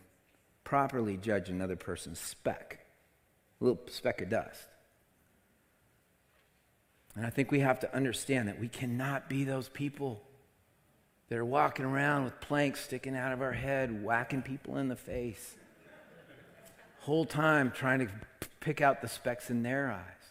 properly 0.72 1.18
judge 1.18 1.50
another 1.50 1.76
person's 1.76 2.18
speck, 2.18 2.78
a 3.60 3.64
little 3.64 3.82
speck 3.90 4.22
of 4.22 4.30
dust. 4.30 4.68
And 7.14 7.26
I 7.26 7.28
think 7.28 7.50
we 7.50 7.60
have 7.60 7.78
to 7.80 7.94
understand 7.94 8.48
that 8.48 8.58
we 8.58 8.68
cannot 8.68 9.28
be 9.28 9.44
those 9.44 9.68
people 9.68 10.22
that 11.28 11.36
are 11.36 11.44
walking 11.44 11.84
around 11.84 12.24
with 12.24 12.40
planks 12.40 12.80
sticking 12.80 13.14
out 13.14 13.32
of 13.32 13.42
our 13.42 13.52
head, 13.52 14.02
whacking 14.02 14.40
people 14.40 14.78
in 14.78 14.88
the 14.88 14.96
face, 14.96 15.56
whole 17.00 17.26
time 17.26 17.70
trying 17.70 17.98
to 17.98 18.08
pick 18.60 18.80
out 18.80 19.02
the 19.02 19.08
specks 19.08 19.50
in 19.50 19.62
their 19.62 19.92
eyes 19.92 20.24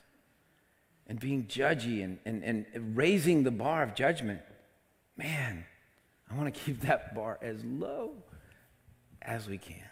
and 1.05 1.19
being 1.19 1.45
judgy 1.45 2.03
and, 2.03 2.17
and, 2.25 2.43
and 2.43 2.97
raising 2.97 3.43
the 3.43 3.51
bar 3.51 3.83
of 3.83 3.93
judgment. 3.93 4.41
Man, 5.15 5.65
I 6.31 6.35
want 6.35 6.51
to 6.51 6.59
keep 6.59 6.81
that 6.81 7.13
bar 7.13 7.37
as 7.43 7.63
low 7.63 8.13
as 9.21 9.47
we 9.47 9.59
can. 9.59 9.85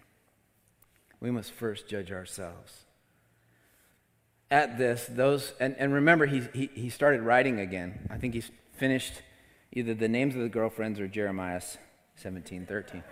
We 1.19 1.31
must 1.31 1.51
first 1.51 1.87
judge 1.87 2.11
ourselves. 2.11 2.85
At 4.51 4.77
this, 4.77 5.05
those, 5.09 5.53
and, 5.59 5.75
and 5.77 5.93
remember, 5.93 6.25
he, 6.25 6.41
he, 6.53 6.69
he 6.73 6.89
started 6.89 7.21
writing 7.21 7.59
again. 7.59 8.07
I 8.09 8.17
think 8.17 8.33
he's 8.33 8.49
finished 8.77 9.21
either 9.71 9.93
the 9.93 10.07
names 10.07 10.35
of 10.35 10.41
the 10.41 10.49
girlfriends 10.49 10.99
or 10.99 11.07
Jeremiah 11.07 11.61
17, 12.15 12.65
13. 12.65 13.03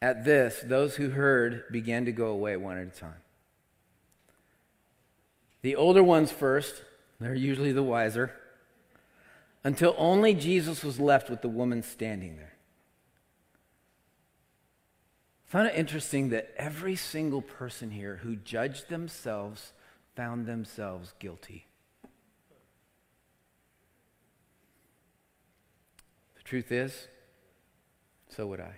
At 0.00 0.24
this, 0.24 0.60
those 0.64 0.96
who 0.96 1.10
heard 1.10 1.64
began 1.70 2.04
to 2.04 2.12
go 2.12 2.28
away 2.28 2.56
one 2.56 2.78
at 2.78 2.86
a 2.86 2.90
time. 2.90 3.20
The 5.62 5.74
older 5.74 6.02
ones 6.02 6.30
first, 6.30 6.82
they're 7.20 7.34
usually 7.34 7.72
the 7.72 7.82
wiser, 7.82 8.32
until 9.68 9.94
only 9.98 10.32
Jesus 10.32 10.82
was 10.82 10.98
left 10.98 11.28
with 11.28 11.42
the 11.42 11.48
woman 11.48 11.82
standing 11.82 12.38
there. 12.38 12.54
I 15.46 15.50
found 15.50 15.68
it 15.68 15.74
interesting 15.74 16.30
that 16.30 16.54
every 16.56 16.96
single 16.96 17.42
person 17.42 17.90
here 17.90 18.16
who 18.22 18.34
judged 18.34 18.88
themselves 18.88 19.74
found 20.16 20.46
themselves 20.46 21.12
guilty. 21.18 21.66
The 26.36 26.42
truth 26.44 26.72
is, 26.72 27.06
so 28.30 28.46
would 28.46 28.60
I 28.60 28.76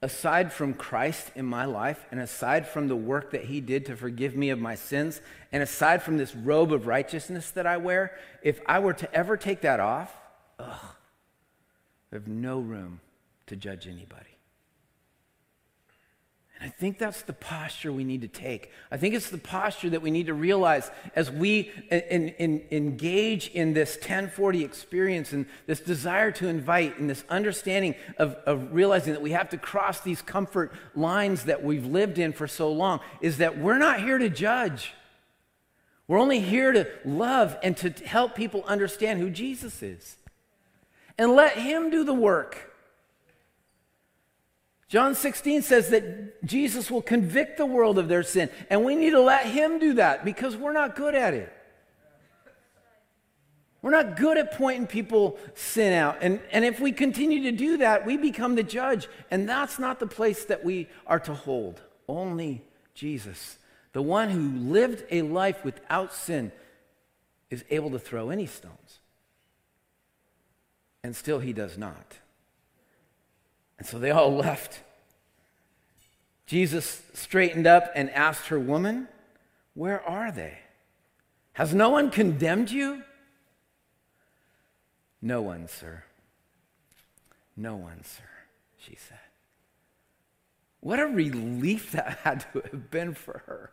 aside 0.00 0.52
from 0.52 0.74
Christ 0.74 1.30
in 1.34 1.44
my 1.44 1.64
life, 1.64 2.06
and 2.10 2.20
aside 2.20 2.68
from 2.68 2.88
the 2.88 2.96
work 2.96 3.32
that 3.32 3.44
He 3.44 3.60
did 3.60 3.86
to 3.86 3.96
forgive 3.96 4.36
me 4.36 4.50
of 4.50 4.58
my 4.58 4.74
sins, 4.74 5.20
and 5.50 5.62
aside 5.62 6.02
from 6.02 6.18
this 6.18 6.34
robe 6.34 6.72
of 6.72 6.86
righteousness 6.86 7.50
that 7.50 7.66
I 7.66 7.76
wear, 7.76 8.16
if 8.42 8.60
I 8.66 8.78
were 8.78 8.94
to 8.94 9.12
ever 9.14 9.36
take 9.36 9.62
that 9.62 9.80
off, 9.80 10.14
ugh, 10.58 10.94
I 12.12 12.16
have 12.16 12.28
no 12.28 12.60
room 12.60 13.00
to 13.46 13.56
judge 13.56 13.86
anybody. 13.86 14.37
I 16.60 16.68
think 16.68 16.98
that's 16.98 17.22
the 17.22 17.32
posture 17.32 17.92
we 17.92 18.02
need 18.02 18.22
to 18.22 18.28
take. 18.28 18.72
I 18.90 18.96
think 18.96 19.14
it's 19.14 19.30
the 19.30 19.38
posture 19.38 19.90
that 19.90 20.02
we 20.02 20.10
need 20.10 20.26
to 20.26 20.34
realize 20.34 20.90
as 21.14 21.30
we 21.30 21.70
in, 21.88 22.30
in, 22.30 22.64
engage 22.72 23.48
in 23.50 23.74
this 23.74 23.94
1040 23.94 24.64
experience 24.64 25.32
and 25.32 25.46
this 25.66 25.78
desire 25.78 26.32
to 26.32 26.48
invite 26.48 26.98
and 26.98 27.08
this 27.08 27.22
understanding 27.28 27.94
of, 28.18 28.34
of 28.44 28.72
realizing 28.72 29.12
that 29.12 29.22
we 29.22 29.30
have 29.30 29.50
to 29.50 29.56
cross 29.56 30.00
these 30.00 30.20
comfort 30.20 30.72
lines 30.96 31.44
that 31.44 31.62
we've 31.62 31.86
lived 31.86 32.18
in 32.18 32.32
for 32.32 32.48
so 32.48 32.72
long 32.72 32.98
is 33.20 33.38
that 33.38 33.58
we're 33.58 33.78
not 33.78 34.00
here 34.00 34.18
to 34.18 34.28
judge. 34.28 34.94
We're 36.08 36.18
only 36.18 36.40
here 36.40 36.72
to 36.72 36.88
love 37.04 37.56
and 37.62 37.76
to 37.76 37.90
help 37.90 38.34
people 38.34 38.64
understand 38.66 39.20
who 39.20 39.30
Jesus 39.30 39.80
is. 39.80 40.16
And 41.16 41.32
let 41.32 41.52
Him 41.52 41.90
do 41.90 42.02
the 42.02 42.14
work. 42.14 42.67
John 44.88 45.14
16 45.14 45.62
says 45.62 45.90
that 45.90 46.44
Jesus 46.44 46.90
will 46.90 47.02
convict 47.02 47.58
the 47.58 47.66
world 47.66 47.98
of 47.98 48.08
their 48.08 48.22
sin, 48.22 48.48
and 48.70 48.84
we 48.84 48.96
need 48.96 49.10
to 49.10 49.20
let 49.20 49.46
Him 49.46 49.78
do 49.78 49.94
that 49.94 50.24
because 50.24 50.56
we're 50.56 50.72
not 50.72 50.96
good 50.96 51.14
at 51.14 51.34
it. 51.34 51.52
We're 53.80 53.90
not 53.90 54.16
good 54.16 54.38
at 54.38 54.52
pointing 54.52 54.86
people 54.86 55.38
sin 55.54 55.92
out. 55.92 56.18
And, 56.20 56.40
and 56.50 56.64
if 56.64 56.80
we 56.80 56.90
continue 56.90 57.44
to 57.44 57.52
do 57.52 57.76
that, 57.76 58.04
we 58.04 58.16
become 58.16 58.56
the 58.56 58.64
judge. 58.64 59.08
And 59.30 59.48
that's 59.48 59.78
not 59.78 60.00
the 60.00 60.06
place 60.06 60.44
that 60.46 60.64
we 60.64 60.88
are 61.06 61.20
to 61.20 61.34
hold. 61.34 61.80
Only 62.08 62.64
Jesus, 62.94 63.58
the 63.92 64.02
one 64.02 64.30
who 64.30 64.70
lived 64.70 65.04
a 65.12 65.22
life 65.22 65.64
without 65.64 66.12
sin, 66.12 66.50
is 67.50 67.64
able 67.70 67.90
to 67.90 68.00
throw 68.00 68.30
any 68.30 68.46
stones. 68.46 68.98
And 71.04 71.14
still, 71.14 71.38
he 71.38 71.52
does 71.52 71.78
not. 71.78 72.18
And 73.78 73.86
so 73.86 73.98
they 73.98 74.10
all 74.10 74.34
left. 74.36 74.80
Jesus 76.46 77.02
straightened 77.12 77.66
up 77.66 77.90
and 77.94 78.10
asked 78.10 78.46
her, 78.46 78.58
Woman, 78.58 79.08
where 79.74 80.02
are 80.08 80.32
they? 80.32 80.58
Has 81.52 81.74
no 81.74 81.90
one 81.90 82.10
condemned 82.10 82.70
you? 82.70 83.02
No 85.20 85.42
one, 85.42 85.68
sir. 85.68 86.04
No 87.56 87.76
one, 87.76 88.04
sir, 88.04 88.24
she 88.78 88.96
said. 88.96 89.18
What 90.80 91.00
a 91.00 91.06
relief 91.06 91.92
that 91.92 92.18
had 92.22 92.46
to 92.52 92.62
have 92.70 92.90
been 92.90 93.14
for 93.14 93.42
her. 93.46 93.72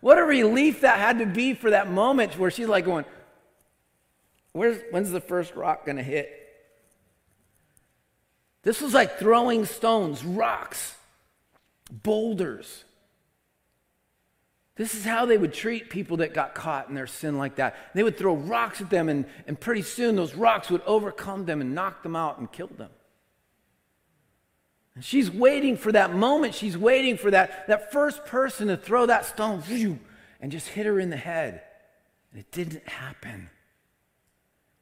What 0.00 0.18
a 0.18 0.24
relief 0.24 0.80
that 0.80 0.98
had 0.98 1.18
to 1.18 1.26
be 1.26 1.52
for 1.52 1.70
that 1.70 1.90
moment 1.90 2.38
where 2.38 2.50
she's 2.50 2.68
like 2.68 2.84
going, 2.84 3.04
Where's, 4.52 4.80
when's 4.90 5.10
the 5.10 5.20
first 5.20 5.54
rock 5.54 5.84
going 5.84 5.98
to 5.98 6.02
hit? 6.02 6.39
This 8.62 8.80
was 8.80 8.92
like 8.92 9.18
throwing 9.18 9.64
stones, 9.64 10.24
rocks, 10.24 10.94
boulders. 11.90 12.84
This 14.76 14.94
is 14.94 15.04
how 15.04 15.26
they 15.26 15.36
would 15.36 15.52
treat 15.52 15.90
people 15.90 16.18
that 16.18 16.32
got 16.32 16.54
caught 16.54 16.88
in 16.88 16.94
their 16.94 17.06
sin 17.06 17.36
like 17.36 17.56
that. 17.56 17.76
They 17.94 18.02
would 18.02 18.16
throw 18.16 18.34
rocks 18.34 18.80
at 18.80 18.90
them, 18.90 19.08
and, 19.08 19.26
and 19.46 19.58
pretty 19.58 19.82
soon 19.82 20.16
those 20.16 20.34
rocks 20.34 20.70
would 20.70 20.82
overcome 20.86 21.44
them 21.44 21.60
and 21.60 21.74
knock 21.74 22.02
them 22.02 22.16
out 22.16 22.38
and 22.38 22.50
kill 22.50 22.68
them. 22.68 22.90
And 24.94 25.04
she's 25.04 25.30
waiting 25.30 25.76
for 25.76 25.92
that 25.92 26.14
moment. 26.14 26.54
She's 26.54 26.76
waiting 26.76 27.16
for 27.16 27.30
that, 27.30 27.66
that 27.68 27.92
first 27.92 28.24
person 28.26 28.68
to 28.68 28.76
throw 28.76 29.06
that 29.06 29.24
stone 29.24 29.62
and 30.40 30.52
just 30.52 30.68
hit 30.68 30.86
her 30.86 30.98
in 30.98 31.10
the 31.10 31.16
head. 31.16 31.62
And 32.30 32.40
it 32.40 32.50
didn't 32.50 32.88
happen. 32.88 33.50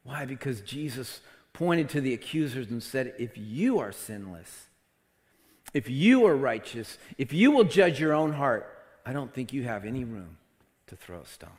Why? 0.03 0.25
Because 0.25 0.61
Jesus 0.61 1.19
pointed 1.53 1.89
to 1.89 2.01
the 2.01 2.13
accusers 2.13 2.69
and 2.69 2.81
said, 2.81 3.13
If 3.17 3.31
you 3.35 3.79
are 3.79 3.91
sinless, 3.91 4.67
if 5.73 5.89
you 5.89 6.25
are 6.25 6.35
righteous, 6.35 6.97
if 7.17 7.33
you 7.33 7.51
will 7.51 7.63
judge 7.63 7.99
your 7.99 8.13
own 8.13 8.33
heart, 8.33 8.77
I 9.05 9.13
don't 9.13 9.33
think 9.33 9.53
you 9.53 9.63
have 9.63 9.85
any 9.85 10.03
room 10.03 10.37
to 10.87 10.95
throw 10.95 11.21
a 11.21 11.25
stone. 11.25 11.49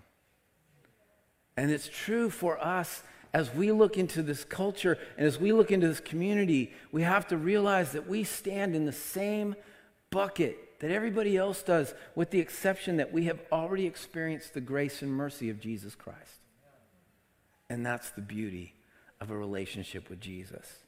And 1.57 1.71
it's 1.71 1.89
true 1.89 2.31
for 2.31 2.63
us 2.65 3.03
as 3.33 3.55
we 3.55 3.71
look 3.71 3.97
into 3.97 4.23
this 4.23 4.45
culture 4.45 4.99
and 5.17 5.27
as 5.27 5.39
we 5.39 5.53
look 5.53 5.71
into 5.71 5.87
this 5.87 6.01
community, 6.01 6.73
we 6.91 7.03
have 7.03 7.29
to 7.29 7.37
realize 7.37 7.93
that 7.93 8.09
we 8.09 8.25
stand 8.25 8.75
in 8.75 8.87
the 8.87 8.93
same 8.93 9.55
bucket 10.11 10.81
that 10.81 10.91
everybody 10.91 11.37
else 11.37 11.63
does, 11.63 11.95
with 12.15 12.31
the 12.31 12.41
exception 12.41 12.97
that 12.97 13.13
we 13.13 13.27
have 13.27 13.39
already 13.53 13.87
experienced 13.87 14.55
the 14.55 14.61
grace 14.61 15.03
and 15.03 15.13
mercy 15.13 15.51
of 15.51 15.61
Jesus 15.61 15.95
Christ. 15.95 16.41
And 17.69 17.85
that's 17.85 18.11
the 18.11 18.23
beauty 18.23 18.75
of 19.21 19.31
a 19.31 19.37
relationship 19.37 20.09
with 20.09 20.21
Jesus. 20.21 20.79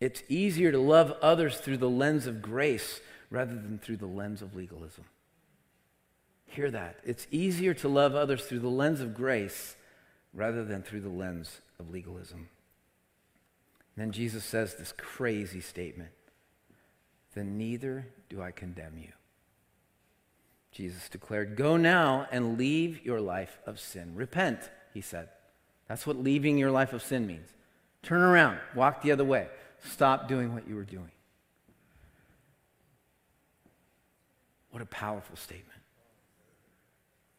It's 0.00 0.22
easier 0.28 0.72
to 0.72 0.78
love 0.78 1.12
others 1.20 1.58
through 1.58 1.76
the 1.76 1.90
lens 1.90 2.26
of 2.26 2.40
grace 2.40 3.00
rather 3.30 3.54
than 3.54 3.78
through 3.78 3.98
the 3.98 4.06
lens 4.06 4.42
of 4.42 4.56
legalism. 4.56 5.04
Hear 6.46 6.70
that. 6.70 6.98
It's 7.04 7.26
easier 7.30 7.74
to 7.74 7.88
love 7.88 8.14
others 8.14 8.44
through 8.44 8.58
the 8.60 8.68
lens 8.68 9.00
of 9.00 9.14
grace 9.14 9.76
rather 10.32 10.64
than 10.64 10.82
through 10.82 11.02
the 11.02 11.08
lens 11.08 11.60
of 11.78 11.90
legalism. 11.90 12.48
And 13.94 14.06
then 14.06 14.12
Jesus 14.12 14.44
says 14.44 14.74
this 14.74 14.92
crazy 14.96 15.60
statement 15.60 16.10
Then 17.34 17.56
neither 17.56 18.06
do 18.28 18.42
I 18.42 18.50
condemn 18.50 18.98
you. 18.98 19.12
Jesus 20.72 21.08
declared, 21.08 21.56
Go 21.56 21.76
now 21.76 22.26
and 22.32 22.58
leave 22.58 23.04
your 23.04 23.20
life 23.20 23.58
of 23.66 23.78
sin. 23.78 24.14
Repent, 24.14 24.70
he 24.94 25.00
said. 25.00 25.28
That's 25.90 26.06
what 26.06 26.22
leaving 26.22 26.56
your 26.56 26.70
life 26.70 26.92
of 26.92 27.02
sin 27.02 27.26
means. 27.26 27.48
Turn 28.04 28.20
around, 28.20 28.60
walk 28.76 29.02
the 29.02 29.10
other 29.10 29.24
way, 29.24 29.48
stop 29.80 30.28
doing 30.28 30.54
what 30.54 30.68
you 30.68 30.76
were 30.76 30.84
doing. 30.84 31.10
What 34.70 34.84
a 34.84 34.86
powerful 34.86 35.34
statement. 35.34 35.80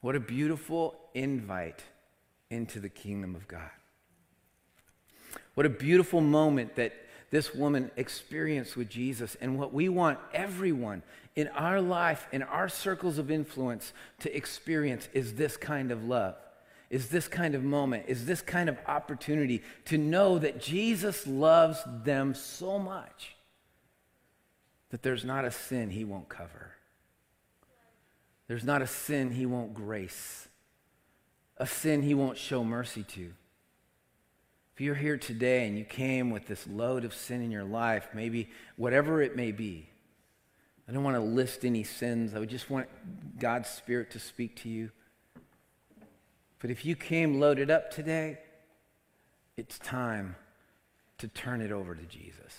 What 0.02 0.18
a 0.18 0.20
beautiful 0.20 1.00
invite 1.14 1.82
into 2.50 2.82
the 2.82 2.90
kingdom 2.90 3.36
of 3.36 3.48
God. 3.48 3.70
What 5.54 5.66
a 5.66 5.70
beautiful 5.70 6.20
moment 6.20 6.76
that 6.76 6.94
this 7.30 7.56
woman 7.56 7.90
experienced 7.96 8.76
with 8.76 8.90
Jesus, 8.90 9.38
and 9.40 9.58
what 9.58 9.74
we 9.74 9.88
want 9.88 10.20
everyone 10.34 11.04
in 11.38 11.48
our 11.48 11.80
life, 11.80 12.28
in 12.34 12.44
our 12.44 12.68
circles 12.68 13.18
of 13.18 13.32
influence, 13.32 13.94
to 14.20 14.36
experience 14.36 15.08
is 15.14 15.36
this 15.36 15.56
kind 15.56 15.90
of 15.90 16.04
love 16.04 16.36
is 16.92 17.08
this 17.08 17.30
kind 17.30 17.56
of 17.56 17.64
moment, 17.64 18.04
is 18.08 18.26
this 18.26 18.42
kind 18.42 18.68
of 18.68 18.78
opportunity 18.86 19.64
to 19.86 19.98
know 19.98 20.38
that 20.38 20.62
Jesus 20.62 21.26
loves 21.26 21.80
them 22.04 22.36
so 22.36 22.78
much 22.78 23.38
that 24.90 25.02
there's 25.02 25.24
not 25.24 25.46
a 25.46 25.52
sin 25.52 25.90
he 25.90 26.04
won't 26.04 26.28
cover. 26.28 26.74
There's 28.50 28.66
not 28.66 28.82
a 28.82 28.88
sin 28.88 29.32
he 29.32 29.46
won't 29.46 29.74
grace, 29.74 30.50
a 31.56 31.66
sin 31.66 32.02
he 32.02 32.14
won't 32.14 32.38
show 32.38 32.62
mercy 32.62 33.04
to. 33.04 33.32
If 34.76 34.82
you're 34.82 34.96
here 34.96 35.18
today 35.18 35.68
and 35.68 35.78
you 35.78 35.86
came 35.86 36.30
with 36.30 36.48
this 36.48 36.68
load 36.68 37.06
of 37.06 37.14
sin 37.14 37.42
in 37.42 37.52
your 37.52 37.64
life, 37.64 38.10
maybe 38.14 38.50
whatever 38.76 39.22
it 39.22 39.38
may 39.38 39.54
be, 39.54 39.88
I 40.90 40.92
don't 40.92 41.06
want 41.06 41.16
to 41.16 41.22
list 41.22 41.64
any 41.64 41.86
sins. 41.86 42.36
I 42.36 42.40
would 42.40 42.50
just 42.50 42.70
want 42.70 42.90
God's 43.40 43.70
Spirit 43.70 44.12
to 44.12 44.20
speak 44.20 44.58
to 44.64 44.70
you. 44.70 44.92
But 46.62 46.70
if 46.70 46.86
you 46.86 46.96
came 46.96 47.40
loaded 47.40 47.72
up 47.72 47.92
today, 47.92 48.38
it's 49.58 49.80
time 49.80 50.36
to 51.18 51.28
turn 51.28 51.62
it 51.62 51.72
over 51.72 51.96
to 51.96 52.04
Jesus. 52.04 52.56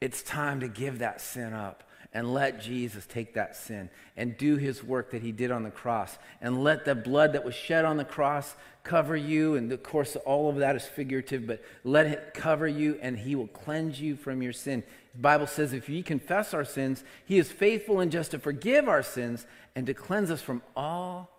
It's 0.00 0.22
time 0.22 0.60
to 0.60 0.68
give 0.68 1.00
that 1.00 1.20
sin 1.20 1.52
up 1.52 1.84
and 2.12 2.32
let 2.32 2.60
Jesus 2.60 3.06
take 3.06 3.34
that 3.34 3.54
sin 3.54 3.90
and 4.16 4.36
do 4.36 4.56
his 4.56 4.82
work 4.82 5.10
that 5.10 5.22
he 5.22 5.30
did 5.30 5.50
on 5.50 5.62
the 5.62 5.70
cross. 5.70 6.18
And 6.40 6.64
let 6.64 6.84
the 6.84 6.94
blood 6.94 7.34
that 7.34 7.44
was 7.44 7.54
shed 7.54 7.84
on 7.84 7.96
the 7.96 8.04
cross 8.04 8.56
cover 8.82 9.16
you. 9.16 9.54
And 9.56 9.70
of 9.72 9.82
course, 9.82 10.16
all 10.16 10.48
of 10.48 10.56
that 10.56 10.74
is 10.74 10.84
figurative, 10.84 11.46
but 11.46 11.62
let 11.84 12.06
it 12.06 12.32
cover 12.34 12.66
you 12.66 12.98
and 13.02 13.18
he 13.18 13.34
will 13.34 13.48
cleanse 13.48 14.00
you 14.00 14.16
from 14.16 14.42
your 14.42 14.52
sin. 14.52 14.82
The 15.14 15.20
Bible 15.20 15.46
says 15.46 15.72
if 15.72 15.88
we 15.88 16.02
confess 16.02 16.54
our 16.54 16.64
sins, 16.64 17.04
he 17.24 17.38
is 17.38 17.50
faithful 17.50 18.00
and 18.00 18.10
just 18.10 18.32
to 18.32 18.38
forgive 18.38 18.88
our 18.88 19.02
sins 19.02 19.46
and 19.76 19.86
to 19.86 19.94
cleanse 19.94 20.30
us 20.30 20.42
from 20.42 20.62
all, 20.74 21.30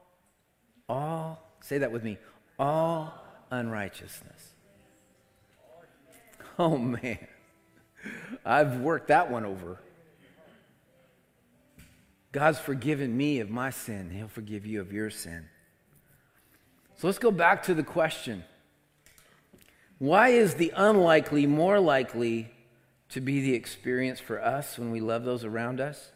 all, 0.87 1.50
say 1.61 1.77
that 1.79 1.91
with 1.91 2.03
me, 2.03 2.17
all 2.59 3.13
unrighteousness. 3.49 4.49
Oh 6.59 6.77
man, 6.77 7.17
I've 8.45 8.81
worked 8.81 9.07
that 9.07 9.31
one 9.31 9.45
over. 9.45 9.79
God's 12.31 12.59
forgiven 12.59 13.15
me 13.15 13.39
of 13.39 13.49
my 13.49 13.69
sin, 13.69 14.11
He'll 14.11 14.27
forgive 14.27 14.65
you 14.65 14.81
of 14.81 14.91
your 14.91 15.09
sin. 15.09 15.45
So 16.97 17.07
let's 17.07 17.19
go 17.19 17.31
back 17.31 17.63
to 17.63 17.73
the 17.73 17.83
question 17.83 18.43
Why 19.97 20.29
is 20.29 20.55
the 20.55 20.71
unlikely 20.75 21.47
more 21.47 21.79
likely 21.79 22.51
to 23.09 23.21
be 23.21 23.41
the 23.41 23.55
experience 23.55 24.19
for 24.19 24.43
us 24.43 24.77
when 24.77 24.91
we 24.91 24.99
love 24.99 25.23
those 25.23 25.43
around 25.43 25.79
us? 25.79 26.11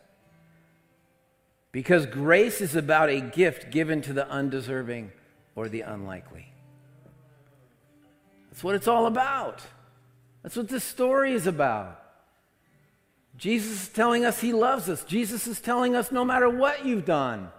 Because 1.71 2.05
grace 2.05 2.61
is 2.61 2.75
about 2.75 3.09
a 3.09 3.19
gift 3.19 3.71
given 3.71 4.01
to 4.03 4.13
the 4.13 4.29
undeserving 4.29 5.11
or 5.55 5.69
the 5.69 5.81
unlikely. 5.81 6.47
That's 8.49 8.63
what 8.63 8.75
it's 8.75 8.87
all 8.87 9.05
about. 9.05 9.61
That's 10.43 10.55
what 10.55 10.67
this 10.67 10.83
story 10.83 11.33
is 11.33 11.47
about. 11.47 12.01
Jesus 13.37 13.83
is 13.83 13.89
telling 13.89 14.23
us 14.23 14.39
he 14.39 14.53
loves 14.53 14.89
us. 14.89 15.03
Jesus 15.03 15.47
is 15.47 15.59
telling 15.59 15.95
us 15.95 16.11
no 16.11 16.23
matter 16.23 16.49
what 16.49 16.85
you've 16.85 17.05
done, 17.05 17.49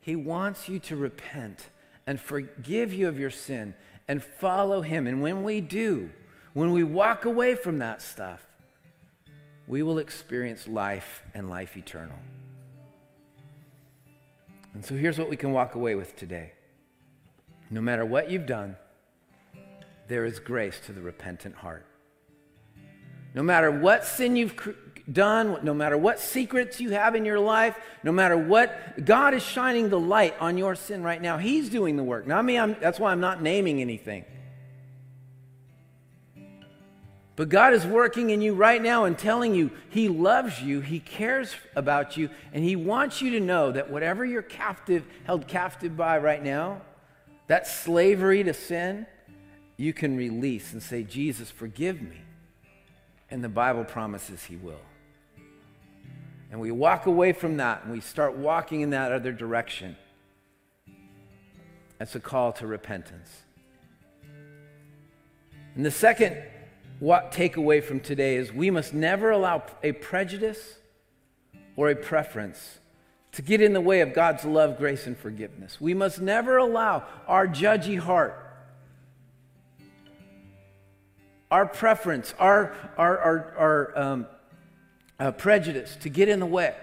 he 0.00 0.16
wants 0.16 0.68
you 0.68 0.78
to 0.80 0.96
repent 0.96 1.70
and 2.06 2.20
forgive 2.20 2.92
you 2.92 3.08
of 3.08 3.18
your 3.18 3.30
sin 3.30 3.74
and 4.06 4.22
follow 4.22 4.82
him. 4.82 5.06
And 5.06 5.22
when 5.22 5.42
we 5.42 5.60
do, 5.60 6.10
when 6.52 6.72
we 6.72 6.84
walk 6.84 7.24
away 7.24 7.54
from 7.54 7.78
that 7.78 8.02
stuff, 8.02 8.46
we 9.66 9.82
will 9.82 9.98
experience 9.98 10.68
life 10.68 11.22
and 11.34 11.50
life 11.50 11.76
eternal. 11.76 12.18
And 14.74 14.84
so 14.84 14.94
here's 14.94 15.18
what 15.18 15.28
we 15.28 15.36
can 15.36 15.52
walk 15.52 15.74
away 15.74 15.94
with 15.94 16.14
today. 16.16 16.52
No 17.70 17.80
matter 17.80 18.04
what 18.04 18.30
you've 18.30 18.46
done, 18.46 18.76
there 20.08 20.24
is 20.24 20.38
grace 20.38 20.78
to 20.86 20.92
the 20.92 21.00
repentant 21.00 21.56
heart. 21.56 21.86
No 23.34 23.42
matter 23.42 23.70
what 23.70 24.04
sin 24.04 24.36
you've 24.36 24.56
done, 25.10 25.58
no 25.62 25.74
matter 25.74 25.96
what 25.96 26.18
secrets 26.18 26.80
you 26.80 26.90
have 26.90 27.14
in 27.14 27.24
your 27.24 27.38
life, 27.38 27.76
no 28.02 28.12
matter 28.12 28.36
what, 28.36 29.04
God 29.04 29.34
is 29.34 29.42
shining 29.42 29.88
the 29.88 30.00
light 30.00 30.34
on 30.40 30.58
your 30.58 30.74
sin 30.74 31.02
right 31.02 31.20
now. 31.20 31.38
He's 31.38 31.68
doing 31.68 31.96
the 31.96 32.02
work. 32.02 32.26
Not 32.26 32.44
me, 32.44 32.58
I'm, 32.58 32.76
that's 32.80 32.98
why 32.98 33.12
I'm 33.12 33.20
not 33.20 33.42
naming 33.42 33.80
anything. 33.80 34.24
But 37.36 37.50
God 37.50 37.74
is 37.74 37.84
working 37.84 38.30
in 38.30 38.40
you 38.40 38.54
right 38.54 38.82
now 38.82 39.04
and 39.04 39.18
telling 39.18 39.54
you 39.54 39.70
He 39.90 40.08
loves 40.08 40.62
you, 40.62 40.80
He 40.80 41.00
cares 41.00 41.54
about 41.74 42.16
you, 42.16 42.30
and 42.52 42.64
He 42.64 42.76
wants 42.76 43.20
you 43.20 43.32
to 43.32 43.40
know 43.40 43.72
that 43.72 43.90
whatever 43.90 44.24
you're 44.24 44.40
captive, 44.40 45.04
held 45.24 45.46
captive 45.46 45.96
by 45.96 46.16
right 46.16 46.42
now, 46.42 46.80
that 47.46 47.66
slavery 47.66 48.42
to 48.44 48.54
sin, 48.54 49.06
you 49.76 49.92
can 49.92 50.16
release 50.16 50.72
and 50.72 50.82
say, 50.82 51.02
Jesus, 51.02 51.50
forgive 51.50 52.00
me. 52.00 52.20
And 53.30 53.42
the 53.42 53.48
Bible 53.48 53.84
promises 53.84 54.44
He 54.44 54.56
will. 54.56 54.80
And 56.50 56.60
we 56.60 56.70
walk 56.70 57.06
away 57.06 57.32
from 57.32 57.56
that 57.58 57.82
and 57.84 57.92
we 57.92 58.00
start 58.00 58.36
walking 58.36 58.80
in 58.80 58.90
that 58.90 59.12
other 59.12 59.32
direction. 59.32 59.96
That's 61.98 62.14
a 62.14 62.20
call 62.20 62.52
to 62.54 62.66
repentance. 62.66 63.42
And 65.74 65.84
the 65.84 65.90
second 65.90 66.36
what 66.98 67.32
takeaway 67.32 67.82
from 67.82 68.00
today 68.00 68.36
is 68.36 68.52
we 68.52 68.70
must 68.70 68.94
never 68.94 69.30
allow 69.30 69.64
a 69.82 69.92
prejudice 69.92 70.78
or 71.76 71.90
a 71.90 71.96
preference 71.96 72.78
to 73.36 73.42
get 73.42 73.62
in 73.62 73.72
the 73.72 73.80
way 73.80 74.00
of 74.00 74.12
God's 74.12 74.44
love, 74.44 74.76
grace, 74.76 75.06
and 75.06 75.16
forgiveness. 75.16 75.80
We 75.80 75.94
must 75.94 76.20
never 76.20 76.58
allow 76.58 77.04
our 77.26 77.46
judgy 77.46 77.98
heart 77.98 78.42
our 81.50 81.66
preference, 81.66 82.34
our, 82.38 82.74
our, 82.96 83.18
our, 83.18 83.54
our 83.56 83.98
um, 83.98 84.26
uh, 85.18 85.30
prejudice 85.32 85.96
to 86.00 86.08
get 86.08 86.28
in 86.28 86.40
the 86.40 86.46
way 86.46 86.74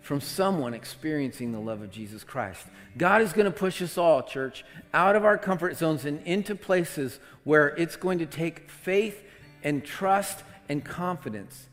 from 0.00 0.20
someone 0.20 0.74
experiencing 0.74 1.52
the 1.52 1.58
love 1.58 1.82
of 1.82 1.90
Jesus 1.90 2.24
Christ. 2.24 2.66
God 2.96 3.22
is 3.22 3.32
going 3.32 3.46
to 3.46 3.50
push 3.50 3.80
us 3.82 3.96
all, 3.96 4.22
church, 4.22 4.64
out 4.92 5.16
of 5.16 5.24
our 5.24 5.38
comfort 5.38 5.76
zones 5.76 6.04
and 6.04 6.20
into 6.26 6.54
places 6.54 7.18
where 7.44 7.68
it's 7.76 7.96
going 7.96 8.18
to 8.18 8.26
take 8.26 8.70
faith 8.70 9.22
and 9.62 9.84
trust 9.84 10.42
and 10.68 10.84
confidence 10.84 11.68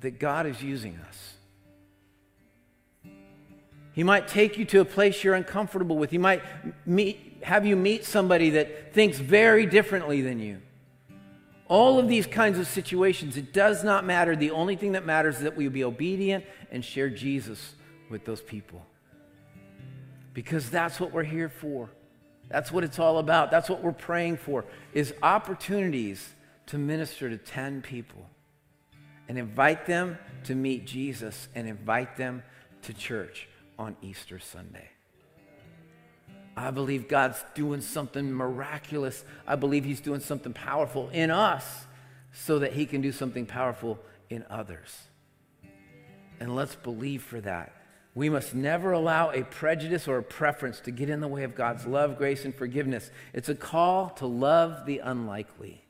that 0.00 0.18
God 0.18 0.46
is 0.46 0.62
using 0.62 0.98
us. 1.08 1.34
He 3.92 4.02
might 4.02 4.26
take 4.26 4.56
you 4.56 4.64
to 4.66 4.80
a 4.80 4.84
place 4.84 5.22
you're 5.22 5.34
uncomfortable 5.34 5.96
with. 5.96 6.10
He 6.10 6.18
might 6.18 6.42
meet, 6.86 7.38
have 7.42 7.66
you 7.66 7.76
meet 7.76 8.04
somebody 8.04 8.50
that 8.50 8.94
thinks 8.94 9.18
very 9.18 9.66
differently 9.66 10.22
than 10.22 10.38
you. 10.38 10.62
All 11.68 11.98
of 11.98 12.08
these 12.08 12.26
kinds 12.26 12.58
of 12.58 12.66
situations, 12.66 13.36
it 13.36 13.52
does 13.52 13.84
not 13.84 14.04
matter. 14.04 14.34
The 14.34 14.50
only 14.50 14.76
thing 14.76 14.92
that 14.92 15.04
matters 15.04 15.36
is 15.36 15.42
that 15.42 15.56
we 15.56 15.68
be 15.68 15.84
obedient 15.84 16.44
and 16.70 16.84
share 16.84 17.10
Jesus 17.10 17.74
with 18.10 18.24
those 18.24 18.40
people. 18.40 18.84
Because 20.34 20.70
that's 20.70 20.98
what 20.98 21.12
we're 21.12 21.22
here 21.22 21.48
for. 21.48 21.90
That's 22.48 22.72
what 22.72 22.84
it's 22.84 22.98
all 22.98 23.18
about. 23.18 23.50
That's 23.50 23.68
what 23.68 23.82
we're 23.82 23.92
praying 23.92 24.38
for 24.38 24.64
is 24.92 25.14
opportunities 25.22 26.34
to 26.66 26.78
minister 26.78 27.28
to 27.28 27.36
10 27.36 27.82
people 27.82 28.26
and 29.28 29.38
invite 29.38 29.86
them 29.86 30.18
to 30.44 30.54
meet 30.54 30.86
Jesus 30.86 31.48
and 31.54 31.68
invite 31.68 32.16
them 32.16 32.42
to 32.82 32.92
church 32.92 33.48
on 33.78 33.96
Easter 34.02 34.38
Sunday. 34.38 34.90
I 36.56 36.70
believe 36.70 37.08
God's 37.08 37.42
doing 37.54 37.80
something 37.80 38.32
miraculous. 38.32 39.24
I 39.46 39.56
believe 39.56 39.84
He's 39.84 40.00
doing 40.00 40.20
something 40.20 40.52
powerful 40.52 41.08
in 41.10 41.30
us 41.30 41.86
so 42.32 42.58
that 42.58 42.74
He 42.74 42.86
can 42.86 43.00
do 43.00 43.12
something 43.12 43.46
powerful 43.46 43.98
in 44.28 44.44
others. 44.50 45.08
And 46.40 46.54
let's 46.54 46.74
believe 46.74 47.22
for 47.22 47.40
that. 47.40 47.72
We 48.14 48.28
must 48.28 48.54
never 48.54 48.92
allow 48.92 49.30
a 49.30 49.42
prejudice 49.42 50.06
or 50.06 50.18
a 50.18 50.22
preference 50.22 50.80
to 50.80 50.90
get 50.90 51.08
in 51.08 51.20
the 51.20 51.28
way 51.28 51.44
of 51.44 51.54
God's 51.54 51.86
love, 51.86 52.18
grace, 52.18 52.44
and 52.44 52.54
forgiveness. 52.54 53.10
It's 53.32 53.48
a 53.48 53.54
call 53.54 54.10
to 54.10 54.26
love 54.26 54.84
the 54.84 54.98
unlikely. 54.98 55.82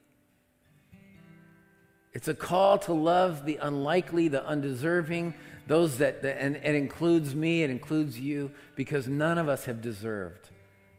It's 2.12 2.28
a 2.28 2.34
call 2.34 2.78
to 2.80 2.92
love 2.92 3.44
the 3.44 3.56
unlikely, 3.56 4.28
the 4.28 4.46
undeserving, 4.46 5.34
those 5.72 5.96
that, 5.96 6.22
and 6.22 6.56
it 6.56 6.74
includes 6.74 7.34
me, 7.34 7.62
it 7.62 7.70
includes 7.70 8.20
you, 8.20 8.50
because 8.76 9.08
none 9.08 9.38
of 9.38 9.48
us 9.48 9.64
have 9.64 9.80
deserved 9.80 10.50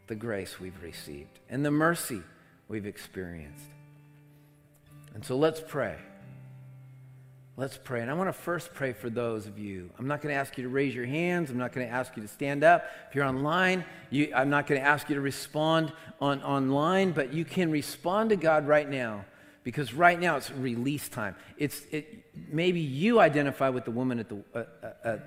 the 0.08 0.16
grace 0.16 0.60
we've 0.60 0.82
received 0.82 1.38
and 1.48 1.64
the 1.64 1.70
mercy 1.70 2.24
we've 2.68 2.88
experienced. 2.88 3.68
And 5.14 5.24
so 5.24 5.38
let's 5.38 5.62
pray. 5.62 5.98
Let's 7.56 7.78
pray. 7.78 8.02
And 8.02 8.10
I 8.10 8.16
want 8.16 8.30
to 8.30 8.34
first 8.34 8.74
pray 8.74 8.94
for 8.94 9.12
those 9.12 9.46
of 9.46 9.60
you. 9.60 9.92
I'm 10.00 10.08
not 10.08 10.24
going 10.24 10.34
to 10.34 10.40
ask 10.40 10.58
you 10.58 10.64
to 10.64 10.70
raise 10.70 10.96
your 10.96 11.06
hands. 11.06 11.52
I'm 11.52 11.60
not 11.60 11.72
going 11.72 11.86
to 11.86 11.94
ask 11.94 12.18
you 12.18 12.24
to 12.24 12.28
stand 12.28 12.64
up. 12.64 12.84
If 13.10 13.14
you're 13.14 13.26
online, 13.26 13.86
you, 14.10 14.34
I'm 14.36 14.50
not 14.50 14.66
going 14.66 14.82
to 14.82 14.88
ask 14.88 15.08
you 15.08 15.14
to 15.14 15.22
respond 15.22 15.94
on, 16.20 16.42
online, 16.42 17.12
but 17.12 17.32
you 17.32 17.46
can 17.46 17.70
respond 17.70 18.32
to 18.32 18.36
God 18.36 18.68
right 18.68 18.90
now 18.90 19.26
because 19.64 19.94
right 19.94 20.20
now 20.20 20.38
it's 20.38 20.52
release 20.52 21.08
time. 21.10 21.36
It's, 21.58 21.82
it, 21.92 22.26
maybe 22.52 22.80
you 22.80 23.20
identify 23.20 23.70
with 23.70 23.86
the 23.86 23.92
woman 23.92 24.20
at 24.20 24.30
the, 24.30 24.44
uh, 24.54 24.64
uh, 24.84 25.08
uh 25.08 25.18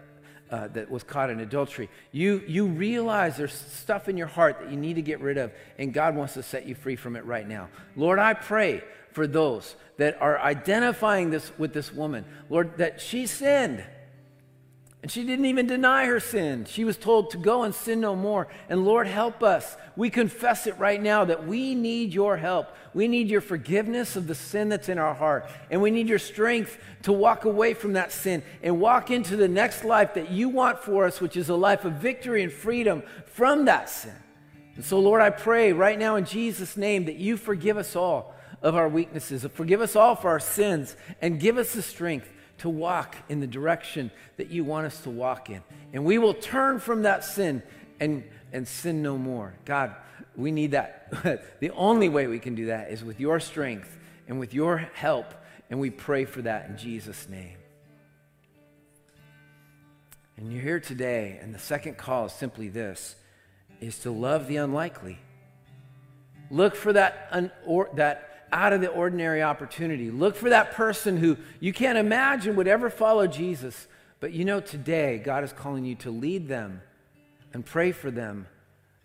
uh, 0.50 0.68
that 0.68 0.88
was 0.88 1.02
caught 1.02 1.28
in 1.28 1.40
adultery. 1.40 1.88
You, 2.12 2.42
you 2.46 2.66
realize 2.66 3.36
there's 3.36 3.52
stuff 3.52 4.08
in 4.08 4.16
your 4.16 4.28
heart 4.28 4.60
that 4.60 4.70
you 4.70 4.76
need 4.76 4.94
to 4.94 5.02
get 5.02 5.20
rid 5.20 5.38
of, 5.38 5.50
and 5.76 5.92
God 5.92 6.14
wants 6.14 6.34
to 6.34 6.42
set 6.42 6.66
you 6.66 6.76
free 6.76 6.94
from 6.94 7.16
it 7.16 7.24
right 7.24 7.48
now. 7.48 7.68
Lord, 7.96 8.20
I 8.20 8.34
pray 8.34 8.82
for 9.10 9.26
those 9.26 9.74
that 9.96 10.20
are 10.20 10.38
identifying 10.38 11.30
this 11.30 11.50
with 11.58 11.72
this 11.72 11.92
woman. 11.92 12.24
Lord, 12.48 12.78
that 12.78 13.00
she 13.00 13.26
sinned. 13.26 13.84
And 15.06 15.10
she 15.12 15.22
didn't 15.22 15.44
even 15.44 15.68
deny 15.68 16.06
her 16.06 16.18
sin. 16.18 16.64
She 16.64 16.82
was 16.82 16.96
told 16.96 17.30
to 17.30 17.38
go 17.38 17.62
and 17.62 17.72
sin 17.72 18.00
no 18.00 18.16
more. 18.16 18.48
And 18.68 18.84
Lord, 18.84 19.06
help 19.06 19.40
us. 19.40 19.76
We 19.94 20.10
confess 20.10 20.66
it 20.66 20.76
right 20.80 21.00
now 21.00 21.24
that 21.26 21.46
we 21.46 21.76
need 21.76 22.12
your 22.12 22.36
help. 22.36 22.74
We 22.92 23.06
need 23.06 23.28
your 23.28 23.40
forgiveness 23.40 24.16
of 24.16 24.26
the 24.26 24.34
sin 24.34 24.68
that's 24.68 24.88
in 24.88 24.98
our 24.98 25.14
heart. 25.14 25.48
And 25.70 25.80
we 25.80 25.92
need 25.92 26.08
your 26.08 26.18
strength 26.18 26.76
to 27.04 27.12
walk 27.12 27.44
away 27.44 27.72
from 27.72 27.92
that 27.92 28.10
sin 28.10 28.42
and 28.64 28.80
walk 28.80 29.12
into 29.12 29.36
the 29.36 29.46
next 29.46 29.84
life 29.84 30.14
that 30.14 30.32
you 30.32 30.48
want 30.48 30.80
for 30.80 31.06
us, 31.06 31.20
which 31.20 31.36
is 31.36 31.50
a 31.50 31.54
life 31.54 31.84
of 31.84 31.92
victory 31.92 32.42
and 32.42 32.52
freedom 32.52 33.04
from 33.26 33.66
that 33.66 33.88
sin. 33.88 34.12
And 34.74 34.84
so, 34.84 34.98
Lord, 34.98 35.22
I 35.22 35.30
pray 35.30 35.72
right 35.72 36.00
now 36.00 36.16
in 36.16 36.24
Jesus' 36.24 36.76
name 36.76 37.04
that 37.04 37.14
you 37.14 37.36
forgive 37.36 37.76
us 37.76 37.94
all 37.94 38.34
of 38.60 38.74
our 38.74 38.88
weaknesses, 38.88 39.46
forgive 39.54 39.80
us 39.80 39.94
all 39.94 40.16
for 40.16 40.30
our 40.30 40.40
sins, 40.40 40.96
and 41.22 41.38
give 41.38 41.58
us 41.58 41.74
the 41.74 41.82
strength 41.82 42.32
to 42.58 42.68
walk 42.68 43.16
in 43.28 43.40
the 43.40 43.46
direction 43.46 44.10
that 44.36 44.50
you 44.50 44.64
want 44.64 44.86
us 44.86 45.00
to 45.02 45.10
walk 45.10 45.50
in. 45.50 45.62
And 45.92 46.04
we 46.04 46.18
will 46.18 46.34
turn 46.34 46.78
from 46.78 47.02
that 47.02 47.24
sin 47.24 47.62
and, 48.00 48.24
and 48.52 48.66
sin 48.66 49.02
no 49.02 49.18
more. 49.18 49.54
God, 49.64 49.94
we 50.36 50.50
need 50.50 50.72
that. 50.72 51.12
the 51.60 51.70
only 51.70 52.08
way 52.08 52.26
we 52.26 52.38
can 52.38 52.54
do 52.54 52.66
that 52.66 52.90
is 52.90 53.04
with 53.04 53.20
your 53.20 53.40
strength 53.40 53.96
and 54.28 54.38
with 54.38 54.54
your 54.54 54.78
help. 54.78 55.34
And 55.70 55.80
we 55.80 55.90
pray 55.90 56.24
for 56.24 56.42
that 56.42 56.68
in 56.68 56.76
Jesus' 56.76 57.28
name. 57.28 57.56
And 60.36 60.52
you're 60.52 60.62
here 60.62 60.80
today, 60.80 61.38
and 61.40 61.54
the 61.54 61.58
second 61.58 61.96
call 61.96 62.26
is 62.26 62.32
simply 62.32 62.68
this 62.68 63.16
is 63.80 63.98
to 64.00 64.10
love 64.10 64.48
the 64.48 64.56
unlikely. 64.56 65.18
Look 66.50 66.74
for 66.76 66.92
that, 66.92 67.28
un, 67.30 67.50
or, 67.64 67.90
that 67.94 68.35
out 68.52 68.72
of 68.72 68.80
the 68.80 68.88
ordinary 68.88 69.42
opportunity. 69.42 70.10
Look 70.10 70.36
for 70.36 70.50
that 70.50 70.72
person 70.72 71.16
who 71.16 71.36
you 71.60 71.72
can't 71.72 71.98
imagine 71.98 72.56
would 72.56 72.68
ever 72.68 72.90
follow 72.90 73.26
Jesus. 73.26 73.86
But 74.20 74.32
you 74.32 74.44
know, 74.44 74.60
today, 74.60 75.18
God 75.18 75.44
is 75.44 75.52
calling 75.52 75.84
you 75.84 75.94
to 75.96 76.10
lead 76.10 76.48
them 76.48 76.82
and 77.52 77.64
pray 77.64 77.92
for 77.92 78.10
them 78.10 78.46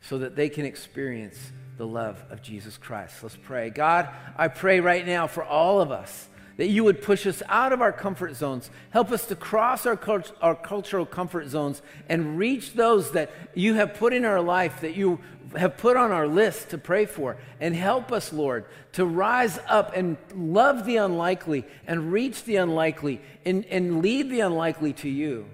so 0.02 0.20
that 0.20 0.36
they 0.36 0.50
can 0.50 0.66
experience 0.66 1.38
the 1.78 1.88
love 1.88 2.24
of 2.30 2.42
Jesus 2.42 2.78
Christ. 2.78 3.22
Let's 3.24 3.38
pray. 3.38 3.70
God, 3.70 4.10
I 4.38 4.48
pray 4.48 4.80
right 4.80 5.06
now 5.06 5.28
for 5.28 5.44
all 5.44 5.82
of 5.82 5.92
us 5.92 6.28
that 6.58 6.68
you 6.68 6.84
would 6.84 7.02
push 7.02 7.26
us 7.26 7.42
out 7.48 7.74
of 7.74 7.82
our 7.82 7.92
comfort 7.92 8.36
zones, 8.36 8.70
help 8.92 9.12
us 9.12 9.26
to 9.28 9.36
cross 9.36 9.86
our, 9.86 9.96
cult- 9.96 10.34
our 10.42 10.56
cultural 10.56 11.06
comfort 11.06 11.48
zones 11.48 11.82
and 12.10 12.38
reach 12.38 12.74
those 12.74 13.12
that 13.12 13.32
you 13.56 13.76
have 13.76 13.94
put 13.94 14.14
in 14.14 14.26
our 14.26 14.42
life, 14.42 14.82
that 14.82 14.96
you 14.96 15.20
have 15.58 15.78
put 15.78 15.98
on 15.98 16.12
our 16.12 16.28
list 16.28 16.70
to 16.70 16.78
pray 16.78 17.06
for. 17.06 17.38
And 17.60 17.76
help 17.76 18.12
us, 18.12 18.32
Lord, 18.32 18.66
to 18.94 19.06
rise 19.06 19.60
up 19.68 19.96
and 19.96 20.18
love 20.36 20.86
the 20.86 20.98
unlikely 20.98 21.66
and 21.88 22.12
reach 22.12 22.44
the 22.44 22.58
unlikely 22.58 23.22
and, 23.46 23.66
and 23.66 24.02
lead 24.02 24.30
the 24.30 24.42
unlikely 24.42 24.94
to 24.94 25.10
you. 25.10 25.48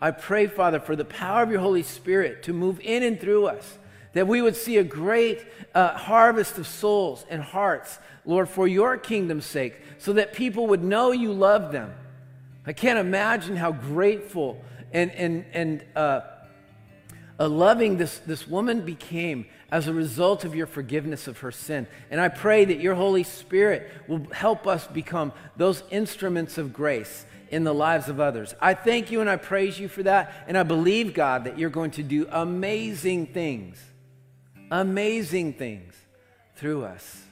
I 0.00 0.10
pray, 0.10 0.48
Father, 0.48 0.80
for 0.80 0.96
the 0.96 1.04
power 1.04 1.44
of 1.44 1.50
your 1.50 1.60
Holy 1.60 1.84
Spirit 1.84 2.42
to 2.44 2.52
move 2.52 2.80
in 2.80 3.04
and 3.04 3.20
through 3.20 3.46
us, 3.46 3.78
that 4.12 4.26
we 4.26 4.42
would 4.42 4.56
see 4.56 4.78
a 4.78 4.84
great 4.84 5.44
uh, 5.74 5.96
harvest 5.96 6.58
of 6.58 6.66
souls 6.66 7.24
and 7.28 7.42
hearts, 7.42 7.98
Lord, 8.24 8.48
for 8.48 8.68
your 8.68 8.96
kingdom's 8.96 9.46
sake, 9.46 9.80
so 9.98 10.12
that 10.14 10.32
people 10.32 10.68
would 10.68 10.82
know 10.82 11.12
you 11.12 11.32
love 11.32 11.72
them. 11.72 11.94
I 12.66 12.72
can't 12.72 12.98
imagine 12.98 13.56
how 13.56 13.72
grateful 13.72 14.62
and, 14.92 15.10
and, 15.12 15.44
and 15.52 15.84
uh, 15.96 16.20
uh, 17.40 17.48
loving 17.48 17.96
this, 17.96 18.18
this 18.20 18.46
woman 18.46 18.84
became 18.84 19.46
as 19.70 19.88
a 19.88 19.92
result 19.92 20.44
of 20.44 20.54
your 20.54 20.66
forgiveness 20.66 21.26
of 21.26 21.38
her 21.38 21.50
sin. 21.50 21.86
And 22.10 22.20
I 22.20 22.28
pray 22.28 22.64
that 22.66 22.78
your 22.78 22.94
Holy 22.94 23.22
Spirit 23.22 23.90
will 24.06 24.26
help 24.32 24.66
us 24.66 24.86
become 24.86 25.32
those 25.56 25.82
instruments 25.90 26.58
of 26.58 26.72
grace 26.72 27.24
in 27.50 27.64
the 27.64 27.74
lives 27.74 28.08
of 28.08 28.20
others. 28.20 28.54
I 28.60 28.74
thank 28.74 29.10
you 29.10 29.20
and 29.20 29.28
I 29.28 29.36
praise 29.36 29.78
you 29.78 29.88
for 29.88 30.02
that. 30.04 30.32
And 30.46 30.56
I 30.56 30.62
believe, 30.62 31.14
God, 31.14 31.44
that 31.44 31.58
you're 31.58 31.70
going 31.70 31.90
to 31.92 32.02
do 32.02 32.26
amazing 32.30 33.26
things, 33.26 33.82
amazing 34.72 35.52
things 35.52 35.94
through 36.56 36.84
us. 36.84 37.22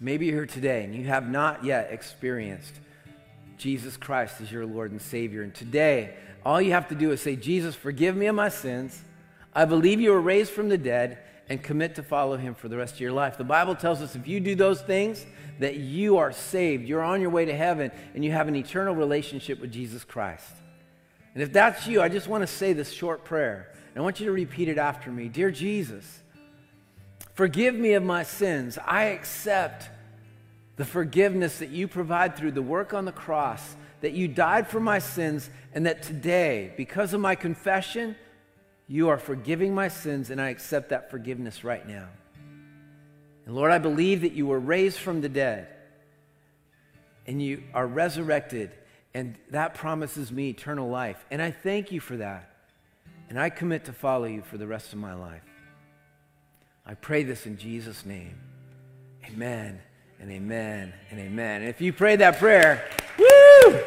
Maybe 0.00 0.26
you're 0.26 0.36
here 0.36 0.46
today 0.46 0.82
and 0.82 0.94
you 0.94 1.04
have 1.04 1.30
not 1.30 1.62
yet 1.62 1.92
experienced 1.92 2.72
Jesus 3.58 3.96
Christ 3.98 4.40
as 4.40 4.50
your 4.50 4.64
Lord 4.64 4.90
and 4.90 5.00
Savior. 5.00 5.42
And 5.42 5.54
today, 5.54 6.14
all 6.44 6.60
you 6.60 6.72
have 6.72 6.88
to 6.88 6.94
do 6.94 7.12
is 7.12 7.20
say, 7.20 7.36
Jesus, 7.36 7.74
forgive 7.74 8.16
me 8.16 8.26
of 8.26 8.34
my 8.34 8.48
sins. 8.48 9.00
I 9.54 9.66
believe 9.66 10.00
you 10.00 10.12
were 10.12 10.20
raised 10.20 10.50
from 10.50 10.70
the 10.70 10.78
dead 10.78 11.18
and 11.50 11.62
commit 11.62 11.96
to 11.96 12.02
follow 12.02 12.38
him 12.38 12.54
for 12.54 12.68
the 12.68 12.78
rest 12.78 12.94
of 12.94 13.00
your 13.00 13.12
life. 13.12 13.36
The 13.36 13.44
Bible 13.44 13.74
tells 13.74 14.00
us 14.00 14.16
if 14.16 14.26
you 14.26 14.40
do 14.40 14.54
those 14.54 14.80
things, 14.80 15.26
that 15.58 15.76
you 15.76 16.16
are 16.16 16.32
saved. 16.32 16.88
You're 16.88 17.02
on 17.02 17.20
your 17.20 17.30
way 17.30 17.44
to 17.44 17.54
heaven 17.54 17.92
and 18.14 18.24
you 18.24 18.32
have 18.32 18.48
an 18.48 18.56
eternal 18.56 18.94
relationship 18.94 19.60
with 19.60 19.70
Jesus 19.70 20.02
Christ. 20.02 20.50
And 21.34 21.42
if 21.42 21.52
that's 21.52 21.86
you, 21.86 22.00
I 22.00 22.08
just 22.08 22.26
want 22.26 22.40
to 22.40 22.46
say 22.46 22.72
this 22.72 22.90
short 22.90 23.24
prayer. 23.24 23.71
I 23.94 24.00
want 24.00 24.20
you 24.20 24.26
to 24.26 24.32
repeat 24.32 24.68
it 24.68 24.78
after 24.78 25.10
me. 25.10 25.28
Dear 25.28 25.50
Jesus, 25.50 26.22
forgive 27.34 27.74
me 27.74 27.92
of 27.92 28.02
my 28.02 28.22
sins. 28.22 28.78
I 28.84 29.04
accept 29.04 29.90
the 30.76 30.84
forgiveness 30.84 31.58
that 31.58 31.68
you 31.68 31.86
provide 31.86 32.36
through 32.36 32.52
the 32.52 32.62
work 32.62 32.94
on 32.94 33.04
the 33.04 33.12
cross 33.12 33.76
that 34.00 34.12
you 34.12 34.26
died 34.26 34.66
for 34.66 34.80
my 34.80 34.98
sins, 34.98 35.48
and 35.72 35.86
that 35.86 36.02
today, 36.02 36.72
because 36.76 37.14
of 37.14 37.20
my 37.20 37.36
confession, 37.36 38.16
you 38.88 39.08
are 39.08 39.18
forgiving 39.18 39.74
my 39.74 39.86
sins, 39.86 40.28
and 40.30 40.40
I 40.40 40.48
accept 40.48 40.88
that 40.88 41.10
forgiveness 41.10 41.62
right 41.62 41.86
now. 41.86 42.08
And 43.46 43.54
Lord, 43.54 43.70
I 43.70 43.78
believe 43.78 44.22
that 44.22 44.32
you 44.32 44.46
were 44.46 44.58
raised 44.58 44.98
from 44.98 45.20
the 45.20 45.28
dead, 45.28 45.68
and 47.28 47.40
you 47.40 47.62
are 47.72 47.86
resurrected, 47.86 48.72
and 49.14 49.36
that 49.50 49.74
promises 49.74 50.32
me 50.32 50.50
eternal 50.50 50.88
life. 50.88 51.24
And 51.30 51.40
I 51.40 51.52
thank 51.52 51.92
you 51.92 52.00
for 52.00 52.16
that. 52.16 52.51
And 53.32 53.40
I 53.40 53.48
commit 53.48 53.86
to 53.86 53.94
follow 53.94 54.26
you 54.26 54.42
for 54.42 54.58
the 54.58 54.66
rest 54.66 54.92
of 54.92 54.98
my 54.98 55.14
life. 55.14 55.40
I 56.84 56.92
pray 56.92 57.22
this 57.22 57.46
in 57.46 57.56
Jesus' 57.56 58.04
name. 58.04 58.38
Amen 59.24 59.80
and 60.20 60.30
amen 60.30 60.92
and 61.10 61.18
amen. 61.18 61.62
And 61.62 61.70
if 61.70 61.80
you 61.80 61.94
prayed 61.94 62.20
that 62.20 62.38
prayer, 62.38 62.86
woo! 63.18 63.80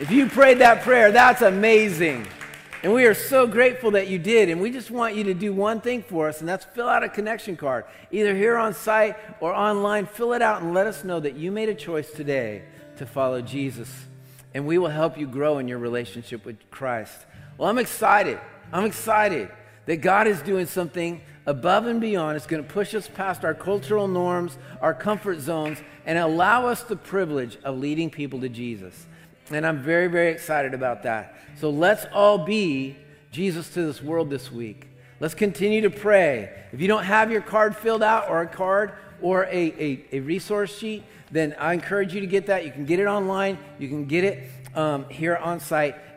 If 0.00 0.08
you 0.08 0.28
prayed 0.28 0.60
that 0.60 0.82
prayer, 0.82 1.10
that's 1.10 1.42
amazing. 1.42 2.28
And 2.84 2.92
we 2.92 3.06
are 3.06 3.14
so 3.14 3.44
grateful 3.44 3.90
that 3.90 4.06
you 4.06 4.20
did. 4.20 4.50
And 4.50 4.60
we 4.60 4.70
just 4.70 4.92
want 4.92 5.16
you 5.16 5.24
to 5.24 5.34
do 5.34 5.52
one 5.52 5.80
thing 5.80 6.04
for 6.04 6.28
us, 6.28 6.38
and 6.38 6.48
that's 6.48 6.64
fill 6.64 6.88
out 6.88 7.02
a 7.02 7.08
connection 7.08 7.56
card. 7.56 7.86
Either 8.12 8.36
here 8.36 8.56
on 8.56 8.72
site 8.72 9.16
or 9.40 9.52
online, 9.52 10.06
fill 10.06 10.32
it 10.32 10.42
out 10.42 10.62
and 10.62 10.74
let 10.74 10.86
us 10.86 11.02
know 11.02 11.18
that 11.18 11.34
you 11.34 11.50
made 11.50 11.68
a 11.68 11.74
choice 11.74 12.12
today 12.12 12.62
to 12.98 13.04
follow 13.04 13.40
Jesus. 13.40 13.92
And 14.54 14.64
we 14.64 14.78
will 14.78 14.90
help 14.90 15.18
you 15.18 15.26
grow 15.26 15.58
in 15.58 15.66
your 15.66 15.78
relationship 15.78 16.44
with 16.44 16.70
Christ. 16.70 17.26
Well, 17.56 17.68
I'm 17.68 17.78
excited. 17.78 18.40
I'm 18.72 18.84
excited 18.84 19.48
that 19.86 19.96
God 19.96 20.26
is 20.26 20.42
doing 20.42 20.66
something 20.66 21.20
above 21.46 21.86
and 21.86 22.00
beyond. 22.00 22.36
It's 22.36 22.46
going 22.46 22.64
to 22.64 22.68
push 22.68 22.94
us 22.94 23.06
past 23.08 23.44
our 23.44 23.54
cultural 23.54 24.08
norms, 24.08 24.58
our 24.80 24.94
comfort 24.94 25.40
zones, 25.40 25.78
and 26.06 26.18
allow 26.18 26.66
us 26.66 26.82
the 26.82 26.96
privilege 26.96 27.58
of 27.62 27.78
leading 27.78 28.10
people 28.10 28.40
to 28.40 28.48
Jesus. 28.48 29.06
And 29.50 29.66
I'm 29.66 29.82
very, 29.82 30.08
very 30.08 30.32
excited 30.32 30.74
about 30.74 31.02
that. 31.02 31.36
So 31.60 31.70
let's 31.70 32.06
all 32.12 32.38
be 32.38 32.96
Jesus 33.30 33.68
to 33.74 33.86
this 33.86 34.02
world 34.02 34.30
this 34.30 34.50
week. 34.50 34.88
Let's 35.20 35.34
continue 35.34 35.82
to 35.82 35.90
pray. 35.90 36.50
If 36.72 36.80
you 36.80 36.88
don't 36.88 37.04
have 37.04 37.30
your 37.30 37.40
card 37.40 37.76
filled 37.76 38.02
out 38.02 38.28
or 38.28 38.42
a 38.42 38.46
card 38.46 38.94
or 39.22 39.44
a, 39.44 39.48
a, 39.52 40.04
a 40.12 40.20
resource 40.20 40.76
sheet, 40.76 41.04
then 41.30 41.54
I 41.58 41.72
encourage 41.72 42.14
you 42.14 42.20
to 42.20 42.26
get 42.26 42.46
that. 42.46 42.64
You 42.64 42.72
can 42.72 42.84
get 42.84 42.98
it 42.98 43.06
online, 43.06 43.58
you 43.78 43.88
can 43.88 44.06
get 44.06 44.24
it 44.24 44.50
um, 44.74 45.08
here 45.08 45.36
on 45.36 45.60
site. 45.60 45.96